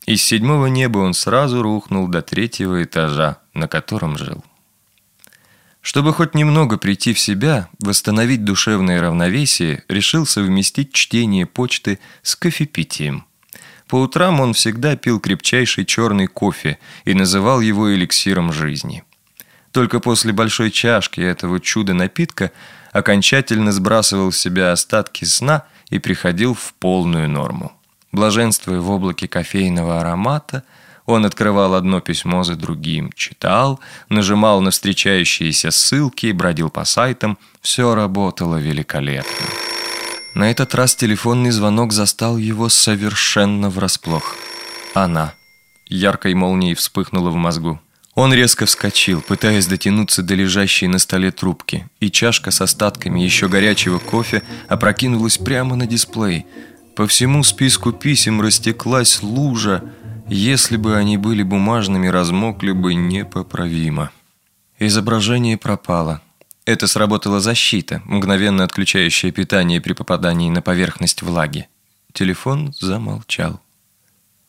Из 0.06 0.24
седьмого 0.24 0.66
неба 0.66 0.98
он 0.98 1.14
сразу 1.14 1.62
рухнул 1.62 2.08
до 2.08 2.22
третьего 2.22 2.82
этажа, 2.82 3.38
на 3.54 3.68
котором 3.68 4.18
жил. 4.18 4.42
Чтобы 5.82 6.12
хоть 6.12 6.34
немного 6.34 6.76
прийти 6.78 7.12
в 7.14 7.20
себя, 7.20 7.68
восстановить 7.78 8.44
душевное 8.44 9.00
равновесие, 9.00 9.84
решил 9.88 10.26
совместить 10.26 10.92
чтение 10.92 11.46
почты 11.46 12.00
с 12.22 12.34
кофепитием. 12.34 13.24
По 13.90 13.96
утрам 13.96 14.40
он 14.40 14.54
всегда 14.54 14.94
пил 14.94 15.18
крепчайший 15.18 15.84
черный 15.84 16.28
кофе 16.28 16.78
и 17.04 17.12
называл 17.12 17.60
его 17.60 17.92
эликсиром 17.92 18.52
жизни. 18.52 19.02
Только 19.72 19.98
после 19.98 20.32
большой 20.32 20.70
чашки 20.70 21.20
этого 21.20 21.58
чуда-напитка 21.58 22.52
окончательно 22.92 23.72
сбрасывал 23.72 24.30
с 24.30 24.38
себя 24.38 24.70
остатки 24.70 25.24
сна 25.24 25.64
и 25.88 25.98
приходил 25.98 26.54
в 26.54 26.72
полную 26.74 27.28
норму. 27.28 27.72
Блаженствуя 28.12 28.78
в 28.80 28.88
облаке 28.90 29.26
кофейного 29.26 30.00
аромата– 30.00 30.62
он 31.06 31.26
открывал 31.26 31.74
одно 31.74 32.00
письмо 32.00 32.44
за 32.44 32.54
другим, 32.54 33.10
читал, 33.16 33.80
нажимал 34.08 34.60
на 34.60 34.70
встречающиеся 34.70 35.72
ссылки, 35.72 36.30
бродил 36.30 36.70
по 36.70 36.84
сайтам. 36.84 37.36
Все 37.60 37.96
работало 37.96 38.58
великолепно. 38.58 39.69
На 40.40 40.50
этот 40.50 40.74
раз 40.74 40.94
телефонный 40.94 41.50
звонок 41.50 41.92
застал 41.92 42.38
его 42.38 42.70
совершенно 42.70 43.68
врасплох. 43.68 44.36
Она. 44.94 45.34
Яркой 45.84 46.32
молнией 46.32 46.74
вспыхнула 46.74 47.28
в 47.28 47.34
мозгу. 47.34 47.78
Он 48.14 48.32
резко 48.32 48.64
вскочил, 48.64 49.20
пытаясь 49.20 49.66
дотянуться 49.66 50.22
до 50.22 50.34
лежащей 50.34 50.86
на 50.86 50.98
столе 50.98 51.30
трубки, 51.30 51.90
и 52.00 52.10
чашка 52.10 52.52
с 52.52 52.62
остатками 52.62 53.20
еще 53.20 53.48
горячего 53.48 53.98
кофе 53.98 54.42
опрокинулась 54.66 55.36
прямо 55.36 55.76
на 55.76 55.86
дисплей. 55.86 56.46
По 56.96 57.06
всему 57.06 57.42
списку 57.44 57.92
писем 57.92 58.40
растеклась 58.40 59.22
лужа, 59.22 59.84
если 60.26 60.78
бы 60.78 60.96
они 60.96 61.18
были 61.18 61.42
бумажными, 61.42 62.06
размокли 62.06 62.72
бы 62.72 62.94
непоправимо. 62.94 64.10
Изображение 64.78 65.58
пропало. 65.58 66.22
Это 66.70 66.86
сработала 66.86 67.40
защита, 67.40 68.00
мгновенно 68.04 68.62
отключающая 68.62 69.32
питание 69.32 69.80
при 69.80 69.92
попадании 69.92 70.50
на 70.50 70.62
поверхность 70.62 71.20
влаги. 71.20 71.66
Телефон 72.12 72.72
замолчал. 72.78 73.60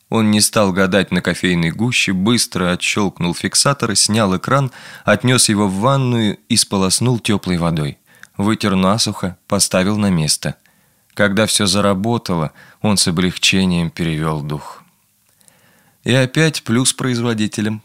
Он 0.08 0.30
не 0.30 0.40
стал 0.40 0.72
гадать 0.72 1.10
на 1.10 1.20
кофейной 1.20 1.72
гуще, 1.72 2.12
быстро 2.12 2.70
отщелкнул 2.70 3.34
фиксатор, 3.34 3.96
снял 3.96 4.36
экран, 4.36 4.70
отнес 5.04 5.48
его 5.48 5.66
в 5.66 5.80
ванную 5.80 6.38
и 6.48 6.56
сполоснул 6.56 7.18
теплой 7.18 7.56
водой. 7.56 7.98
Вытер 8.36 8.76
насухо, 8.76 9.36
поставил 9.48 9.96
на 9.98 10.10
место. 10.10 10.54
Когда 11.14 11.46
все 11.46 11.66
заработало, 11.66 12.52
он 12.82 12.98
с 12.98 13.08
облегчением 13.08 13.90
перевел 13.90 14.42
дух. 14.42 14.84
И 16.04 16.14
опять 16.14 16.62
плюс 16.62 16.92
производителям. 16.92 17.82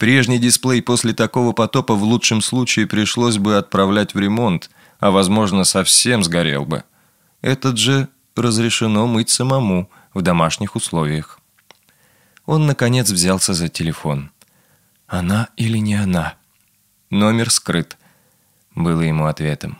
Прежний 0.00 0.38
дисплей 0.38 0.80
после 0.80 1.12
такого 1.12 1.52
потопа 1.52 1.94
в 1.94 2.02
лучшем 2.02 2.40
случае 2.40 2.86
пришлось 2.86 3.36
бы 3.36 3.58
отправлять 3.58 4.14
в 4.14 4.18
ремонт, 4.18 4.70
а 4.98 5.10
возможно 5.10 5.64
совсем 5.64 6.24
сгорел 6.24 6.64
бы. 6.64 6.84
Этот 7.42 7.76
же 7.76 8.08
разрешено 8.34 9.06
мыть 9.06 9.28
самому 9.28 9.90
в 10.14 10.22
домашних 10.22 10.74
условиях. 10.74 11.38
Он, 12.46 12.64
наконец, 12.66 13.10
взялся 13.10 13.52
за 13.52 13.68
телефон. 13.68 14.30
«Она 15.06 15.50
или 15.58 15.76
не 15.76 15.96
она?» 15.96 16.36
«Номер 17.10 17.50
скрыт»,— 17.50 17.98
было 18.74 19.02
ему 19.02 19.26
ответом. 19.26 19.76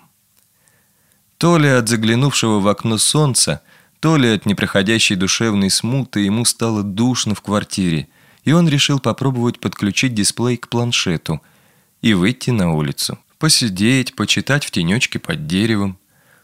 То 1.38 1.56
ли 1.56 1.70
от 1.70 1.88
заглянувшего 1.88 2.60
в 2.60 2.68
окно 2.68 2.98
солнца, 2.98 3.62
то 4.00 4.18
ли 4.18 4.28
от 4.28 4.44
непроходящей 4.44 5.16
душевной 5.16 5.70
смуты 5.70 6.20
ему 6.20 6.44
стало 6.44 6.82
душно 6.82 7.34
в 7.34 7.40
квартире, 7.40 8.10
и 8.44 8.52
он 8.52 8.68
решил 8.68 8.98
попробовать 9.00 9.60
подключить 9.60 10.14
дисплей 10.14 10.56
к 10.56 10.68
планшету 10.68 11.40
и 12.02 12.14
выйти 12.14 12.50
на 12.50 12.72
улицу. 12.72 13.18
Посидеть, 13.38 14.14
почитать 14.16 14.64
в 14.64 14.70
тенечке 14.70 15.18
под 15.18 15.46
деревом. 15.46 15.98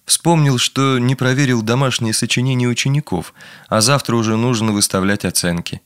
Вспомнил, 0.05 0.57
что 0.59 0.99
не 0.99 1.15
проверил 1.15 1.63
домашние 1.63 2.13
сочинения 2.13 2.69
учеников, 2.69 3.35
а 3.69 3.81
завтра 3.81 4.17
уже 4.17 4.37
нужно 4.37 4.73
выставлять 4.73 5.25
оценки. 5.25 5.83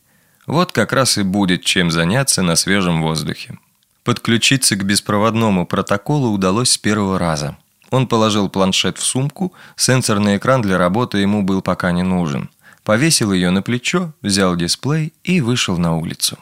Вот 0.47 0.73
как 0.73 0.93
раз 0.93 1.17
и 1.19 1.23
будет 1.23 1.65
чем 1.65 1.91
заняться 1.91 2.43
на 2.43 2.57
свежем 2.57 3.03
воздухе. 3.03 3.59
Подключиться 4.05 4.77
к 4.77 4.85
беспроводному 4.85 5.67
протоколу 5.67 6.31
удалось 6.31 6.73
с 6.73 6.79
первого 6.79 7.19
раза. 7.19 7.57
Он 7.91 8.07
положил 8.07 8.49
планшет 8.49 8.99
в 8.99 9.05
сумку, 9.05 9.53
сенсорный 9.77 10.37
экран 10.37 10.63
для 10.63 10.79
работы 10.79 11.19
ему 11.19 11.43
был 11.43 11.61
пока 11.61 11.93
не 11.93 12.03
нужен. 12.03 12.51
Повесил 12.85 13.33
ее 13.33 13.51
на 13.51 13.63
плечо, 13.63 14.13
взял 14.23 14.57
дисплей 14.57 15.13
и 15.25 15.41
вышел 15.41 15.79
на 15.79 15.97
улицу. 15.97 16.39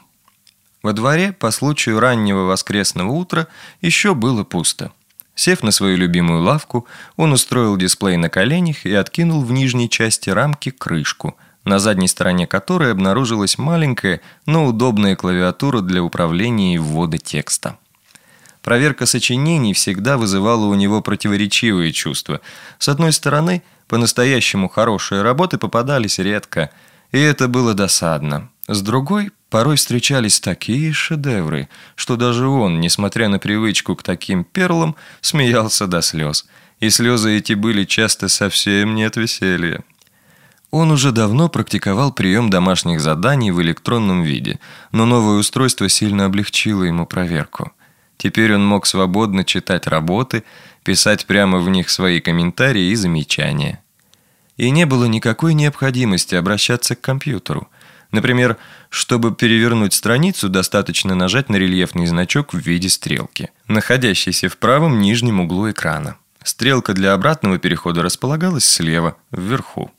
Во 0.82 0.92
дворе 0.92 1.32
по 1.32 1.50
случаю 1.50 2.00
раннего 2.00 2.44
воскресного 2.44 3.10
утра 3.10 3.48
еще 3.80 4.14
было 4.14 4.44
пусто. 4.44 4.92
Сев 5.34 5.62
на 5.62 5.70
свою 5.70 5.96
любимую 5.96 6.42
лавку, 6.42 6.86
он 7.16 7.32
устроил 7.32 7.76
дисплей 7.76 8.16
на 8.16 8.28
коленях 8.28 8.86
и 8.86 8.92
откинул 8.92 9.42
в 9.42 9.52
нижней 9.52 9.88
части 9.88 10.30
рамки 10.30 10.70
крышку– 10.70 11.36
на 11.68 11.78
задней 11.78 12.08
стороне 12.08 12.46
которой 12.46 12.90
обнаружилась 12.90 13.58
маленькая, 13.58 14.20
но 14.46 14.66
удобная 14.66 15.16
клавиатура 15.16 15.80
для 15.80 16.02
управления 16.02 16.74
и 16.74 16.78
ввода 16.78 17.18
текста. 17.18 17.78
Проверка 18.62 19.06
сочинений 19.06 19.72
всегда 19.72 20.18
вызывала 20.18 20.66
у 20.66 20.74
него 20.74 21.00
противоречивые 21.00 21.92
чувства. 21.92 22.40
С 22.78 22.88
одной 22.88 23.12
стороны, 23.12 23.62
по-настоящему 23.88 24.68
хорошие 24.68 25.22
работы 25.22 25.58
попадались 25.58 26.18
редко, 26.18 26.70
и 27.10 27.18
это 27.18 27.48
было 27.48 27.74
досадно. 27.74 28.50
С 28.68 28.82
другой, 28.82 29.30
порой 29.48 29.76
встречались 29.76 30.40
такие 30.40 30.92
шедевры, 30.92 31.68
что 31.96 32.16
даже 32.16 32.46
он, 32.46 32.80
несмотря 32.80 33.28
на 33.28 33.38
привычку 33.38 33.96
к 33.96 34.02
таким 34.02 34.44
перлам, 34.44 34.94
смеялся 35.22 35.86
до 35.86 36.02
слез. 36.02 36.46
И 36.80 36.90
слезы 36.90 37.36
эти 37.38 37.54
были 37.54 37.84
часто 37.84 38.28
совсем 38.28 38.94
не 38.94 39.04
от 39.04 39.16
веселья. 39.16 39.82
Он 40.70 40.90
уже 40.90 41.12
давно 41.12 41.48
практиковал 41.48 42.12
прием 42.12 42.50
домашних 42.50 43.00
заданий 43.00 43.50
в 43.50 43.62
электронном 43.62 44.22
виде, 44.22 44.60
но 44.92 45.06
новое 45.06 45.38
устройство 45.38 45.88
сильно 45.88 46.26
облегчило 46.26 46.84
ему 46.84 47.06
проверку. 47.06 47.72
Теперь 48.18 48.54
он 48.54 48.66
мог 48.66 48.84
свободно 48.84 49.44
читать 49.44 49.86
работы, 49.86 50.44
писать 50.88 51.26
прямо 51.26 51.58
в 51.58 51.68
них 51.68 51.90
свои 51.90 52.18
комментарии 52.18 52.92
и 52.92 52.94
замечания. 52.94 53.84
И 54.56 54.70
не 54.70 54.86
было 54.86 55.04
никакой 55.04 55.52
необходимости 55.52 56.34
обращаться 56.34 56.96
к 56.96 57.02
компьютеру. 57.02 57.68
Например, 58.10 58.56
чтобы 58.88 59.34
перевернуть 59.34 59.92
страницу, 59.92 60.48
достаточно 60.48 61.14
нажать 61.14 61.50
на 61.50 61.56
рельефный 61.56 62.06
значок 62.06 62.54
в 62.54 62.58
виде 62.60 62.88
стрелки, 62.88 63.50
находящийся 63.66 64.48
в 64.48 64.56
правом 64.56 64.98
нижнем 64.98 65.40
углу 65.40 65.70
экрана. 65.70 66.16
Стрелка 66.42 66.94
для 66.94 67.12
обратного 67.12 67.58
перехода 67.58 68.00
располагалась 68.00 68.66
слева, 68.66 69.18
вверху. 69.30 69.90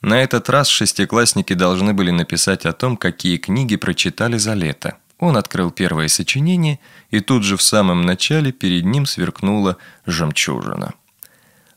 На 0.00 0.22
этот 0.22 0.48
раз 0.48 0.68
шестиклассники 0.68 1.54
должны 1.54 1.92
были 1.92 2.12
написать 2.12 2.66
о 2.66 2.72
том, 2.72 2.96
какие 2.96 3.36
книги 3.36 3.74
прочитали 3.74 4.38
за 4.38 4.54
лето. 4.54 4.96
Он 5.20 5.36
открыл 5.36 5.70
первое 5.70 6.08
сочинение, 6.08 6.80
и 7.10 7.20
тут 7.20 7.44
же 7.44 7.56
в 7.56 7.62
самом 7.62 8.02
начале 8.02 8.50
перед 8.50 8.84
ним 8.84 9.06
сверкнула 9.06 9.76
жемчужина. 10.06 10.94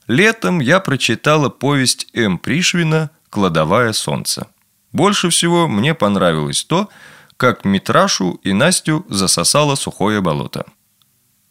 Летом 0.07 0.59
я 0.59 0.79
прочитала 0.79 1.49
повесть 1.49 2.07
М. 2.13 2.39
Пришвина 2.39 3.11
«Кладовая 3.29 3.93
солнца». 3.93 4.47
Больше 4.91 5.29
всего 5.29 5.67
мне 5.67 5.93
понравилось 5.93 6.63
то, 6.63 6.89
как 7.37 7.65
Митрашу 7.65 8.39
и 8.43 8.53
Настю 8.53 9.05
засосало 9.09 9.75
сухое 9.75 10.21
болото. 10.21 10.65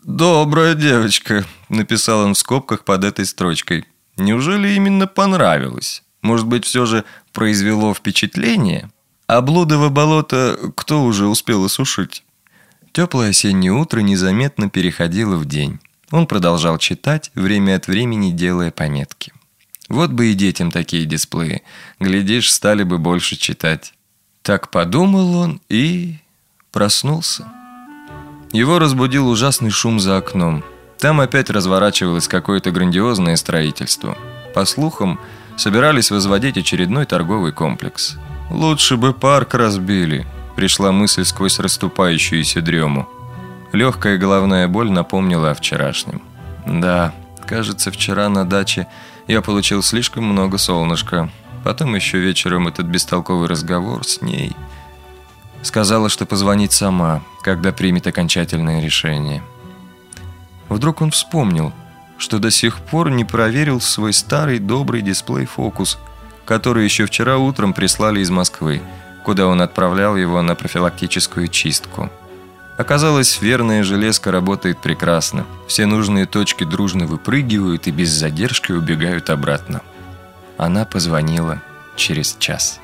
«Добрая 0.03 0.75
девочка»,— 0.75 1.45
написал 1.69 2.21
он 2.21 2.35
в 2.35 2.39
скобках 2.39 2.85
под 2.85 3.05
этой 3.05 3.27
строчкой. 3.27 3.85
«Неужели 4.17 4.71
именно 4.71 5.07
понравилось?» 5.07 6.03
Может 6.23 6.47
быть, 6.47 6.65
все 6.65 6.87
же 6.87 7.05
произвело 7.33 7.93
впечатление? 7.93 8.91
А 9.33 9.41
блудово 9.41 9.89
болото 9.89 10.59
кто 10.77 11.03
уже 11.05 11.27
успел 11.27 11.65
осушить? 11.65 12.23
Теплое 12.93 13.31
осеннее 13.31 13.73
утро 13.73 14.01
незаметно 14.01 14.69
переходило 14.69 15.37
в 15.37 15.47
день. 15.47 15.79
Он 16.11 16.27
продолжал 16.27 16.77
читать, 16.77 17.31
время 17.35 17.77
от 17.77 17.87
времени 17.87 18.31
делая 18.31 18.71
пометки. 18.71 19.33
Вот 19.89 20.11
бы 20.11 20.27
и 20.27 20.35
детям 20.35 20.71
такие 20.71 21.07
дисплеи. 21.07 21.63
Глядишь, 21.99 22.53
стали 22.53 22.83
бы 22.83 22.99
больше 22.99 23.37
читать. 23.37 23.95
Так 24.43 24.71
подумал 24.71 25.35
он 25.35 25.63
и 25.71 26.19
проснулся. 26.71 27.51
Его 28.53 28.79
разбудил 28.79 29.31
ужасный 29.31 29.71
шум 29.71 29.99
за 29.99 30.19
окном. 30.19 30.63
Там 30.99 31.21
опять 31.21 31.49
разворачивалось 31.49 32.29
какое-то 32.29 32.71
грандиозное 32.71 33.37
строительство. 33.37 34.19
По 34.55 34.67
слухам, 34.67 35.19
собирались 35.57 36.11
возводить 36.11 36.59
очередной 36.59 37.07
торговый 37.07 37.53
комплекс. 37.53 38.19
«Лучше 38.51 38.97
бы 38.97 39.13
парк 39.13 39.55
разбили»,– 39.55 40.27
пришла 40.57 40.93
мысль 40.93 41.25
сквозь 41.25 41.59
расступающуюся 41.59 42.61
дрему. 42.61 43.09
Легкая 43.73 44.19
головная 44.19 44.69
боль 44.69 44.91
напомнила 44.91 45.51
о 45.51 45.55
вчерашнем. 45.55 46.23
«Да, 46.67 47.15
кажется, 47.47 47.91
вчера 47.91 48.29
на 48.29 48.45
даче 48.45 48.87
я 49.27 49.41
получил 49.41 49.83
слишком 49.83 50.25
много 50.25 50.59
солнышка. 50.59 51.31
Потом 51.65 51.95
еще 51.95 52.19
вечером 52.19 52.69
этот 52.69 52.87
бестолковый 52.87 53.49
разговор 53.49 54.05
с 54.05 54.21
ней. 54.21 54.55
Сказала, 55.63 56.09
что 56.09 56.27
позвонит 56.27 56.73
сама, 56.73 57.23
когда 57.43 57.73
примет 57.73 58.07
окончательное 58.07 58.83
решение». 58.83 59.43
Вдруг 60.69 61.03
он 61.03 61.11
вспомнил– 61.11 61.73
что 62.23 62.39
до 62.39 62.53
сих 62.53 62.79
пор 62.79 63.11
не 63.11 63.25
проверил 63.25 63.81
свой 63.81 64.13
старый 64.13 64.61
добрый 64.61 65.03
дисплей-фокус, 65.03 65.99
который 66.45 66.85
еще 66.85 67.07
вчера 67.07 67.39
утром 67.39 67.73
прислали 67.73 68.21
из 68.21 68.31
Москвы, 68.31 68.83
куда 69.25 69.47
он 69.47 69.61
отправлял 69.63 70.17
его 70.17 70.43
на 70.43 70.55
профилактическую 70.55 71.49
чистку. 71.49 72.11
Оказалось, 72.79 73.41
верная 73.41 73.85
железка 73.85 74.33
работает 74.33 74.79
прекрасно. 74.81 75.47
Все 75.69 75.87
нужные 75.87 76.27
точки 76.27 76.65
дружно 76.65 77.07
выпрыгивают 77.07 77.87
и 77.87 77.91
без 77.91 78.09
задержки 78.11 78.73
убегают 78.73 79.31
обратно. 79.31 79.83
Она 80.57 80.85
позвонила 80.85 81.61
через 81.97 82.37
час. 82.39 82.81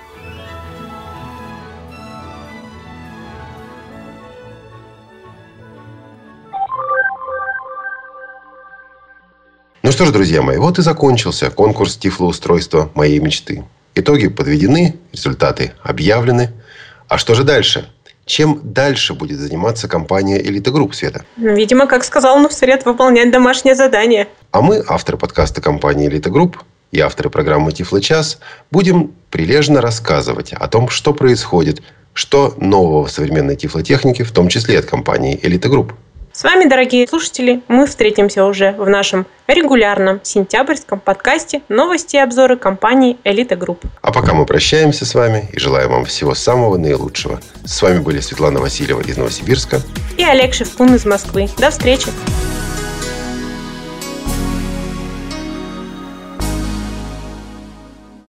Что 9.99 10.07
ж, 10.07 10.13
друзья 10.13 10.43
мои, 10.43 10.59
вот 10.59 10.79
и 10.79 10.83
закончился 10.83 11.51
конкурс 11.51 11.97
тифлоустройства 11.97 12.89
моей 12.95 13.19
мечты. 13.19 13.65
Итоги 13.97 14.29
подведены, 14.29 14.95
результаты 15.13 15.73
объявлены. 15.83 16.53
А 17.09 17.19
что 17.19 17.35
же 17.35 17.43
дальше? 17.43 17.91
Чем 18.25 18.61
дальше 18.63 19.15
будет 19.15 19.41
заниматься 19.41 19.89
компания 19.89 20.41
«Элита 20.41 20.71
Групп», 20.71 20.95
Света? 20.95 21.25
Видимо, 21.37 21.89
как 21.89 22.05
сказал 22.05 22.39
Нусред, 22.39 22.85
выполнять 22.85 23.33
домашнее 23.33 23.75
задание. 23.75 24.29
А 24.53 24.61
мы, 24.61 24.85
авторы 24.87 25.19
подкаста 25.19 25.61
компании 25.61 26.07
«Элита 26.07 26.31
Групп» 26.31 26.63
и 26.93 27.01
авторы 27.01 27.29
программы 27.29 27.73
«Тифло 27.73 28.01
час», 28.01 28.39
будем 28.71 29.15
прилежно 29.31 29.81
рассказывать 29.81 30.53
о 30.53 30.69
том, 30.69 30.91
что 30.91 31.13
происходит, 31.13 31.83
что 32.13 32.55
нового 32.59 33.05
в 33.05 33.11
современной 33.11 33.57
тифлотехнике, 33.57 34.23
в 34.23 34.31
том 34.31 34.47
числе 34.47 34.79
от 34.79 34.85
компании 34.85 35.41
«Элита 35.43 35.69
Групп». 35.69 35.95
С 36.39 36.45
вами, 36.45 36.69
дорогие 36.69 37.09
слушатели, 37.09 37.63
мы 37.67 37.85
встретимся 37.89 38.45
уже 38.45 38.71
в 38.79 38.89
нашем 38.89 39.27
регулярном 39.49 40.21
сентябрьском 40.23 41.01
подкасте 41.01 41.63
«Новости 41.69 42.15
и 42.15 42.21
обзоры 42.21 42.57
компании 42.57 43.17
«Элита 43.25 43.57
Групп». 43.57 43.85
А 44.03 44.13
пока 44.13 44.35
мы 44.35 44.47
прощаемся 44.47 45.05
с 45.05 45.17
вами 45.17 45.49
и 45.53 45.59
желаем 45.59 45.91
вам 45.91 46.05
всего 46.05 46.35
самого 46.37 46.77
наилучшего. 46.77 47.41
С 47.65 47.83
вами 47.83 47.99
были 47.99 48.21
Светлана 48.21 48.61
Васильева 48.61 49.01
из 49.01 49.17
Новосибирска 49.17 49.81
и 50.17 50.23
Олег 50.23 50.55
Шевкун 50.55 50.95
из 50.95 51.05
Москвы. 51.05 51.49
До 51.59 51.71
встречи! 51.71 52.07